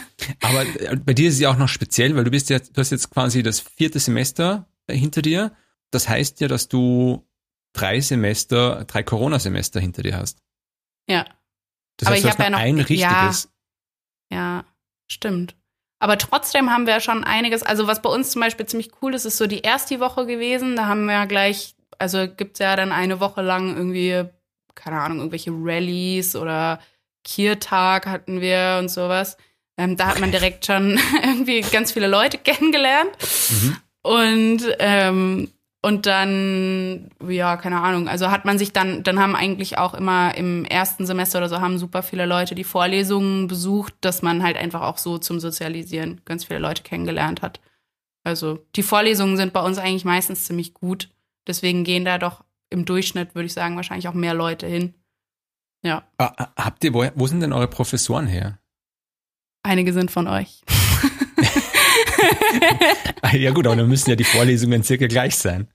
Aber 0.42 0.64
äh, 0.64 0.96
bei 0.96 1.14
dir 1.14 1.28
ist 1.28 1.36
es 1.36 1.40
ja 1.42 1.52
auch 1.52 1.58
noch 1.58 1.68
speziell, 1.68 2.16
weil 2.16 2.24
du 2.24 2.32
bist 2.32 2.50
ja, 2.50 2.60
du 2.60 2.72
hast 2.78 2.92
jetzt 2.92 3.10
quasi 3.10 3.44
das 3.44 3.60
vierte 3.60 4.00
Semester 4.00 4.68
hinter 4.90 5.22
dir. 5.22 5.52
Das 5.92 6.08
heißt 6.08 6.40
ja, 6.40 6.48
dass 6.48 6.70
du 6.70 7.28
drei 7.74 8.00
Semester, 8.00 8.86
drei 8.86 9.04
Corona-Semester 9.04 9.80
hinter 9.80 10.04
dir 10.04 10.18
hast. 10.18 10.42
ja. 11.08 11.26
Das 11.98 12.08
Aber 12.08 12.16
heißt, 12.16 12.20
ich 12.20 12.24
du 12.24 12.30
hast 12.30 12.40
hab 12.40 12.46
ja 12.46 12.50
noch 12.50 12.60
ein 12.60 12.78
ja. 12.78 12.84
richtiges. 12.84 13.50
Ja, 14.32 14.66
stimmt. 15.08 15.56
Aber 16.00 16.18
trotzdem 16.18 16.72
haben 16.72 16.88
wir 16.88 17.00
schon 17.00 17.24
einiges, 17.24 17.62
also 17.62 17.86
was 17.86 18.02
bei 18.02 18.10
uns 18.10 18.32
zum 18.32 18.42
Beispiel 18.42 18.66
ziemlich 18.66 18.90
cool 19.02 19.14
ist, 19.14 19.26
ist 19.26 19.38
so 19.38 19.46
die 19.46 19.60
erste 19.60 20.00
Woche 20.00 20.26
gewesen. 20.26 20.76
Da 20.76 20.88
haben 20.88 21.06
wir 21.06 21.14
ja 21.14 21.26
gleich, 21.26 21.76
also 22.00 22.28
gibt's 22.28 22.58
ja 22.58 22.76
dann 22.76 22.92
eine 22.92 23.20
Woche 23.20 23.44
lang 23.44 23.76
irgendwie, 23.76 24.24
keine 24.74 25.00
Ahnung, 25.00 25.20
irgendwelche 25.20 25.52
Rallyes 25.54 26.36
oder 26.36 26.80
Kiertag 27.24 28.08
hatten 28.08 28.42
wir 28.42 28.78
und 28.80 28.90
sowas. 28.90 29.38
Ähm, 29.78 29.98
da 29.98 30.08
hat 30.08 30.20
man 30.20 30.32
direkt 30.32 30.66
schon 30.66 31.00
irgendwie 31.24 31.62
ganz 31.62 31.92
viele 31.92 32.08
Leute 32.08 32.38
kennengelernt. 32.38 33.12
Mhm. 33.50 33.78
Und, 34.04 34.62
ähm, 34.80 35.50
und 35.84 36.06
dann, 36.06 37.10
ja, 37.28 37.58
keine 37.58 37.82
Ahnung, 37.82 38.08
also 38.08 38.30
hat 38.30 38.46
man 38.46 38.60
sich 38.60 38.72
dann, 38.72 39.04
dann 39.04 39.20
haben 39.20 39.36
eigentlich 39.36 39.78
auch 39.78 39.96
immer 39.96 40.36
im 40.36 40.66
ersten 40.66 41.06
Semester 41.06 41.40
oder 41.40 41.50
so 41.50 41.60
haben 41.60 41.80
super 41.80 42.04
viele 42.04 42.26
Leute 42.26 42.54
die 42.54 42.64
Vorlesungen 42.64 43.48
besucht, 43.48 43.94
dass 44.02 44.22
man 44.22 44.44
halt 44.44 44.58
einfach 44.58 44.82
auch 44.82 45.00
so 45.00 45.18
zum 45.18 45.40
Sozialisieren 45.40 46.22
ganz 46.26 46.46
viele 46.46 46.60
Leute 46.60 46.84
kennengelernt 46.84 47.42
hat. 47.42 47.60
Also 48.24 48.60
die 48.76 48.84
Vorlesungen 48.84 49.38
sind 49.38 49.54
bei 49.54 49.62
uns 49.62 49.80
eigentlich 49.80 50.06
meistens 50.06 50.46
ziemlich 50.46 50.76
gut. 50.76 51.10
Deswegen 51.48 51.84
gehen 51.84 52.06
da 52.06 52.20
doch 52.20 52.44
im 52.70 52.86
Durchschnitt, 52.86 53.34
würde 53.34 53.48
ich 53.48 53.54
sagen, 53.54 53.76
wahrscheinlich 53.76 54.08
auch 54.08 54.14
mehr 54.14 54.36
Leute 54.36 54.68
hin. 54.68 54.94
Ja, 55.84 56.04
Ah, 56.18 56.48
Habt 56.58 56.84
ihr, 56.84 56.94
wo, 56.94 57.06
wo 57.16 57.28
sind 57.28 57.40
denn 57.42 57.54
eure 57.54 57.68
Professoren 57.68 58.28
her? 58.28 58.58
einige 59.64 59.94
sind 59.94 60.10
von 60.12 60.28
euch. 60.28 60.62
Ah, 63.22 63.36
ja 63.36 63.52
gut, 63.52 63.66
aber 63.68 63.76
dann 63.76 63.88
müssen 63.90 64.10
ja 64.10 64.16
die 64.16 64.24
Vorlesungen 64.24 64.84
circa 64.84 65.08
gleich 65.08 65.36
sein. 65.36 65.68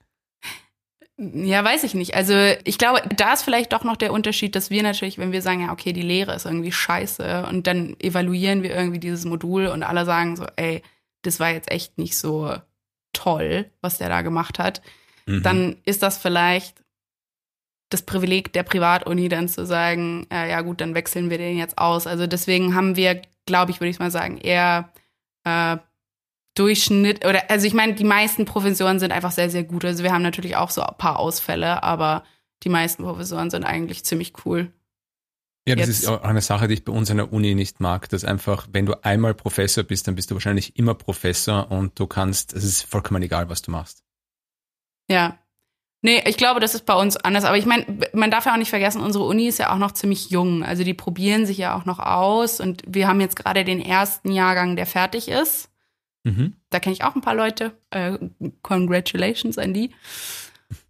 Ja, 1.17 1.63
weiß 1.63 1.83
ich 1.83 1.95
nicht. 1.95 2.13
Also 2.15 2.33
ich 2.63 2.77
glaube, 2.77 3.01
da 3.15 3.33
ist 3.33 3.41
vielleicht 3.43 3.73
doch 3.73 3.83
noch 3.83 3.97
der 3.97 4.13
Unterschied, 4.13 4.55
dass 4.55 4.69
wir 4.69 4.83
natürlich, 4.83 5.17
wenn 5.17 5.31
wir 5.31 5.41
sagen, 5.41 5.61
ja, 5.61 5.71
okay, 5.71 5.91
die 5.93 6.03
Lehre 6.03 6.35
ist 6.35 6.45
irgendwie 6.45 6.71
scheiße 6.71 7.47
und 7.47 7.65
dann 7.65 7.95
evaluieren 7.99 8.61
wir 8.61 8.75
irgendwie 8.75 8.99
dieses 8.99 9.25
Modul 9.25 9.67
und 9.67 9.81
alle 9.83 10.05
sagen 10.05 10.35
so, 10.35 10.45
ey, 10.57 10.83
das 11.23 11.39
war 11.39 11.49
jetzt 11.49 11.71
echt 11.71 11.97
nicht 11.97 12.17
so 12.17 12.55
toll, 13.13 13.71
was 13.81 13.97
der 13.97 14.09
da 14.09 14.21
gemacht 14.21 14.59
hat, 14.59 14.81
Mhm. 15.25 15.43
dann 15.43 15.75
ist 15.83 16.03
das 16.03 16.17
vielleicht 16.17 16.83
das 17.89 18.01
Privileg 18.01 18.51
der 18.53 18.63
Privatuni 18.63 19.29
dann 19.29 19.47
zu 19.47 19.65
sagen, 19.65 20.27
äh, 20.31 20.49
ja 20.49 20.61
gut, 20.61 20.81
dann 20.81 20.93
wechseln 20.95 21.29
wir 21.29 21.37
den 21.37 21.57
jetzt 21.57 21.77
aus. 21.77 22.05
Also 22.07 22.27
deswegen 22.27 22.75
haben 22.75 22.95
wir, 22.95 23.21
glaube 23.45 23.71
ich, 23.71 23.79
würde 23.79 23.89
ich 23.89 23.99
mal 23.99 24.11
sagen, 24.11 24.37
eher 24.37 24.91
äh, 25.45 25.77
Durchschnitt 26.55 27.23
oder 27.25 27.49
also 27.51 27.67
ich 27.67 27.73
meine, 27.73 27.93
die 27.93 28.03
meisten 28.03 28.45
Professoren 28.45 28.99
sind 28.99 29.11
einfach 29.11 29.31
sehr, 29.31 29.49
sehr 29.49 29.63
gut. 29.63 29.85
Also 29.85 30.03
wir 30.03 30.11
haben 30.11 30.23
natürlich 30.23 30.55
auch 30.55 30.71
so 30.71 30.81
ein 30.81 30.97
paar 30.97 31.19
Ausfälle, 31.19 31.83
aber 31.83 32.23
die 32.63 32.69
meisten 32.69 33.03
Professoren 33.03 33.49
sind 33.51 33.63
eigentlich 33.63 34.03
ziemlich 34.03 34.33
cool. 34.45 34.73
Ja, 35.67 35.75
das 35.75 35.87
Jetzt- 35.87 35.99
ist 35.99 36.07
auch 36.07 36.23
eine 36.23 36.41
Sache, 36.41 36.67
die 36.67 36.73
ich 36.75 36.83
bei 36.85 36.91
uns 36.93 37.11
an 37.11 37.17
der 37.17 37.31
Uni 37.31 37.53
nicht 37.53 37.79
mag, 37.79 38.09
dass 38.09 38.23
einfach, 38.25 38.67
wenn 38.71 38.85
du 38.85 39.03
einmal 39.03 39.33
Professor 39.35 39.83
bist, 39.83 40.07
dann 40.07 40.15
bist 40.15 40.31
du 40.31 40.35
wahrscheinlich 40.35 40.77
immer 40.77 40.95
Professor 40.95 41.69
und 41.71 41.99
du 41.99 42.07
kannst, 42.07 42.53
es 42.53 42.63
ist 42.63 42.83
vollkommen 42.83 43.21
egal, 43.21 43.49
was 43.49 43.61
du 43.61 43.71
machst. 43.71 44.03
Ja. 45.09 45.37
Nee, 46.07 46.23
ich 46.25 46.37
glaube, 46.37 46.61
das 46.61 46.73
ist 46.73 46.85
bei 46.85 46.93
uns 46.93 47.17
anders. 47.17 47.43
Aber 47.43 47.57
ich 47.57 47.65
meine, 47.65 47.85
man 48.13 48.31
darf 48.31 48.45
ja 48.45 48.53
auch 48.53 48.57
nicht 48.57 48.69
vergessen, 48.69 49.01
unsere 49.01 49.25
Uni 49.25 49.45
ist 49.45 49.59
ja 49.59 49.73
auch 49.73 49.77
noch 49.77 49.91
ziemlich 49.91 50.29
jung. 50.29 50.63
Also 50.63 50.85
die 50.85 50.93
probieren 50.93 51.45
sich 51.45 51.57
ja 51.57 51.75
auch 51.75 51.83
noch 51.83 51.99
aus. 51.99 52.61
Und 52.61 52.81
wir 52.87 53.09
haben 53.09 53.19
jetzt 53.19 53.35
gerade 53.35 53.65
den 53.65 53.81
ersten 53.81 54.31
Jahrgang, 54.31 54.77
der 54.77 54.85
fertig 54.85 55.27
ist. 55.27 55.69
Mhm. 56.23 56.53
Da 56.69 56.79
kenne 56.79 56.93
ich 56.93 57.03
auch 57.03 57.13
ein 57.13 57.19
paar 57.19 57.35
Leute. 57.35 57.73
Äh, 57.89 58.19
congratulations 58.61 59.57
an 59.57 59.73
die. 59.73 59.91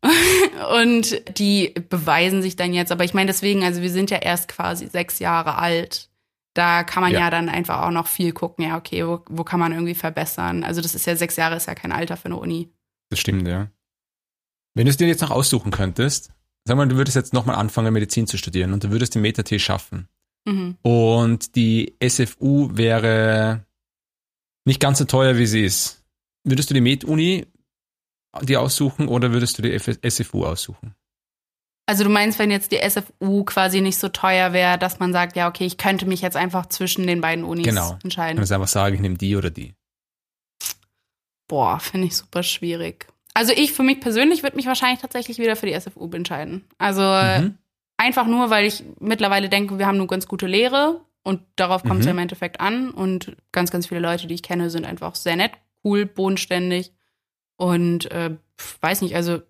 Und 0.80 1.20
die 1.40 1.74
beweisen 1.90 2.44
sich 2.44 2.56
dann 2.56 2.72
jetzt. 2.72 2.92
Aber 2.92 3.04
ich 3.04 3.16
meine, 3.16 3.26
deswegen, 3.26 3.64
also 3.64 3.82
wir 3.82 3.90
sind 3.90 4.12
ja 4.12 4.18
erst 4.18 4.48
quasi 4.48 4.86
sechs 4.86 5.18
Jahre 5.18 5.58
alt. 5.58 6.12
da 6.54 6.84
kann 6.84 7.02
man 7.02 7.12
ja. 7.12 7.22
Ja. 7.22 7.30
dann 7.32 7.50
einfach 7.50 7.82
auch 7.82 7.92
noch 7.92 8.06
viel 8.06 8.34
gucken, 8.34 8.66
ja, 8.66 8.78
okay, 8.78 9.04
wo, 9.08 9.24
wo 9.30 9.44
kann 9.44 9.60
man 9.60 9.72
irgendwie 9.72 9.96
verbessern? 9.96 10.64
Also 10.64 10.80
das 10.80 10.94
ist 10.94 11.08
ja 11.08 11.16
sechs 11.16 11.38
Jahre, 11.38 11.56
ist 11.56 11.66
ja 11.66 11.74
kein 11.74 11.92
Alter 11.92 12.18
für 12.18 12.26
eine 12.26 12.38
Uni. 12.38 12.70
Das 13.10 13.18
stimmt, 13.20 13.48
ja. 13.48 13.72
Wenn 14.78 14.86
du 14.86 14.92
es 14.92 14.98
dir 14.98 15.08
jetzt 15.08 15.22
noch 15.22 15.32
aussuchen 15.32 15.72
könntest, 15.72 16.32
sag 16.64 16.78
mal, 16.78 16.88
du 16.88 16.98
würdest 16.98 17.16
jetzt 17.16 17.34
nochmal 17.34 17.56
anfangen, 17.56 17.92
Medizin 17.92 18.28
zu 18.28 18.38
studieren 18.38 18.74
und 18.74 18.84
du 18.84 18.92
würdest 18.92 19.16
den 19.16 19.24
Meta-T 19.24 19.58
schaffen. 19.58 20.08
Mhm. 20.46 20.78
Und 20.84 21.56
die 21.56 21.96
SFU 22.00 22.70
wäre 22.78 23.66
nicht 24.66 24.80
ganz 24.80 25.00
so 25.00 25.06
teuer, 25.06 25.38
wie 25.38 25.48
sie 25.48 25.64
ist. 25.64 26.06
Würdest 26.44 26.70
du 26.70 26.76
die 26.76 26.82
Med-Uni 26.82 27.48
dir 28.44 28.62
aussuchen 28.62 29.08
oder 29.08 29.34
würdest 29.34 29.58
du 29.58 29.64
die 29.64 29.80
SFU 29.80 30.46
aussuchen? 30.46 30.94
Also 31.88 32.04
du 32.04 32.12
meinst, 32.12 32.38
wenn 32.38 32.52
jetzt 32.52 32.72
die 32.72 32.88
SFU 32.88 33.46
quasi 33.46 33.82
nicht 33.82 33.98
so 33.98 34.10
teuer 34.10 34.54
wäre, 34.54 34.78
dass 34.78 35.00
man 35.00 35.12
sagt, 35.12 35.38
ja, 35.38 35.48
okay, 35.48 35.66
ich 35.66 35.78
könnte 35.78 36.06
mich 36.06 36.22
jetzt 36.22 36.38
einfach 36.38 36.68
zwischen 36.68 37.08
den 37.08 37.20
beiden 37.20 37.46
Unis 37.46 37.66
Genau. 37.66 37.98
Entscheiden. 38.04 38.36
kann 38.36 38.44
jetzt 38.44 38.52
einfach 38.52 38.68
sagen, 38.68 38.94
ich 38.94 39.02
nehme 39.02 39.18
die 39.18 39.36
oder 39.36 39.50
die. 39.50 39.74
Boah, 41.48 41.80
finde 41.80 42.08
ich 42.08 42.16
super 42.16 42.44
schwierig. 42.44 43.08
Also 43.38 43.54
ich 43.56 43.72
für 43.74 43.84
mich 43.84 44.00
persönlich 44.00 44.42
würde 44.42 44.56
mich 44.56 44.66
wahrscheinlich 44.66 45.00
tatsächlich 45.00 45.38
wieder 45.38 45.56
für 45.56 45.68
die 45.68 45.80
SFU 45.80 46.10
entscheiden. 46.12 46.66
Also 46.80 47.02
äh, 47.04 47.42
Mhm. 47.42 47.58
einfach 47.98 48.26
nur, 48.26 48.50
weil 48.50 48.66
ich 48.66 48.84
mittlerweile 49.00 49.48
denke, 49.48 49.78
wir 49.78 49.86
haben 49.86 49.98
eine 50.00 50.08
ganz 50.08 50.28
gute 50.28 50.48
Lehre 50.48 51.02
und 51.24 51.42
darauf 51.56 51.84
kommt 51.84 52.00
es 52.00 52.06
Mhm. 52.06 52.08
ja 52.08 52.12
im 52.14 52.20
Endeffekt 52.20 52.60
an. 52.60 52.90
Und 52.90 53.36
ganz, 53.52 53.70
ganz 53.70 53.86
viele 53.88 54.00
Leute, 54.00 54.26
die 54.26 54.34
ich 54.34 54.42
kenne, 54.42 54.70
sind 54.72 54.86
einfach 54.86 55.14
sehr 55.14 55.36
nett, 55.36 55.52
cool, 55.84 56.08
bodenständig 56.08 56.92
und 57.58 58.10
äh, 58.12 58.32
weiß 58.82 59.02
nicht, 59.04 59.16
also 59.16 59.42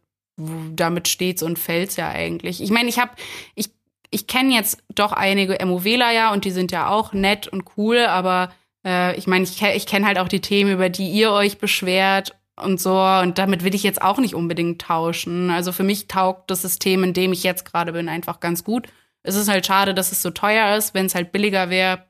damit 0.75 1.07
steht's 1.07 1.41
und 1.41 1.57
fällt's 1.57 1.95
ja 1.95 2.09
eigentlich. 2.09 2.61
Ich 2.61 2.69
meine, 2.71 2.89
ich 2.89 2.99
habe, 2.99 3.11
ich, 3.55 3.69
ich 4.11 4.27
kenne 4.27 4.53
jetzt 4.53 4.83
doch 4.93 5.13
einige 5.13 5.65
MOWler 5.65 6.11
ja 6.11 6.33
und 6.33 6.43
die 6.45 6.51
sind 6.51 6.71
ja 6.73 6.89
auch 6.89 7.13
nett 7.13 7.47
und 7.47 7.63
cool, 7.77 7.99
aber 8.05 8.51
äh, 8.85 9.17
ich 9.17 9.27
meine, 9.27 9.45
ich, 9.45 9.61
ich 9.61 9.85
kenne 9.87 10.05
halt 10.05 10.19
auch 10.19 10.27
die 10.27 10.41
Themen, 10.41 10.71
über 10.73 10.89
die 10.89 11.09
ihr 11.09 11.31
euch 11.31 11.57
beschwert 11.57 12.35
und 12.61 12.81
so 12.81 12.99
und 12.99 13.37
damit 13.37 13.63
will 13.63 13.75
ich 13.75 13.83
jetzt 13.83 14.01
auch 14.01 14.17
nicht 14.17 14.35
unbedingt 14.35 14.81
tauschen. 14.81 15.49
Also 15.49 15.71
für 15.71 15.83
mich 15.83 16.07
taugt 16.07 16.51
das 16.51 16.61
System, 16.63 17.03
in 17.03 17.13
dem 17.13 17.31
ich 17.33 17.43
jetzt 17.43 17.65
gerade 17.65 17.93
bin, 17.93 18.09
einfach 18.09 18.39
ganz 18.39 18.63
gut. 18.63 18.87
Es 19.23 19.35
ist 19.35 19.49
halt 19.49 19.65
schade, 19.65 19.93
dass 19.93 20.11
es 20.11 20.21
so 20.21 20.31
teuer 20.31 20.75
ist. 20.75 20.93
Wenn 20.93 21.05
es 21.05 21.15
halt 21.15 21.31
billiger 21.31 21.69
wäre, 21.69 22.07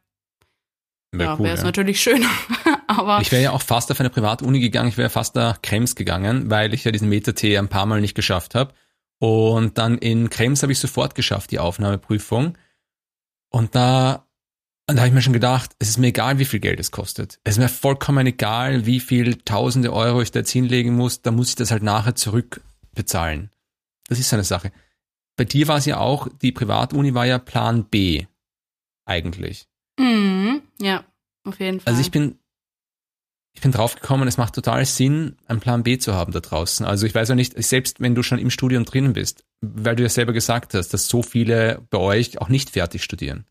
Wäre 1.11 1.31
ja, 1.31 1.39
cool, 1.39 1.47
es 1.47 1.59
ja. 1.59 1.65
natürlich 1.65 2.01
schöner. 2.01 2.29
aber 2.87 3.21
Ich 3.21 3.31
wäre 3.31 3.43
ja 3.43 3.51
auch 3.51 3.61
fast 3.61 3.91
auf 3.91 3.99
eine 3.99 4.09
Privatuni 4.09 4.59
gegangen, 4.59 4.89
ich 4.89 4.97
wäre 4.97 5.09
fast 5.09 5.35
nach 5.35 5.61
Krems 5.61 5.95
gegangen, 5.95 6.49
weil 6.49 6.73
ich 6.73 6.83
ja 6.83 6.91
diesen 6.91 7.09
Meta-T 7.09 7.57
ein 7.57 7.69
paar 7.69 7.85
Mal 7.85 8.01
nicht 8.01 8.15
geschafft 8.15 8.55
habe. 8.55 8.73
Und 9.19 9.77
dann 9.77 9.97
in 9.97 10.29
Krems 10.29 10.61
habe 10.61 10.71
ich 10.71 10.79
sofort 10.79 11.15
geschafft, 11.15 11.51
die 11.51 11.59
Aufnahmeprüfung. 11.59 12.57
Und 13.49 13.73
da, 13.73 14.26
und 14.89 14.95
da 14.95 15.01
habe 15.01 15.09
ich 15.09 15.13
mir 15.13 15.21
schon 15.21 15.33
gedacht, 15.33 15.75
es 15.79 15.89
ist 15.89 15.97
mir 15.97 16.07
egal, 16.07 16.39
wie 16.39 16.45
viel 16.45 16.61
Geld 16.61 16.79
es 16.79 16.91
kostet. 16.91 17.39
Es 17.43 17.55
ist 17.55 17.59
mir 17.59 17.67
vollkommen 17.67 18.25
egal, 18.25 18.85
wie 18.85 19.01
viel 19.01 19.35
tausende 19.35 19.91
Euro 19.91 20.21
ich 20.21 20.31
da 20.31 20.39
jetzt 20.39 20.51
hinlegen 20.51 20.95
muss, 20.95 21.21
da 21.21 21.31
muss 21.31 21.49
ich 21.49 21.55
das 21.55 21.71
halt 21.71 21.83
nachher 21.83 22.15
zurückbezahlen. 22.15 23.51
Das 24.07 24.17
ist 24.17 24.29
so 24.29 24.37
eine 24.37 24.45
Sache. 24.45 24.71
Bei 25.35 25.43
dir 25.43 25.67
war 25.67 25.77
es 25.77 25.85
ja 25.85 25.99
auch, 25.99 26.29
die 26.41 26.53
Privatuni 26.53 27.13
war 27.13 27.25
ja 27.25 27.37
Plan 27.37 27.83
B, 27.85 28.25
eigentlich. 29.05 29.67
Mhm, 29.99 30.61
ja, 30.79 31.03
auf 31.43 31.59
jeden 31.59 31.81
Fall. 31.81 31.91
Also 31.91 32.01
ich 32.01 32.11
bin, 32.11 32.39
ich 33.53 33.61
bin 33.61 33.73
draufgekommen, 33.73 34.27
es 34.27 34.37
macht 34.37 34.55
total 34.55 34.85
Sinn, 34.85 35.35
einen 35.47 35.59
Plan 35.59 35.83
B 35.83 35.97
zu 35.97 36.13
haben 36.13 36.31
da 36.31 36.39
draußen. 36.39 36.85
Also 36.85 37.05
ich 37.05 37.13
weiß 37.13 37.27
ja 37.27 37.35
nicht, 37.35 37.61
selbst 37.61 37.99
wenn 37.99 38.15
du 38.15 38.23
schon 38.23 38.39
im 38.39 38.51
Studium 38.51 38.85
drinnen 38.85 39.13
bist, 39.13 39.43
weil 39.59 39.97
du 39.97 40.03
ja 40.03 40.09
selber 40.09 40.31
gesagt 40.31 40.73
hast, 40.75 40.93
dass 40.93 41.09
so 41.09 41.23
viele 41.23 41.85
bei 41.89 41.97
euch 41.97 42.39
auch 42.39 42.47
nicht 42.47 42.69
fertig 42.69 43.03
studieren. 43.03 43.45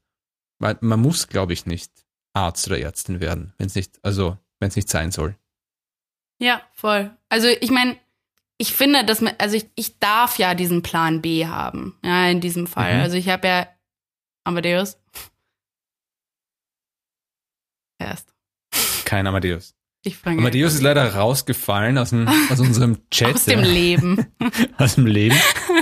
Weil 0.59 0.79
man 0.81 1.01
muss, 1.01 1.29
glaube 1.29 1.53
ich, 1.53 1.67
nicht 1.67 1.93
Arzt 2.33 2.67
oder 2.67 2.79
Ärztin 2.79 3.21
werden, 3.21 3.53
wenn 3.59 3.67
es 3.67 3.75
nicht, 3.75 3.99
also 4.03 4.39
wenn 4.59 4.69
es 4.69 4.77
nicht 4.77 4.89
sein 4.89 5.11
soll. 5.11 5.37
Ja, 6.39 6.61
voll. 6.73 7.17
Also 7.29 7.49
ich 7.49 7.71
meine, 7.71 7.97
ich 8.59 8.75
finde, 8.75 9.05
dass 9.05 9.21
man, 9.21 9.35
also 9.39 9.57
ich, 9.57 9.69
ich 9.75 9.99
darf 9.99 10.39
ja 10.39 10.55
diesen 10.55 10.83
Plan 10.83 11.23
B 11.23 11.47
haben, 11.47 11.99
ja, 12.03 12.29
in 12.29 12.41
diesem 12.41 12.67
Fall. 12.67 12.95
Mhm. 12.95 13.01
Also 13.03 13.17
ich 13.17 13.29
habe 13.29 13.49
ja 13.49 13.69
Amadeus. 14.45 14.99
Erst. 17.99 18.35
Kein 19.05 19.27
Amadeus. 19.27 19.75
Ich 20.03 20.17
fange 20.17 20.39
Amadeus 20.39 20.75
ist 20.75 20.83
leider 20.83 21.15
rausgefallen 21.15 21.99
aus, 21.99 22.11
dem, 22.11 22.29
aus 22.49 22.61
unserem 22.61 22.99
Chat. 23.11 23.35
aus 23.35 23.45
dem. 23.45 23.61
Leben. 23.61 24.27
aus 24.79 24.95
dem 24.95 25.07
Leben. 25.07 25.37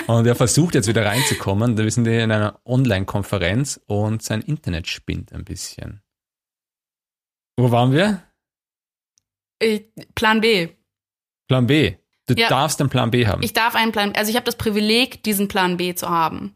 Und 0.06 0.26
er 0.26 0.34
versucht 0.34 0.74
jetzt 0.74 0.88
wieder 0.88 1.04
reinzukommen. 1.04 1.76
Da 1.76 1.88
sind 1.90 2.04
wir 2.04 2.22
in 2.24 2.30
einer 2.32 2.60
Online-Konferenz 2.64 3.80
und 3.86 4.22
sein 4.22 4.42
Internet 4.42 4.86
spinnt 4.88 5.32
ein 5.32 5.44
bisschen. 5.44 6.02
Wo 7.56 7.70
waren 7.70 7.92
wir? 7.92 8.22
Ich, 9.60 9.84
Plan 10.14 10.40
B. 10.40 10.68
Plan 11.48 11.66
B. 11.66 11.94
Du 12.26 12.34
Ja. 12.34 12.48
darfst 12.48 12.80
einen 12.80 12.90
Plan 12.90 13.10
B 13.10 13.26
haben. 13.26 13.42
Ich 13.42 13.52
darf 13.52 13.74
einen 13.74 13.92
Plan, 13.92 14.12
also 14.16 14.30
ich 14.30 14.36
habe 14.36 14.46
das 14.46 14.56
Privileg, 14.56 15.22
diesen 15.22 15.48
Plan 15.48 15.76
B 15.76 15.94
zu 15.94 16.08
haben. 16.08 16.54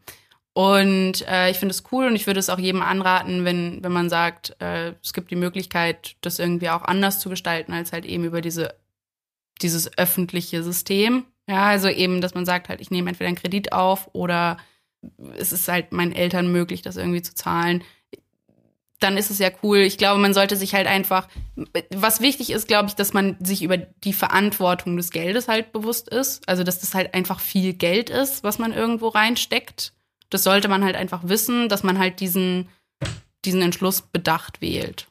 Und 0.55 1.27
äh, 1.29 1.51
ich 1.51 1.59
finde 1.59 1.73
es 1.73 1.85
cool 1.93 2.07
und 2.07 2.17
ich 2.17 2.27
würde 2.27 2.41
es 2.41 2.51
auch 2.51 2.59
jedem 2.59 2.83
anraten, 2.83 3.45
wenn, 3.45 3.83
wenn 3.85 3.93
man 3.93 4.09
sagt, 4.11 4.57
äh, 4.61 4.95
es 5.03 5.13
gibt 5.13 5.31
die 5.31 5.37
Möglichkeit, 5.37 6.17
das 6.23 6.39
irgendwie 6.41 6.71
auch 6.71 6.83
anders 6.83 7.21
zu 7.21 7.29
gestalten, 7.29 7.73
als 7.73 7.93
halt 7.93 8.05
eben 8.07 8.25
über 8.25 8.41
diese, 8.41 8.75
dieses 9.63 9.97
öffentliche 9.97 10.65
System. 10.65 11.27
Ja, 11.49 11.67
also 11.67 11.89
eben, 11.89 12.21
dass 12.21 12.35
man 12.35 12.45
sagt 12.45 12.69
halt, 12.69 12.81
ich 12.81 12.91
nehme 12.91 13.09
entweder 13.09 13.29
einen 13.29 13.37
Kredit 13.37 13.73
auf 13.73 14.11
oder 14.13 14.59
es 15.37 15.53
ist 15.53 15.67
halt 15.69 15.93
meinen 15.93 16.13
Eltern 16.13 16.53
möglich, 16.53 16.83
das 16.83 16.97
irgendwie 16.97 17.23
zu 17.23 17.35
zahlen. 17.35 17.83
Dann 19.01 19.17
ist 19.17 19.31
es 19.31 19.39
ja 19.39 19.49
cool. 19.63 19.79
Ich 19.79 19.97
glaube, 19.97 20.21
man 20.21 20.35
sollte 20.35 20.57
sich 20.57 20.75
halt 20.75 20.87
einfach, 20.87 21.29
was 21.95 22.21
wichtig 22.21 22.51
ist, 22.51 22.69
glaube 22.69 22.89
ich, 22.89 22.97
dass 22.97 23.15
man 23.15 23.37
sich 23.41 23.63
über 23.63 23.77
die 23.79 24.13
Verantwortung 24.13 24.97
des 24.97 25.11
Geldes 25.11 25.49
halt 25.49 25.73
bewusst 25.73 26.09
ist. 26.09 26.47
Also, 26.49 26.65
dass 26.65 26.81
das 26.81 26.95
halt 26.95 27.15
einfach 27.15 27.41
viel 27.41 27.73
Geld 27.73 28.11
ist, 28.11 28.43
was 28.43 28.59
man 28.59 28.73
irgendwo 28.73 29.09
reinsteckt. 29.09 29.95
Das 30.31 30.43
sollte 30.43 30.69
man 30.69 30.85
halt 30.85 30.97
einfach 30.97 31.23
wissen, 31.29 31.69
dass 31.69 31.85
man 31.85 31.99
halt 31.99 32.21
diesen, 32.21 32.69
diesen 33.45 33.63
Entschluss 33.63 34.03
bedacht 34.03 34.61
wählt. 34.61 35.07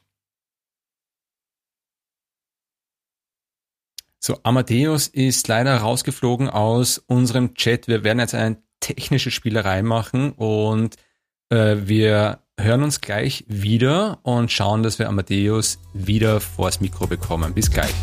So, 4.28 4.38
Amadeus 4.42 5.06
ist 5.06 5.48
leider 5.48 5.74
rausgeflogen 5.78 6.50
aus 6.50 6.98
unserem 6.98 7.54
Chat. 7.54 7.88
Wir 7.88 8.04
werden 8.04 8.18
jetzt 8.18 8.34
eine 8.34 8.62
technische 8.78 9.30
Spielerei 9.30 9.80
machen 9.80 10.32
und 10.32 10.96
äh, 11.48 11.76
wir 11.84 12.40
hören 12.60 12.82
uns 12.82 13.00
gleich 13.00 13.46
wieder 13.48 14.18
und 14.24 14.52
schauen, 14.52 14.82
dass 14.82 14.98
wir 14.98 15.08
Amadeus 15.08 15.78
wieder 15.94 16.42
vors 16.42 16.82
Mikro 16.82 17.06
bekommen. 17.06 17.54
Bis 17.54 17.70
gleich. 17.70 17.94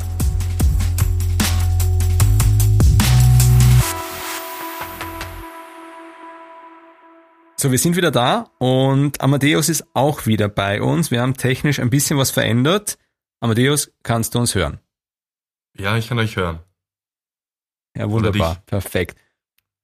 So, 7.56 7.72
wir 7.72 7.78
sind 7.78 7.96
wieder 7.98 8.10
da 8.10 8.50
und 8.58 9.22
Amadeus 9.22 9.70
ist 9.70 9.86
auch 9.94 10.26
wieder 10.26 10.50
bei 10.50 10.82
uns. 10.82 11.12
Wir 11.12 11.22
haben 11.22 11.36
technisch 11.36 11.80
ein 11.80 11.92
bisschen 11.92 12.18
was 12.18 12.32
verändert. 12.32 12.98
Amadeus, 13.42 13.92
kannst 14.02 14.34
du 14.34 14.40
uns 14.40 14.56
hören? 14.56 14.80
Ja, 15.78 15.98
ich 15.98 16.08
kann 16.08 16.20
euch 16.20 16.36
hören. 16.36 16.60
Ja, 17.96 18.10
wunderbar. 18.10 18.62
Perfekt. 18.66 19.18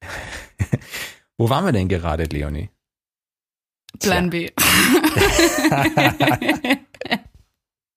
Wo 1.36 1.48
waren 1.48 1.64
wir 1.64 1.72
denn 1.72 1.88
gerade, 1.88 2.24
Leonie? 2.24 2.70
Plan 3.98 4.30
B. 4.30 4.50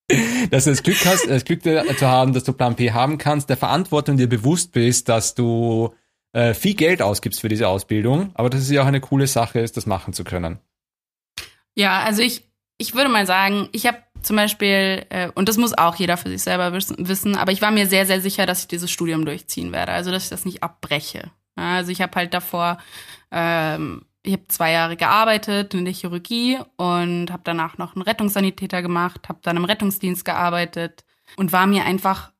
Dass 0.52 0.66
du 0.66 0.70
das 0.70 0.84
Glück 0.84 1.04
hast, 1.06 1.28
das 1.28 1.46
Glück 1.46 1.64
zu 1.64 2.08
haben, 2.08 2.34
dass 2.34 2.44
du 2.44 2.54
Plan 2.54 2.76
B 2.76 2.92
haben 2.92 3.18
kannst, 3.18 3.50
der 3.50 3.58
Verantwortung 3.58 4.18
dir 4.18 4.30
bewusst 4.30 4.72
bist, 4.72 5.10
dass 5.10 5.34
du 5.34 5.96
äh, 6.32 6.54
viel 6.54 6.76
Geld 6.76 7.02
ausgibst 7.02 7.42
für 7.42 7.50
diese 7.50 7.68
Ausbildung, 7.68 8.30
aber 8.36 8.52
dass 8.52 8.62
es 8.62 8.70
ja 8.70 8.84
auch 8.84 8.88
eine 8.88 9.02
coole 9.02 9.26
Sache 9.26 9.60
ist, 9.60 9.78
das 9.78 9.88
machen 9.88 10.14
zu 10.14 10.24
können. 10.24 10.60
Ja, 11.74 12.04
also 12.04 12.22
ich, 12.22 12.48
ich 12.78 12.94
würde 12.94 13.10
mal 13.10 13.26
sagen, 13.26 13.70
ich 13.72 13.88
habe 13.88 13.98
zum 14.26 14.36
Beispiel, 14.36 15.06
äh, 15.10 15.30
und 15.36 15.48
das 15.48 15.58
muss 15.58 15.78
auch 15.78 15.96
jeder 15.96 16.18
für 16.18 16.30
sich 16.30 16.42
selber 16.42 16.74
wissen, 16.74 17.36
aber 17.36 17.52
ich 17.52 17.62
war 17.62 17.72
mir 17.72 17.88
sehr, 17.88 18.06
sehr 18.06 18.22
sicher, 18.22 18.46
dass 18.46 18.62
ich 18.62 18.68
dieses 18.68 18.90
Studium 18.90 19.26
durchziehen 19.26 19.72
werde, 19.72 19.92
also 19.92 20.12
dass 20.12 20.24
ich 20.24 20.30
das 20.30 20.46
nicht 20.46 20.64
abbreche. 20.64 21.32
Also 21.56 21.92
ich 21.92 22.02
habe 22.02 22.16
halt 22.16 22.34
davor, 22.34 22.80
ähm, 23.32 24.06
ich 24.24 24.34
habe 24.34 24.48
zwei 24.48 24.72
Jahre 24.72 24.98
gearbeitet 24.98 25.74
in 25.74 25.86
der 25.86 25.94
Chirurgie 25.94 26.58
und 26.78 27.32
habe 27.32 27.44
danach 27.44 27.78
noch 27.78 27.96
einen 27.96 28.02
Rettungssanitäter 28.02 28.82
gemacht, 28.82 29.30
habe 29.30 29.40
dann 29.44 29.58
im 29.58 29.66
Rettungsdienst 29.66 30.26
gearbeitet 30.26 31.06
und 31.38 31.54
war 31.54 31.68
mir 31.68 31.86
einfach 31.86 32.32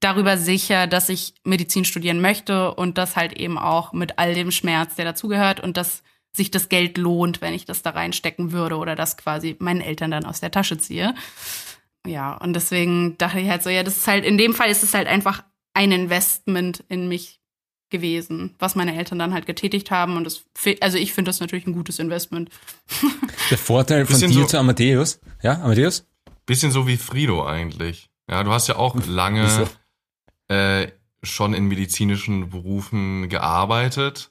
darüber 0.00 0.36
sicher, 0.36 0.86
dass 0.86 1.08
ich 1.08 1.34
Medizin 1.44 1.84
studieren 1.84 2.20
möchte 2.20 2.74
und 2.74 2.98
das 2.98 3.16
halt 3.16 3.32
eben 3.32 3.58
auch 3.58 3.92
mit 3.92 4.18
all 4.18 4.34
dem 4.34 4.50
Schmerz, 4.50 4.96
der 4.96 5.04
dazugehört 5.04 5.60
und 5.60 5.76
dass 5.76 6.02
sich 6.38 6.50
das 6.50 6.70
Geld 6.70 6.96
lohnt, 6.96 7.42
wenn 7.42 7.52
ich 7.52 7.66
das 7.66 7.82
da 7.82 7.90
reinstecken 7.90 8.52
würde 8.52 8.76
oder 8.78 8.96
das 8.96 9.18
quasi 9.18 9.56
meinen 9.58 9.82
Eltern 9.82 10.10
dann 10.10 10.24
aus 10.24 10.40
der 10.40 10.50
Tasche 10.50 10.78
ziehe. 10.78 11.14
Ja, 12.06 12.34
und 12.38 12.54
deswegen 12.54 13.18
dachte 13.18 13.40
ich 13.40 13.48
halt 13.50 13.62
so, 13.62 13.68
ja, 13.68 13.82
das 13.82 13.98
ist 13.98 14.06
halt, 14.08 14.24
in 14.24 14.38
dem 14.38 14.54
Fall 14.54 14.70
ist 14.70 14.82
es 14.82 14.94
halt 14.94 15.06
einfach 15.06 15.44
ein 15.74 15.92
Investment 15.92 16.82
in 16.88 17.08
mich 17.08 17.40
gewesen, 17.90 18.54
was 18.58 18.74
meine 18.74 18.96
Eltern 18.96 19.18
dann 19.18 19.34
halt 19.34 19.46
getätigt 19.46 19.90
haben. 19.90 20.16
Und 20.16 20.24
das, 20.24 20.44
also 20.80 20.96
ich 20.98 21.12
finde 21.12 21.28
das 21.30 21.40
natürlich 21.40 21.66
ein 21.66 21.72
gutes 21.74 21.98
Investment. 21.98 22.50
Der 23.50 23.58
Vorteil 23.58 24.06
von 24.06 24.18
dir 24.18 24.28
so- 24.30 24.44
zu 24.46 24.58
Amadeus, 24.58 25.20
ja, 25.42 25.60
Amadeus? 25.62 26.06
Bisschen 26.46 26.70
so 26.70 26.86
wie 26.86 26.96
Frido 26.96 27.46
eigentlich. 27.46 28.08
Ja, 28.30 28.42
du 28.44 28.52
hast 28.52 28.68
ja 28.68 28.76
auch 28.76 28.94
Wieso? 28.96 29.10
lange 29.12 29.68
äh, 30.48 30.88
schon 31.22 31.52
in 31.54 31.64
medizinischen 31.66 32.48
Berufen 32.50 33.28
gearbeitet 33.28 34.30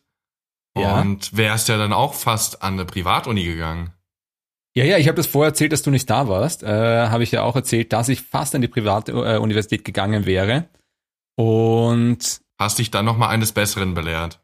Ja. 0.82 1.02
und 1.02 1.36
wärst 1.36 1.70
ja 1.70 1.78
dann 1.78 1.94
auch 1.94 2.13
fast 2.13 2.63
an 2.63 2.74
eine 2.74 2.86
Privatuni 2.86 3.44
gegangen. 3.44 3.92
Ja, 4.76 4.84
ja, 4.84 4.98
ich 4.98 5.08
habe 5.08 5.16
das 5.16 5.26
vorher 5.26 5.50
erzählt, 5.50 5.72
dass 5.72 5.82
du 5.82 5.90
nicht 5.90 6.08
da 6.10 6.28
warst. 6.28 6.62
Äh, 6.62 7.08
habe 7.08 7.24
ich 7.24 7.32
ja 7.32 7.42
auch 7.42 7.56
erzählt, 7.56 7.94
dass 7.94 8.10
ich 8.10 8.22
fast 8.22 8.54
an 8.54 8.62
die 8.62 8.68
private 8.68 9.12
äh, 9.12 9.78
gegangen 9.80 10.26
wäre. 10.28 10.70
Und 11.36 12.42
Hast 12.60 12.80
dich 12.80 12.92
dann 12.92 13.06
nochmal 13.06 13.30
eines 13.30 13.52
Besseren 13.52 13.94
belehrt. 13.96 14.40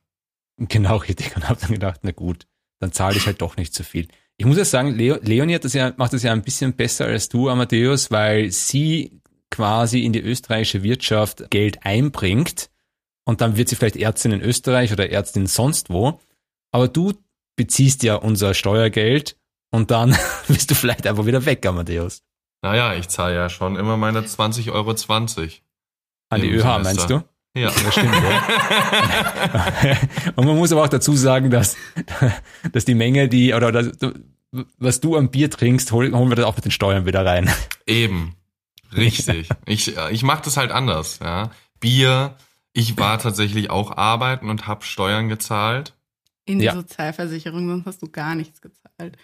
genau 0.57 0.95
richtig 1.07 1.35
und 1.35 1.47
habe 1.47 1.59
dann 1.61 1.71
gedacht, 1.71 1.99
na 2.03 2.11
gut, 2.11 2.47
dann 2.79 2.91
zahle 2.91 3.17
ich 3.17 3.27
halt 3.27 3.41
doch 3.41 3.57
nicht 3.57 3.73
so 3.75 3.83
viel. 3.83 4.07
Ich 4.37 4.45
muss 4.45 4.57
ja 4.57 4.65
sagen, 4.65 4.95
Leo, 4.95 5.17
Leonie 5.21 5.59
das 5.59 5.73
ja, 5.73 5.93
macht 5.97 6.13
das 6.13 6.23
ja 6.23 6.31
ein 6.31 6.41
bisschen 6.41 6.73
besser 6.73 7.05
als 7.05 7.29
du, 7.29 7.49
Amadeus, 7.49 8.09
weil 8.09 8.51
sie 8.51 9.21
quasi 9.51 10.03
in 10.03 10.13
die 10.13 10.21
österreichische 10.21 10.81
Wirtschaft 10.81 11.51
Geld 11.51 11.85
einbringt 11.85 12.71
und 13.25 13.41
dann 13.41 13.55
wird 13.57 13.69
sie 13.69 13.75
vielleicht 13.75 13.95
Ärztin 13.95 14.31
in 14.31 14.41
Österreich 14.41 14.91
oder 14.91 15.09
Ärztin 15.09 15.47
sonst 15.47 15.89
wo. 15.89 16.19
Aber 16.71 16.87
du 16.87 17.13
beziehst 17.55 18.03
ja 18.03 18.15
unser 18.15 18.53
Steuergeld 18.53 19.37
und 19.71 19.91
dann 19.91 20.17
bist 20.47 20.71
du 20.71 20.75
vielleicht 20.75 21.05
einfach 21.07 21.25
wieder 21.25 21.45
weg, 21.45 21.65
Amadeus. 21.65 22.21
Naja, 22.61 22.93
ich 22.95 23.07
zahle 23.09 23.35
ja 23.35 23.49
schon 23.49 23.75
immer 23.75 23.97
meine 23.97 24.21
20,20 24.21 24.71
Euro. 24.71 24.91
An 26.29 26.41
die 26.41 26.49
ÖH, 26.49 26.61
Semester. 26.61 26.79
meinst 26.83 27.09
du? 27.09 27.23
Ja. 27.55 27.69
Ja, 27.69 27.91
stimmt. 27.91 28.15
Ja. 28.15 29.97
Und 30.35 30.45
man 30.45 30.57
muss 30.57 30.71
aber 30.71 30.83
auch 30.83 30.89
dazu 30.89 31.15
sagen, 31.15 31.51
dass, 31.51 31.75
dass 32.71 32.85
die 32.85 32.95
Menge, 32.95 33.29
die, 33.29 33.53
oder 33.53 33.71
das, 33.71 33.91
was 34.79 34.99
du 35.01 35.15
am 35.17 35.29
Bier 35.29 35.51
trinkst, 35.51 35.91
hol- 35.91 36.11
holen 36.13 36.29
wir 36.29 36.35
das 36.35 36.45
auch 36.45 36.55
mit 36.55 36.65
den 36.65 36.71
Steuern 36.71 37.05
wieder 37.05 37.23
rein. 37.25 37.51
Eben. 37.85 38.35
Richtig. 38.95 39.49
Ich, 39.65 39.95
ich 40.11 40.23
mache 40.23 40.43
das 40.45 40.57
halt 40.57 40.71
anders. 40.71 41.19
Ja. 41.21 41.51
Bier. 41.79 42.35
Ich 42.73 42.97
war 42.97 43.19
tatsächlich 43.19 43.69
auch 43.69 43.95
arbeiten 43.97 44.49
und 44.49 44.67
habe 44.67 44.83
Steuern 44.83 45.29
gezahlt. 45.29 45.93
In 46.45 46.59
die 46.59 46.65
Ja. 46.65 46.73
Sozialversicherung, 46.73 47.67
sonst 47.69 47.85
hast 47.85 48.01
du 48.01 48.09
gar 48.09 48.35
nichts 48.35 48.61
gezahlt. 48.61 49.17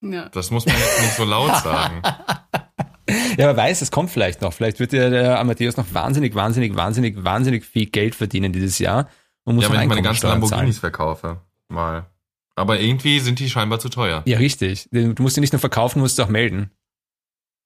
Ja. 0.00 0.28
Das 0.30 0.50
muss 0.50 0.64
man 0.64 0.76
jetzt 0.76 1.02
nicht 1.02 1.16
so 1.16 1.24
laut 1.24 1.54
sagen. 1.62 2.02
Ja, 2.02 3.46
wer 3.46 3.56
weiß, 3.56 3.82
es 3.82 3.90
kommt 3.90 4.10
vielleicht 4.10 4.42
noch. 4.42 4.52
Vielleicht 4.52 4.78
wird 4.80 4.92
ja 4.92 5.10
der 5.10 5.40
Amadeus 5.40 5.76
noch 5.76 5.92
wahnsinnig, 5.92 6.34
wahnsinnig, 6.34 6.76
wahnsinnig, 6.76 7.24
wahnsinnig 7.24 7.64
viel 7.64 7.86
Geld 7.86 8.14
verdienen 8.14 8.52
dieses 8.52 8.78
Jahr 8.78 9.08
und 9.44 9.56
muss 9.56 9.64
Ja, 9.64 9.72
wenn 9.72 9.80
ich 9.82 9.88
meine 9.88 10.02
ganzen 10.02 10.20
zahlen. 10.22 10.40
Lamborghinis 10.40 10.78
verkaufe. 10.78 11.40
Mal. 11.68 12.06
Aber 12.54 12.78
irgendwie 12.80 13.20
sind 13.20 13.38
die 13.40 13.48
scheinbar 13.50 13.78
zu 13.80 13.88
teuer. 13.88 14.22
Ja, 14.26 14.38
richtig. 14.38 14.88
Du 14.92 15.14
musst 15.22 15.36
die 15.36 15.40
nicht 15.40 15.52
nur 15.52 15.60
verkaufen, 15.60 16.00
musst 16.00 16.18
du 16.18 16.22
auch 16.22 16.28
melden. 16.28 16.70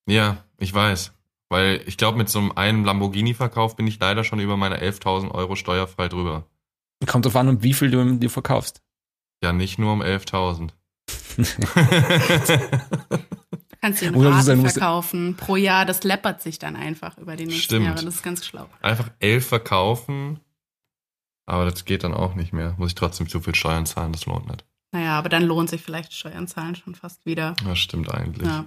Ja, 0.07 0.39
ich 0.59 0.73
weiß. 0.73 1.13
Weil 1.53 1.83
ich 1.85 1.99
glaube, 1.99 2.17
mit 2.17 2.31
so 2.31 2.51
einem 2.55 2.87
Lamborghini-Verkauf 2.87 3.77
bin 3.77 3.87
ich 3.87 4.01
leider 4.01 4.25
schon 4.25 4.41
über 4.41 4.57
meine 4.57 4.81
11.000 4.81 5.33
Euro 5.33 5.55
steuerfrei 5.55 6.09
drüber. 6.09 6.47
Kommt 7.07 7.27
drauf 7.27 7.37
an, 7.37 7.49
um 7.49 7.63
wie 7.63 7.75
viel 7.75 7.91
du 7.91 8.17
dir 8.17 8.31
verkaufst. 8.31 8.81
Ja, 9.45 9.53
nicht 9.53 9.79
nur 9.79 9.93
um 9.93 10.01
11.000. 10.01 10.71
Kannst 13.83 14.01
du 14.01 14.13
du 14.13 14.27
Raten 14.27 14.67
verkaufen 14.67 15.37
pro 15.37 15.57
Jahr. 15.57 15.85
Das 15.85 16.05
läppert 16.05 16.41
sich 16.41 16.59
dann 16.59 16.75
einfach 16.75 17.19
über 17.19 17.37
die 17.37 17.45
nächsten 17.45 17.65
Stimmt. 17.65 17.85
Jahre. 17.85 18.03
Das 18.03 18.15
ist 18.15 18.23
ganz 18.23 18.47
schlau. 18.47 18.67
Einfach 18.81 19.11
11 19.19 19.47
verkaufen. 19.47 20.41
Aber 21.45 21.67
das 21.67 21.85
geht 21.85 22.03
dann 22.03 22.15
auch 22.15 22.35
nicht 22.35 22.55
mehr. 22.55 22.75
Muss 22.79 22.93
ich 22.93 22.95
trotzdem 22.95 23.29
zu 23.29 23.43
viel 23.43 23.55
Steuern 23.55 23.85
zahlen, 23.85 24.13
das 24.13 24.25
lohnt 24.25 24.49
nicht. 24.49 24.65
Naja, 24.93 25.19
aber 25.19 25.29
dann 25.29 25.43
lohnt 25.43 25.69
sich 25.69 25.83
vielleicht 25.83 26.15
Steuern 26.15 26.49
zahlen 26.49 26.77
schon 26.77 26.95
fast 26.95 27.27
wieder. 27.27 27.57
Das 27.63 27.79
stimmt 27.79 28.11
eigentlich. 28.11 28.49
Ja. 28.49 28.65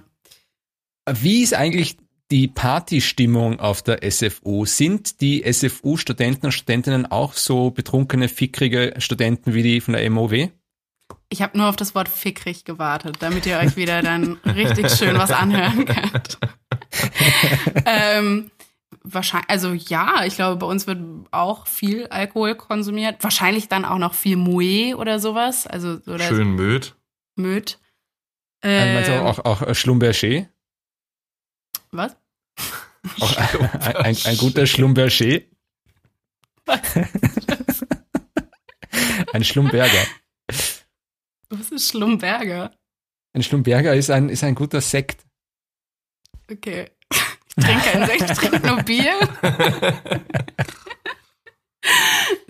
Wie 1.08 1.42
ist 1.42 1.54
eigentlich 1.54 1.96
die 2.30 2.48
Partystimmung 2.48 3.60
auf 3.60 3.82
der 3.82 4.08
SFU? 4.08 4.66
Sind 4.66 5.20
die 5.20 5.44
SFU-Studenten 5.50 6.46
und 6.46 6.52
Studentinnen 6.52 7.06
auch 7.06 7.34
so 7.34 7.70
betrunkene, 7.70 8.28
fickrige 8.28 8.94
Studenten 8.98 9.54
wie 9.54 9.62
die 9.62 9.80
von 9.80 9.94
der 9.94 10.08
MOW? 10.10 10.50
Ich 11.28 11.42
habe 11.42 11.58
nur 11.58 11.68
auf 11.68 11.76
das 11.76 11.94
Wort 11.94 12.08
fickrig 12.08 12.64
gewartet, 12.64 13.16
damit 13.20 13.46
ihr 13.46 13.58
euch 13.58 13.76
wieder 13.76 14.02
dann 14.02 14.38
richtig 14.44 14.90
schön 14.90 15.16
was 15.16 15.30
anhören 15.30 15.84
könnt. 15.84 16.38
ähm, 17.86 18.50
wahrscheinlich, 19.02 19.50
also 19.50 19.72
ja, 19.72 20.24
ich 20.24 20.36
glaube, 20.36 20.56
bei 20.56 20.66
uns 20.66 20.86
wird 20.86 21.00
auch 21.32 21.66
viel 21.66 22.06
Alkohol 22.08 22.54
konsumiert. 22.54 23.22
Wahrscheinlich 23.22 23.68
dann 23.68 23.84
auch 23.84 23.98
noch 23.98 24.14
viel 24.14 24.36
Moe 24.36 24.96
oder 24.96 25.18
sowas. 25.18 25.66
Also 25.66 25.98
oder 26.06 26.24
Schön 26.24 26.54
Möd. 26.54 26.94
Möd. 27.36 27.78
Äh, 28.64 28.96
Ähm, 28.96 29.26
auch, 29.26 29.44
auch 29.44 29.74
Schlumberger? 29.74 30.46
Was? 31.90 32.16
Ein, 33.84 33.94
ein, 34.04 34.16
ein 34.24 34.36
guter 34.36 34.66
Schlumberger? 34.66 35.40
ein 39.32 39.44
Schlumberger. 39.44 40.06
Was 41.50 41.70
ist 41.70 41.90
Schlumberger? 41.90 42.76
Ein 43.32 43.42
Schlumberger 43.44 43.94
ist 43.94 44.10
ein, 44.10 44.28
ist 44.28 44.42
ein 44.42 44.56
guter 44.56 44.80
Sekt. 44.80 45.24
Okay. 46.50 46.90
Ich 47.56 47.64
trinke 47.64 47.90
kein 47.90 48.06
Sekt, 48.06 48.30
ich 48.30 48.38
trinke 48.38 48.66
nur 48.66 48.82
Bier. 48.82 49.14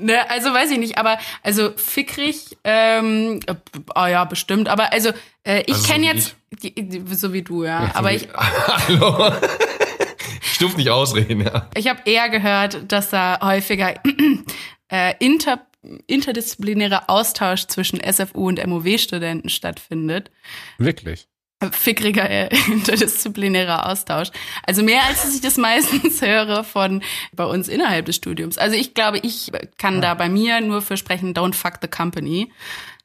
ne, 0.06 0.30
also 0.30 0.52
weiß 0.52 0.70
ich 0.70 0.78
nicht, 0.78 0.98
aber 0.98 1.18
also 1.42 1.72
fickrig, 1.76 2.56
ähm, 2.64 3.40
äh, 3.46 3.54
oh 3.94 4.06
ja, 4.06 4.24
bestimmt, 4.24 4.68
aber 4.68 4.92
also 4.92 5.10
äh, 5.44 5.62
ich 5.62 5.74
Also 5.74 5.82
so 5.82 5.92
kenne 5.92 6.04
wie 6.04 6.16
jetzt, 6.16 6.36
die, 6.62 6.74
die, 6.74 7.14
so 7.14 7.32
wie 7.32 7.42
du, 7.42 7.64
ja, 7.64 7.90
aber 7.94 8.12
ich, 8.12 8.28
Hallo. 8.34 9.32
Ich 10.40 10.58
durfte 10.58 10.78
nicht 10.78 10.90
ausreden, 10.90 11.42
ja. 11.42 11.68
ich 11.74 11.88
habe 11.88 12.00
eher 12.06 12.28
gehört, 12.30 12.90
dass 12.90 13.10
da 13.10 13.38
häufiger 13.42 13.94
äh, 14.88 15.14
inter, 15.18 15.66
interdisziplinärer 16.06 17.10
Austausch 17.10 17.66
zwischen 17.66 18.00
SFU 18.00 18.48
und 18.48 18.64
MOW-Studenten 18.64 19.48
stattfindet. 19.50 20.30
Wirklich. 20.78 21.28
Fickriger 21.72 22.28
äh, 22.28 22.48
interdisziplinärer 22.72 23.88
Austausch. 23.88 24.28
Also 24.64 24.82
mehr 24.82 25.02
als 25.04 25.34
ich 25.34 25.40
das 25.40 25.56
meistens 25.56 26.20
höre 26.26 26.64
von 26.64 27.02
bei 27.32 27.44
uns 27.44 27.68
innerhalb 27.68 28.06
des 28.06 28.16
Studiums. 28.16 28.58
Also 28.58 28.76
ich 28.76 28.94
glaube, 28.94 29.18
ich 29.18 29.50
kann 29.78 30.00
da 30.00 30.14
bei 30.14 30.28
mir 30.28 30.60
nur 30.60 30.82
für 30.82 30.96
sprechen, 30.96 31.34
don't 31.34 31.54
fuck 31.54 31.74
the 31.80 31.88
company. 31.88 32.52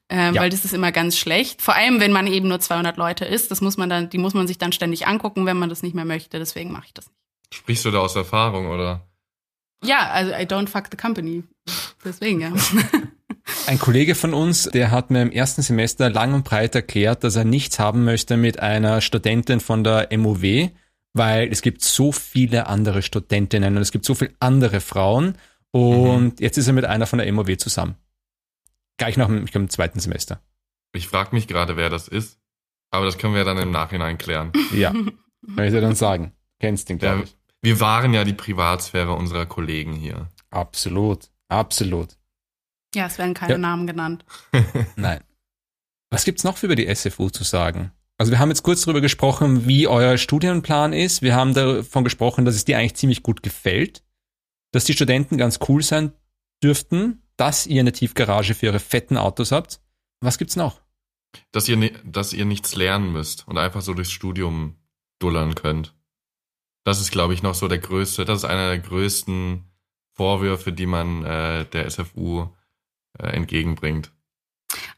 Ähm, 0.10 0.36
Ja. 0.36 0.42
Weil 0.42 0.50
das 0.50 0.66
ist 0.66 0.74
immer 0.74 0.92
ganz 0.92 1.18
schlecht. 1.18 1.62
Vor 1.62 1.74
allem, 1.76 2.02
wenn 2.02 2.12
man 2.12 2.28
eben 2.28 2.50
nur 2.50 2.60
200 2.60 2.98
Leute 2.98 3.24
ist. 3.24 3.50
Das 3.50 3.62
muss 3.62 3.78
man 3.78 3.90
dann, 3.90 4.10
die 4.10 4.18
muss 4.18 4.34
man 4.34 4.46
sich 4.46 4.58
dann 4.58 4.74
ständig 4.74 5.08
angucken, 5.08 5.46
wenn 5.46 5.58
man 5.58 5.70
das 5.70 5.84
nicht 5.84 5.96
mehr 5.96 6.04
möchte. 6.06 6.38
Deswegen 6.38 6.72
mache 6.74 6.88
ich 6.88 6.94
das 6.94 7.08
nicht. 7.08 7.16
Sprichst 7.54 7.86
du 7.86 7.92
da 7.92 8.00
aus 8.00 8.16
Erfahrung, 8.18 8.68
oder? 8.70 9.08
Ja, 9.84 10.10
also 10.10 10.32
I 10.34 10.44
don't 10.46 10.68
fuck 10.68 10.88
the 10.92 10.98
company. 10.98 11.44
Deswegen, 12.04 12.42
ja. 12.42 12.52
Ein 13.68 13.80
Kollege 13.80 14.16
von 14.16 14.34
uns, 14.34 14.64
der 14.64 14.92
hat 14.92 15.10
mir 15.12 15.22
im 15.22 15.32
ersten 15.32 15.62
Semester 15.62 16.10
lang 16.10 16.34
und 16.34 16.44
breit 16.44 16.76
erklärt, 16.76 17.24
dass 17.24 17.36
er 17.36 17.44
nichts 17.46 17.80
haben 17.80 18.04
möchte 18.04 18.38
mit 18.38 18.60
einer 18.60 19.02
Studentin 19.02 19.60
von 19.60 19.84
der 19.84 20.10
MOW, 20.16 20.70
weil 21.14 21.50
es 21.52 21.62
gibt 21.62 21.82
so 21.84 22.12
viele 22.12 22.68
andere 22.68 23.02
Studentinnen 23.02 23.76
und 23.76 23.82
es 23.82 23.92
gibt 23.92 24.06
so 24.06 24.16
viele 24.16 24.34
andere 24.40 24.80
Frauen 24.82 25.38
und 25.72 26.40
jetzt 26.40 26.58
ist 26.58 26.68
er 26.68 26.74
mit 26.74 26.86
einer 26.86 27.08
von 27.08 27.20
der 27.20 27.32
MOW 27.32 27.58
zusammen. 27.58 27.96
Gleich 28.98 29.18
nach 29.18 29.28
dem, 29.28 29.46
im 29.52 29.70
zweiten 29.70 30.00
Semester. 30.00 30.42
Ich 30.94 31.08
frage 31.08 31.34
mich 31.34 31.48
gerade, 31.48 31.78
wer 31.78 31.90
das 31.90 32.08
ist. 32.08 32.38
Aber 32.92 33.06
das 33.06 33.18
können 33.18 33.34
wir 33.34 33.46
dann 33.46 33.58
im 33.58 33.72
Nachhinein 33.72 34.18
klären. 34.18 34.52
Ja, 34.74 34.92
kann 34.92 35.66
ich 35.66 35.72
dir 35.72 35.82
dann 35.82 35.96
sagen. 35.96 36.34
Kennst 36.60 36.90
den, 36.90 37.00
glaube 37.00 37.20
Ja, 37.20 37.24
ich. 37.24 37.36
wir 37.62 37.80
waren 37.80 38.14
ja 38.14 38.24
die 38.26 38.34
Privatsphäre 38.34 39.14
unserer 39.14 39.46
Kollegen 39.48 39.94
hier. 39.94 40.28
Absolut, 40.52 41.30
absolut. 41.48 42.10
Ja, 42.96 43.06
es 43.08 43.18
werden 43.18 43.34
keine 43.34 43.54
Ja. 43.54 43.58
Namen 43.58 43.88
genannt. 43.88 44.26
Nein. 44.96 45.22
Was 46.10 46.26
gibt's 46.26 46.44
noch 46.44 46.58
für 46.58 46.66
über 46.66 46.76
die 46.76 46.94
SFU 46.94 47.30
zu 47.30 47.44
sagen? 47.44 47.92
Also 48.18 48.32
wir 48.32 48.40
haben 48.40 48.50
jetzt 48.50 48.64
kurz 48.64 48.82
darüber 48.82 49.02
gesprochen, 49.02 49.66
wie 49.66 49.88
euer 49.88 50.18
Studienplan 50.18 50.94
ist. 50.94 51.22
Wir 51.22 51.36
haben 51.36 51.54
davon 51.54 52.04
gesprochen, 52.04 52.46
dass 52.46 52.56
es 52.56 52.66
dir 52.66 52.78
eigentlich 52.78 52.96
ziemlich 52.96 53.24
gut 53.24 53.42
gefällt, 53.42 54.04
dass 54.72 54.84
die 54.86 54.94
Studenten 54.94 55.38
ganz 55.38 55.60
cool 55.68 55.82
sein 55.82 56.14
dürften, 56.64 57.24
dass 57.38 57.66
ihr 57.66 57.80
eine 57.80 57.94
Tiefgarage 57.94 58.54
für 58.54 58.68
eure 58.68 58.80
fetten 58.80 59.18
Autos 59.18 59.52
habt. 59.52 59.82
Was 60.20 60.38
gibt's 60.38 60.56
noch? 60.56 60.82
Dass 61.52 61.68
ihr, 61.68 61.92
dass 62.04 62.34
ihr 62.34 62.46
nichts 62.46 62.76
lernen 62.76 63.12
müsst 63.12 63.48
und 63.48 63.58
einfach 63.58 63.82
so 63.82 63.94
durchs 63.94 64.12
Studium 64.12 64.76
dullern 65.20 65.56
könnt. 65.56 65.96
Das 66.84 67.00
ist, 67.00 67.12
glaube 67.12 67.34
ich, 67.34 67.42
noch 67.42 67.56
so 67.56 67.68
der 67.68 67.80
größte, 67.80 68.26
das 68.26 68.40
ist 68.40 68.46
einer 68.46 68.68
der 68.68 68.80
größten 68.80 69.64
Vorwürfe, 70.14 70.74
die 70.74 70.86
man 70.86 71.24
äh, 71.24 71.66
der 71.66 71.90
SFU 71.90 72.50
äh, 73.22 73.28
entgegenbringt. 73.36 74.12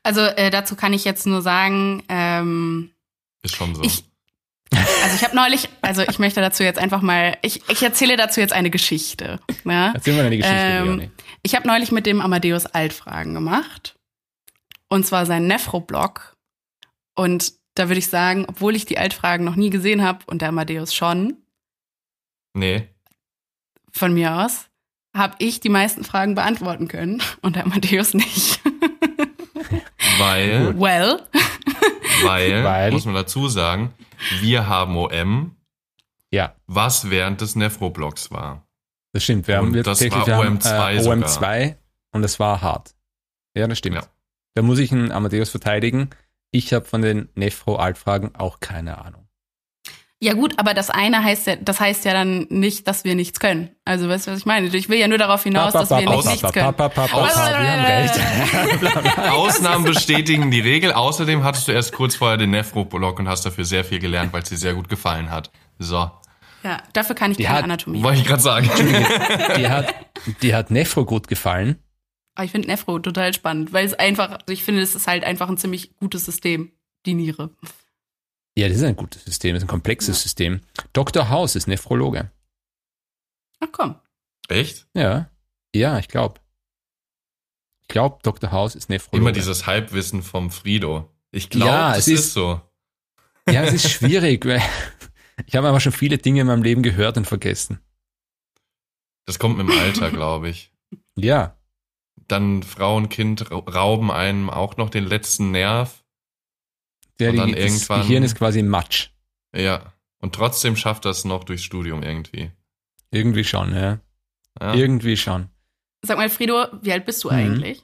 Also 0.04 0.22
äh, 0.22 0.50
dazu 0.50 0.76
kann 0.76 0.94
ich 0.94 1.04
jetzt 1.04 1.26
nur 1.26 1.42
sagen, 1.42 2.04
ähm, 2.10 2.92
Ist 3.42 3.56
schon 3.56 3.76
so. 3.76 3.84
Ich- 3.84 4.04
Also 5.04 5.16
ich 5.16 5.24
habe 5.24 5.36
neulich, 5.36 5.70
also 5.82 6.02
ich 6.02 6.18
möchte 6.20 6.42
dazu 6.42 6.64
jetzt 6.64 6.80
einfach 6.80 7.02
mal, 7.02 7.38
ich, 7.44 7.62
ich 7.70 7.84
erzähle 7.84 8.16
dazu 8.18 8.40
jetzt 8.40 8.54
eine 8.54 8.70
Geschichte. 8.72 9.40
Ne? 9.64 9.92
Erzähl 9.94 10.16
mal 10.16 10.26
eine 10.26 10.38
Geschichte, 10.38 10.58
Ähm, 10.58 11.12
ich 11.44 11.54
habe 11.56 11.68
neulich 11.68 11.92
mit 11.92 12.06
dem 12.08 12.22
Amadeus 12.22 12.66
Altfragen 12.66 13.34
gemacht. 13.36 13.96
Und 14.90 15.06
zwar 15.06 15.26
sein 15.26 15.46
Nefro-Blog. 15.48 16.36
Und 17.16 17.54
da 17.76 17.88
würde 17.88 18.00
ich 18.00 18.08
sagen, 18.08 18.46
obwohl 18.48 18.76
ich 18.76 18.86
die 18.86 18.98
Altfragen 18.98 19.46
noch 19.46 19.56
nie 19.56 19.70
gesehen 19.70 20.02
habe 20.04 20.20
und 20.28 20.42
der 20.42 20.50
Amadeus 20.50 20.94
schon, 20.94 21.38
Nee. 22.54 22.88
von 23.92 24.14
mir 24.14 24.36
aus, 24.36 24.68
habe 25.15 25.36
ich 25.39 25.60
die 25.60 25.69
meisten 25.69 26.04
Fragen 26.04 26.36
beantworten 26.36 26.88
können 26.88 27.21
und 27.41 27.56
der 27.56 27.65
Amadeus 27.65 28.13
nicht. 28.13 28.60
Weil, 30.19 30.80
Well, 30.80 31.21
weil, 32.23 32.63
Weil- 32.63 32.91
muss 32.91 33.06
man 33.06 33.15
dazu 33.15 33.47
sagen, 33.47 33.93
wir 34.41 34.67
haben 34.67 34.95
OM, 34.97 35.56
Ja, 36.32 36.56
was 36.67 37.10
während 37.10 37.41
des 37.41 37.56
Nefro-Blocks 37.56 38.32
war. 38.32 38.65
das 39.13 39.23
stimmt. 39.23 39.47
Wir 39.47 39.58
haben 39.58 39.69
Und 39.69 39.76
jetzt 39.76 39.88
das 39.88 39.99
tatsächlich 39.99 40.19
war 40.28 40.28
wir 40.28 40.45
haben, 40.45 40.58
OM2 40.60 40.91
äh, 40.93 41.02
sogar. 41.02 41.17
OM2 41.30 41.76
und 42.12 42.21
das 42.21 42.39
war 42.39 42.62
hart. 42.62 42.95
Ja, 43.56 43.67
das 43.67 43.78
stimmt. 43.78 43.95
Ja. 43.97 44.04
Da 44.56 44.62
muss 44.62 44.80
ich 44.80 44.91
einen 44.91 45.12
Amadeus 45.12 45.49
verteidigen. 45.49 46.10
Ich 46.52 46.73
habe 46.73 46.86
von 46.86 47.02
den 47.02 47.30
Nefro-Altfragen 47.36 48.36
auch 48.36 48.60
keine 48.60 48.99
Ahnung. 48.99 49.23
Ja 50.24 50.34
gut, 50.36 50.54
aber 50.58 50.74
das 50.74 50.90
eine 50.90 51.22
heißt 51.22 51.48
ja, 51.48 51.56
das 51.58 51.82
heißt 51.82 52.06
ja 52.06 52.14
dann 52.14 52.48
nicht, 52.50 52.88
dass 52.88 53.04
wir 53.04 53.14
nichts 53.14 53.42
können. 53.42 53.72
Also 53.84 54.08
weißt 54.08 54.28
du, 54.28 54.32
was 54.32 54.40
ich 54.40 54.46
meine? 54.46 54.68
Ich 54.68 54.88
will 54.88 54.98
ja 54.98 55.10
nur 55.10 55.18
darauf 55.18 55.44
hinaus, 55.44 55.74
dass 55.74 55.90
wir 55.90 55.98
nicht 56.10 56.26
nichts 56.26 56.52
können. 56.54 56.74
Ausnahmen 59.32 59.86
bestätigen 59.86 60.52
die 60.52 60.60
Regel. 60.60 60.94
Außerdem 60.94 61.44
hattest 61.44 61.68
du 61.68 61.72
erst 61.72 61.94
kurz 61.94 62.16
vorher 62.16 62.38
den 62.38 62.52
Nefro-Block 62.52 63.20
und 63.20 63.28
hast 63.28 63.46
dafür 63.46 63.66
sehr 63.66 63.84
viel 63.84 64.00
gelernt, 64.00 64.34
weil 64.34 64.44
es 64.44 64.50
dir 64.50 64.58
sehr 64.58 64.74
gut 64.74 64.90
gefallen 64.90 65.30
hat. 65.32 65.52
So, 65.80 66.10
Ja, 66.64 66.78
dafür 66.94 67.16
kann 67.16 67.32
ich 67.32 67.38
Die 67.38 67.44
keine 67.44 67.58
hat- 67.58 67.64
Anatomie. 67.66 68.02
wollte 68.04 68.22
ich 68.22 68.26
gerade 68.28 68.42
sagen. 68.42 68.70
Die 69.58 69.68
hat, 69.68 69.94
die 70.42 70.56
hat 70.56 70.72
Nefro 70.72 71.06
gut 71.06 71.28
gefallen. 71.28 71.80
Aber 72.36 72.46
ich 72.46 72.52
finde 72.52 72.68
Nefro 72.70 72.98
total 73.00 73.34
spannend, 73.34 73.74
weil 73.74 73.86
es 73.86 73.94
einfach, 73.94 74.32
also 74.32 74.46
ich 74.48 74.64
finde, 74.64 74.82
es 74.82 74.96
ist 74.96 75.08
halt 75.08 75.24
einfach 75.24 75.50
ein 75.50 75.58
ziemlich 75.58 75.96
gutes 75.98 76.26
System, 76.26 76.72
die 77.06 77.14
Niere. 77.14 77.52
Ja, 78.58 78.68
das 78.68 78.78
ist 78.78 78.84
ein 78.84 78.96
gutes 78.96 79.24
System, 79.26 79.54
das 79.56 79.63
ist 79.63 79.68
ein 79.68 79.72
komplexes 79.72 80.22
System. 80.22 80.62
Dr. 80.94 81.30
House 81.30 81.56
ist 81.56 81.68
Nephrologe. 81.68 82.32
Ach 83.60 83.68
komm. 83.72 83.96
Echt? 84.48 84.88
Ja, 84.94 85.30
ja, 85.76 85.98
ich 86.00 86.08
glaube. 86.08 86.39
Ich 87.82 87.88
glaube, 87.88 88.20
Dr. 88.24 88.52
House 88.52 88.76
ist 88.76 88.89
Nephrologe. 88.89 89.18
Immer 89.22 89.32
dieses 89.32 89.66
Halbwissen 89.66 90.22
vom 90.24 90.52
Frido. 90.52 91.10
Ich 91.32 91.50
glaube, 91.50 91.72
Ja, 91.72 91.96
es 91.96 92.08
ist, 92.08 92.20
ist- 92.20 92.34
so. 92.34 92.62
Ja, 93.50 93.63
es 93.63 93.74
ist 93.74 93.89
schwierig, 93.89 94.46
weil 94.46 94.62
ich 95.48 95.56
habe 95.56 95.68
aber 95.68 95.80
schon 95.80 95.92
viele 95.92 96.18
Dinge 96.18 96.42
in 96.42 96.48
meinem 96.48 96.63
Leben 96.63 96.84
gehört 96.84 97.18
und 97.18 97.26
vergessen. 97.26 97.80
Das 99.26 99.39
kommt 99.39 99.58
mit 99.58 99.68
dem 99.68 99.78
Alter, 99.80 100.12
glaube 100.12 100.50
ich. 100.50 100.72
Ja, 101.16 101.58
Dann 102.28 102.62
Frau 102.63 102.96
und 102.98 103.10
Kind 103.10 103.50
ra- 103.52 103.58
rauben 103.58 104.12
einem 104.12 104.50
auch 104.50 104.78
noch 104.78 104.89
den 104.89 105.06
letzten 105.06 105.52
Nerv. 105.52 106.03
Der, 107.19 107.32
Und 107.32 107.38
dann 107.38 107.47
die, 107.49 107.56
das 107.56 107.63
irgendwann- 107.63 108.02
Gehirn 108.02 108.23
ist 108.23 108.36
quasi 108.36 108.62
Matsch. 108.63 109.10
Ja. 109.56 109.93
Und 110.19 110.34
trotzdem 110.36 110.76
schafft 110.76 111.06
das 111.06 111.26
noch 111.26 111.43
durchs 111.43 111.63
Studium 111.63 112.02
irgendwie. 112.04 112.52
Irgendwie 113.12 113.43
schon, 113.43 113.76
ja. 113.76 113.99
Ja. 114.60 114.73
Irgendwie 114.73 115.17
schon. 115.17 115.49
Sag 116.02 116.17
mal, 116.17 116.30
Frido, 116.30 116.65
wie 116.82 116.91
alt 116.91 117.06
bist 117.06 117.23
du 117.23 117.30
Mhm. 117.30 117.36
eigentlich? 117.36 117.84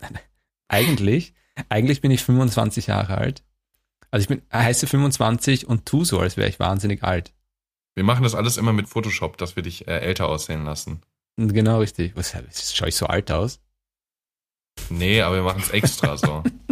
Eigentlich, 0.68 1.32
eigentlich 1.68 2.00
bin 2.00 2.10
ich 2.10 2.22
25 2.24 2.88
Jahre 2.88 3.18
alt. 3.18 3.44
Also 4.10 4.22
ich 4.22 4.28
bin, 4.28 4.42
heiße 4.52 4.86
25 4.86 5.66
und 5.68 5.86
tu 5.86 6.04
so, 6.04 6.18
als 6.20 6.36
wäre 6.36 6.48
ich 6.48 6.58
wahnsinnig 6.58 7.02
alt. 7.04 7.32
Wir 7.94 8.04
machen 8.04 8.24
das 8.24 8.34
alles 8.34 8.56
immer 8.56 8.72
mit 8.72 8.88
Photoshop, 8.88 9.36
dass 9.38 9.56
wir 9.56 9.62
dich 9.62 9.86
äh, 9.88 9.98
älter 10.00 10.28
aussehen 10.28 10.64
lassen. 10.64 11.02
Genau 11.36 11.78
richtig. 11.80 12.16
Was, 12.16 12.34
schaue 12.74 12.88
ich 12.88 12.96
so 12.96 13.06
alt 13.06 13.30
aus? 13.30 13.60
Nee, 14.90 15.22
aber 15.22 15.36
wir 15.36 15.42
machen 15.42 15.62
es 15.62 15.70
extra 15.70 16.16
so. 16.16 16.42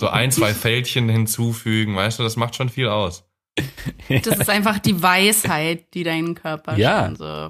so 0.00 0.08
ein, 0.08 0.32
zwei 0.32 0.54
Fältchen 0.54 1.08
hinzufügen, 1.08 1.94
weißt 1.94 2.18
du, 2.18 2.22
das 2.22 2.36
macht 2.36 2.56
schon 2.56 2.68
viel 2.70 2.88
aus. 2.88 3.24
Das 4.08 4.38
ist 4.38 4.48
einfach 4.50 4.78
die 4.78 5.02
Weisheit, 5.02 5.92
die 5.94 6.02
deinen 6.02 6.34
Körper 6.34 6.76
Ja. 6.76 7.04
schon 7.06 7.16
so. 7.16 7.48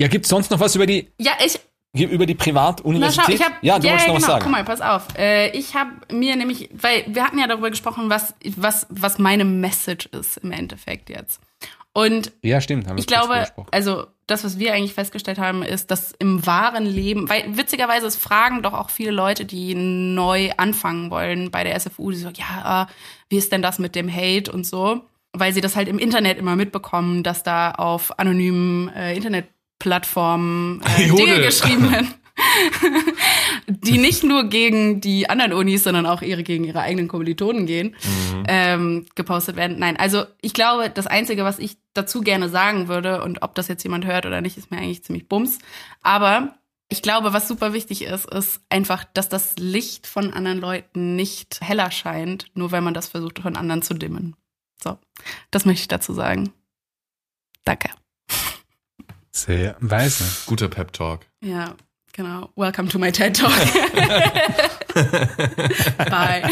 Ja, 0.00 0.08
gibt's 0.08 0.28
sonst 0.28 0.50
noch 0.50 0.60
was 0.60 0.76
über 0.76 0.86
die, 0.86 1.10
Ja, 1.18 1.32
ich, 1.44 1.58
über 1.94 2.24
die 2.24 2.34
Na 2.34 2.42
Privatuniversität? 2.44 3.24
schau, 3.26 3.32
ich 3.32 3.42
hab, 3.42 3.62
ja, 3.64 3.78
du 3.78 3.88
wolltest 3.88 4.06
noch 4.08 4.14
was 4.14 4.22
genau. 4.22 4.32
sagen. 4.34 4.42
Guck 4.44 4.52
mal, 4.52 4.64
pass 4.64 4.80
auf. 4.80 5.18
Äh, 5.18 5.50
ich 5.58 5.74
habe 5.74 5.90
mir 6.12 6.36
nämlich, 6.36 6.70
weil 6.72 7.04
wir 7.08 7.24
hatten 7.24 7.38
ja 7.38 7.46
darüber 7.48 7.70
gesprochen, 7.70 8.08
was, 8.08 8.34
was, 8.56 8.86
was 8.90 9.18
meine 9.18 9.44
Message 9.44 10.06
ist 10.06 10.38
im 10.38 10.52
Endeffekt 10.52 11.10
jetzt. 11.10 11.40
Und 11.92 12.32
Ja, 12.42 12.60
stimmt. 12.60 12.86
Haben 12.86 12.96
wir 12.96 13.00
ich 13.00 13.06
glaube, 13.06 13.46
also 13.72 14.06
das, 14.32 14.44
was 14.44 14.58
wir 14.58 14.74
eigentlich 14.74 14.94
festgestellt 14.94 15.38
haben, 15.38 15.62
ist, 15.62 15.90
dass 15.90 16.12
im 16.18 16.44
wahren 16.46 16.86
Leben, 16.86 17.28
weil 17.28 17.56
witzigerweise 17.56 18.06
es 18.06 18.16
fragen 18.16 18.62
doch 18.62 18.72
auch 18.72 18.90
viele 18.90 19.12
Leute, 19.12 19.44
die 19.44 19.74
neu 19.74 20.50
anfangen 20.56 21.10
wollen 21.10 21.50
bei 21.50 21.62
der 21.62 21.78
SFU, 21.78 22.10
die 22.10 22.16
so, 22.16 22.30
ja, 22.30 22.82
äh, 22.82 22.86
wie 23.28 23.36
ist 23.36 23.52
denn 23.52 23.62
das 23.62 23.78
mit 23.78 23.94
dem 23.94 24.12
Hate 24.12 24.50
und 24.50 24.66
so, 24.66 25.02
weil 25.32 25.52
sie 25.52 25.60
das 25.60 25.76
halt 25.76 25.88
im 25.88 25.98
Internet 25.98 26.38
immer 26.38 26.56
mitbekommen, 26.56 27.22
dass 27.22 27.42
da 27.42 27.72
auf 27.72 28.18
anonymen 28.18 28.88
äh, 28.88 29.14
Internetplattformen 29.14 30.82
äh. 30.96 31.08
Dinge 31.16 31.40
geschrieben 31.40 31.92
werden. 31.92 32.14
die 33.66 33.98
nicht 33.98 34.24
nur 34.24 34.44
gegen 34.44 35.00
die 35.00 35.28
anderen 35.28 35.52
Unis, 35.52 35.84
sondern 35.84 36.06
auch 36.06 36.22
ihre 36.22 36.42
gegen 36.42 36.64
ihre 36.64 36.80
eigenen 36.80 37.08
Kommilitonen 37.08 37.66
gehen, 37.66 37.96
ähm, 38.48 39.06
gepostet 39.14 39.56
werden. 39.56 39.78
Nein, 39.78 39.96
also 39.96 40.24
ich 40.40 40.52
glaube, 40.52 40.90
das 40.90 41.06
Einzige, 41.06 41.44
was 41.44 41.58
ich 41.58 41.76
dazu 41.94 42.20
gerne 42.20 42.48
sagen 42.48 42.88
würde, 42.88 43.22
und 43.22 43.42
ob 43.42 43.54
das 43.54 43.68
jetzt 43.68 43.82
jemand 43.82 44.06
hört 44.06 44.26
oder 44.26 44.40
nicht, 44.40 44.56
ist 44.56 44.70
mir 44.70 44.78
eigentlich 44.78 45.04
ziemlich 45.04 45.28
bums. 45.28 45.58
Aber 46.00 46.54
ich 46.88 47.02
glaube, 47.02 47.32
was 47.32 47.48
super 47.48 47.72
wichtig 47.72 48.02
ist, 48.02 48.26
ist 48.26 48.60
einfach, 48.68 49.04
dass 49.04 49.28
das 49.28 49.56
Licht 49.56 50.06
von 50.06 50.32
anderen 50.32 50.58
Leuten 50.58 51.16
nicht 51.16 51.60
heller 51.60 51.90
scheint, 51.90 52.46
nur 52.54 52.72
wenn 52.72 52.84
man 52.84 52.94
das 52.94 53.08
versucht, 53.08 53.38
von 53.38 53.56
anderen 53.56 53.82
zu 53.82 53.94
dimmen. 53.94 54.36
So, 54.82 54.98
das 55.50 55.64
möchte 55.64 55.82
ich 55.82 55.88
dazu 55.88 56.12
sagen. 56.12 56.52
Danke. 57.64 57.90
Sehr 59.30 59.76
weise. 59.80 60.24
Guter 60.46 60.68
Pep 60.68 60.92
Talk. 60.92 61.20
Ja, 61.40 61.76
genau. 62.12 62.50
Welcome 62.56 62.88
to 62.88 62.98
my 62.98 63.10
TED 63.10 63.36
Talk. 63.36 63.52
Bye. 65.98 66.42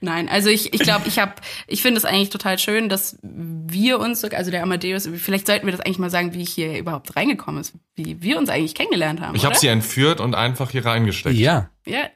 Nein, 0.00 0.28
also 0.28 0.48
ich 0.48 0.72
ich, 0.72 0.80
glaube, 0.80 1.08
ich 1.08 1.18
habe, 1.18 1.34
ich 1.66 1.82
finde 1.82 1.98
es 1.98 2.04
eigentlich 2.04 2.30
total 2.30 2.58
schön, 2.58 2.88
dass 2.88 3.18
wir 3.22 3.98
uns, 3.98 4.24
also 4.24 4.50
der 4.50 4.62
Amadeus, 4.62 5.08
vielleicht 5.16 5.46
sollten 5.46 5.66
wir 5.66 5.72
das 5.72 5.80
eigentlich 5.80 5.98
mal 5.98 6.10
sagen, 6.10 6.34
wie 6.34 6.42
ich 6.42 6.50
hier 6.50 6.78
überhaupt 6.78 7.16
reingekommen 7.16 7.60
ist, 7.60 7.74
wie 7.94 8.22
wir 8.22 8.38
uns 8.38 8.48
eigentlich 8.48 8.74
kennengelernt 8.74 9.20
haben. 9.20 9.36
Ich 9.36 9.44
habe 9.44 9.56
sie 9.56 9.68
entführt 9.68 10.20
und 10.20 10.34
einfach 10.34 10.70
hier 10.70 10.86
reingesteckt. 10.86 11.36
Ja, 11.36 11.70
Ja. 11.84 12.08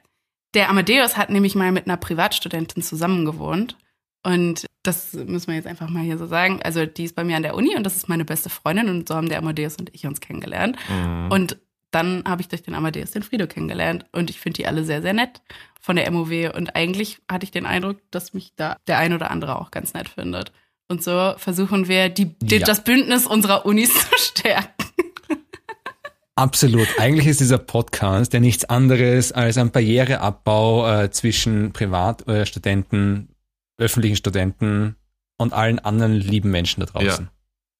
Der 0.55 0.69
Amadeus 0.69 1.15
hat 1.15 1.29
nämlich 1.29 1.53
mal 1.53 1.71
mit 1.71 1.85
einer 1.85 1.97
Privatstudentin 1.97 2.81
zusammen 2.81 3.23
gewohnt. 3.23 3.77
Und 4.23 4.65
das 4.83 5.13
müssen 5.13 5.47
wir 5.47 5.55
jetzt 5.55 5.67
einfach 5.67 5.89
mal 5.89 6.03
hier 6.03 6.17
so 6.17 6.25
sagen. 6.25 6.59
Also, 6.63 6.85
die 6.85 7.03
ist 7.03 7.15
bei 7.15 7.23
mir 7.23 7.37
an 7.37 7.43
der 7.43 7.55
Uni 7.55 7.75
und 7.75 7.83
das 7.83 7.95
ist 7.95 8.09
meine 8.09 8.25
beste 8.25 8.49
Freundin 8.49 8.89
und 8.89 9.07
so 9.07 9.15
haben 9.15 9.29
der 9.29 9.37
Amadeus 9.37 9.77
und 9.77 9.93
ich 9.93 10.05
uns 10.07 10.19
kennengelernt. 10.19 10.77
Mhm. 10.89 11.31
Und 11.31 11.57
dann 11.91 12.23
habe 12.27 12.41
ich 12.41 12.47
durch 12.47 12.61
den 12.63 12.75
Amadeus 12.75 13.11
den 13.11 13.23
Frido 13.23 13.47
kennengelernt 13.47 14.05
und 14.11 14.29
ich 14.29 14.39
finde 14.39 14.57
die 14.57 14.67
alle 14.67 14.83
sehr, 14.83 15.01
sehr 15.01 15.13
nett 15.13 15.41
von 15.81 15.95
der 15.95 16.09
MOW. 16.11 16.53
Und 16.55 16.75
eigentlich 16.75 17.19
hatte 17.29 17.43
ich 17.45 17.51
den 17.51 17.65
Eindruck, 17.65 17.97
dass 18.11 18.33
mich 18.33 18.53
da 18.55 18.77
der 18.87 18.97
ein 18.99 19.13
oder 19.13 19.31
andere 19.31 19.59
auch 19.59 19.71
ganz 19.71 19.93
nett 19.93 20.09
findet. 20.09 20.51
Und 20.87 21.03
so 21.03 21.33
versuchen 21.37 21.87
wir, 21.87 22.09
die, 22.09 22.37
die, 22.39 22.57
Ja. 22.57 22.65
das 22.65 22.83
Bündnis 22.83 23.25
unserer 23.27 23.65
Unis 23.65 23.93
zu 24.09 24.17
stärken. 24.17 24.73
absolut. 26.35 26.87
Eigentlich 26.99 27.27
ist 27.27 27.39
dieser 27.39 27.57
Podcast 27.57 28.33
ja 28.33 28.39
nichts 28.39 28.65
anderes 28.65 29.31
als 29.31 29.57
ein 29.57 29.71
Barriereabbau 29.71 31.03
äh, 31.03 31.11
zwischen 31.11 31.73
Privatstudenten, 31.73 33.29
öffentlichen 33.77 34.15
Studenten 34.15 34.95
und 35.37 35.53
allen 35.53 35.79
anderen 35.79 36.13
lieben 36.13 36.51
Menschen 36.51 36.81
da 36.81 36.85
draußen. 36.87 37.29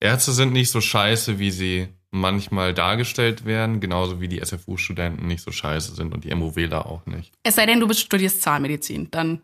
Ärzte 0.01 0.32
sind 0.32 0.53
nicht 0.53 0.72
so 0.72 0.80
scheiße, 0.82 1.39
wie 1.39 1.51
sie 1.51 1.89
manchmal 2.12 2.74
dargestellt 2.74 3.45
werden, 3.45 3.80
genauso 3.80 4.20
wie 4.20 4.28
die 4.28 4.43
SFU-Studenten 4.43 5.28
nicht 5.28 5.43
so 5.43 5.51
scheiße 5.51 5.93
sind 5.95 6.14
und 6.14 6.24
die 6.24 6.34
MOWler 6.34 6.86
auch 6.88 7.05
nicht. 7.05 7.32
Es 7.43 7.55
sei 7.55 7.66
denn, 7.66 7.80
du 7.80 7.88
bist, 7.88 8.01
studierst 8.01 8.41
Zahnmedizin, 8.41 9.10
dann 9.12 9.41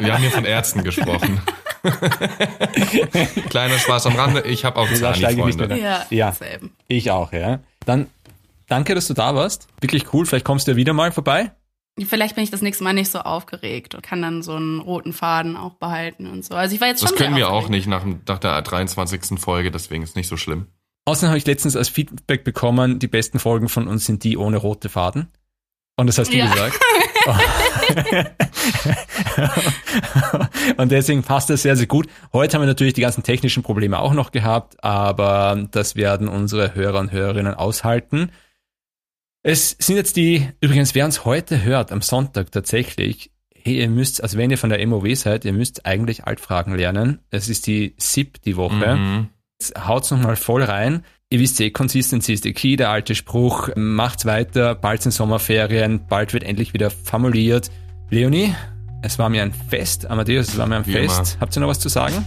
Wir 0.00 0.12
haben 0.12 0.20
hier 0.20 0.30
von 0.30 0.44
Ärzten 0.44 0.82
gesprochen. 0.82 1.40
Kleiner 3.50 3.78
Spaß 3.78 4.06
am 4.06 4.16
Rande, 4.16 4.42
ich 4.42 4.64
habe 4.64 4.78
auch 4.78 4.92
Zahni-Freunde. 4.92 5.78
Ja. 6.10 6.32
selben. 6.32 6.72
Ich 6.88 7.10
auch, 7.10 7.32
ja. 7.32 7.60
Dann 7.86 8.08
danke, 8.68 8.94
dass 8.94 9.06
du 9.06 9.14
da 9.14 9.34
warst. 9.34 9.68
Wirklich 9.80 10.12
cool. 10.12 10.26
Vielleicht 10.26 10.44
kommst 10.44 10.66
du 10.66 10.72
ja 10.72 10.76
wieder 10.76 10.92
mal 10.92 11.12
vorbei. 11.12 11.52
Vielleicht 12.00 12.36
bin 12.36 12.44
ich 12.44 12.50
das 12.50 12.62
nächste 12.62 12.84
Mal 12.84 12.94
nicht 12.94 13.10
so 13.10 13.18
aufgeregt 13.20 13.94
und 13.94 14.02
kann 14.02 14.22
dann 14.22 14.42
so 14.42 14.54
einen 14.54 14.80
roten 14.80 15.12
Faden 15.12 15.56
auch 15.56 15.74
behalten 15.74 16.26
und 16.26 16.42
so. 16.44 16.54
Also 16.54 16.74
ich 16.74 16.80
war 16.80 16.88
jetzt 16.88 17.00
schon 17.00 17.10
Das 17.10 17.18
können 17.18 17.36
wir 17.36 17.48
auch 17.48 17.64
aufgeregt. 17.64 17.70
nicht 17.70 17.86
nach, 17.86 18.04
nach 18.26 18.38
der 18.38 18.62
23. 18.62 19.38
Folge, 19.38 19.70
deswegen 19.70 20.02
ist 20.02 20.16
nicht 20.16 20.28
so 20.28 20.38
schlimm. 20.38 20.68
Außerdem 21.04 21.28
habe 21.30 21.38
ich 21.38 21.46
letztens 21.46 21.76
als 21.76 21.88
Feedback 21.90 22.44
bekommen, 22.44 22.98
die 22.98 23.08
besten 23.08 23.38
Folgen 23.38 23.68
von 23.68 23.88
uns 23.88 24.06
sind 24.06 24.24
die 24.24 24.38
ohne 24.38 24.56
rote 24.56 24.88
Faden. 24.88 25.28
Und 25.96 26.06
das 26.06 26.16
hast 26.16 26.32
du 26.32 26.38
Ja. 26.38 26.50
gesagt. 26.50 26.80
und 30.78 30.90
deswegen 30.92 31.22
passt 31.22 31.50
das 31.50 31.62
sehr, 31.62 31.76
sehr 31.76 31.86
gut. 31.86 32.06
Heute 32.32 32.54
haben 32.54 32.62
wir 32.62 32.66
natürlich 32.66 32.94
die 32.94 33.00
ganzen 33.02 33.22
technischen 33.22 33.62
Probleme 33.62 33.98
auch 33.98 34.14
noch 34.14 34.32
gehabt, 34.32 34.82
aber 34.82 35.66
das 35.70 35.96
werden 35.96 36.28
unsere 36.28 36.74
Hörer 36.74 37.00
und 37.00 37.12
Hörerinnen 37.12 37.54
aushalten. 37.54 38.30
Es 39.44 39.76
sind 39.80 39.96
jetzt 39.96 40.16
die, 40.16 40.48
übrigens, 40.60 40.94
wer 40.94 41.04
uns 41.04 41.24
heute 41.24 41.64
hört, 41.64 41.90
am 41.90 42.00
Sonntag 42.00 42.52
tatsächlich, 42.52 43.32
hey, 43.52 43.80
ihr 43.80 43.88
müsst, 43.88 44.22
also 44.22 44.38
wenn 44.38 44.50
ihr 44.50 44.58
von 44.58 44.70
der 44.70 44.86
MOW 44.86 45.16
seid, 45.16 45.44
ihr 45.44 45.52
müsst 45.52 45.84
eigentlich 45.84 46.24
Altfragen 46.24 46.76
lernen. 46.76 47.18
Es 47.30 47.48
ist 47.48 47.66
die 47.66 47.94
SIP 47.98 48.40
die 48.42 48.56
Woche. 48.56 48.96
Mhm. 48.96 49.28
Haut's 49.76 50.12
nochmal 50.12 50.36
voll 50.36 50.62
rein. 50.62 51.04
Ihr 51.28 51.40
wisst 51.40 51.60
eh, 51.60 51.70
Consistency 51.70 52.34
is 52.34 52.42
the 52.42 52.52
key, 52.52 52.76
der 52.76 52.90
alte 52.90 53.16
Spruch. 53.16 53.70
Macht's 53.74 54.26
weiter, 54.26 54.76
bald 54.76 55.02
sind 55.02 55.12
Sommerferien, 55.12 56.06
bald 56.06 56.32
wird 56.34 56.44
endlich 56.44 56.72
wieder 56.72 56.90
formuliert. 56.90 57.70
Leonie, 58.10 58.54
es 59.02 59.18
war 59.18 59.28
mir 59.28 59.42
ein 59.42 59.52
Fest. 59.52 60.06
Amadeus, 60.06 60.50
es 60.50 60.58
war 60.58 60.68
mir 60.68 60.76
ein 60.76 60.86
Wie 60.86 60.92
Fest. 60.92 61.38
Habt 61.40 61.56
ihr 61.56 61.60
noch 61.60 61.68
was 61.68 61.80
zu 61.80 61.88
sagen? 61.88 62.24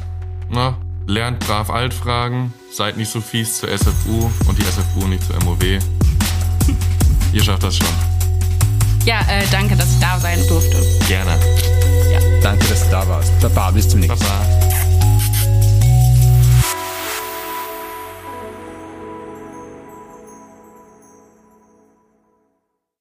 Na, 0.49 0.77
lernt 1.07 1.39
brav 1.39 1.69
Altfragen, 1.69 2.53
seid 2.71 2.97
nicht 2.97 3.09
so 3.09 3.21
fies 3.21 3.59
zur 3.59 3.69
SFU 3.69 4.29
und 4.49 4.57
die 4.57 4.63
SFU 4.63 5.07
nicht 5.07 5.23
zur 5.23 5.41
MOW. 5.45 5.79
Ihr 7.35 7.43
schafft 7.43 7.63
das 7.63 7.75
schon. 7.75 7.87
Ja, 9.05 9.19
äh, 9.29 9.43
danke, 9.51 9.75
dass 9.75 9.91
ich 9.91 9.99
da 9.99 10.17
sein 10.17 10.39
durfte. 10.47 10.81
Gerne. 11.09 11.37
Danke, 12.41 12.65
dass 12.67 12.85
du 12.85 12.91
da 12.91 13.05
warst. 13.09 13.37
Baba, 13.41 13.71
bis 13.71 13.89
zum 13.89 13.99
nächsten 13.99 14.23
Mal. 14.23 14.39
Baba. 14.39 14.64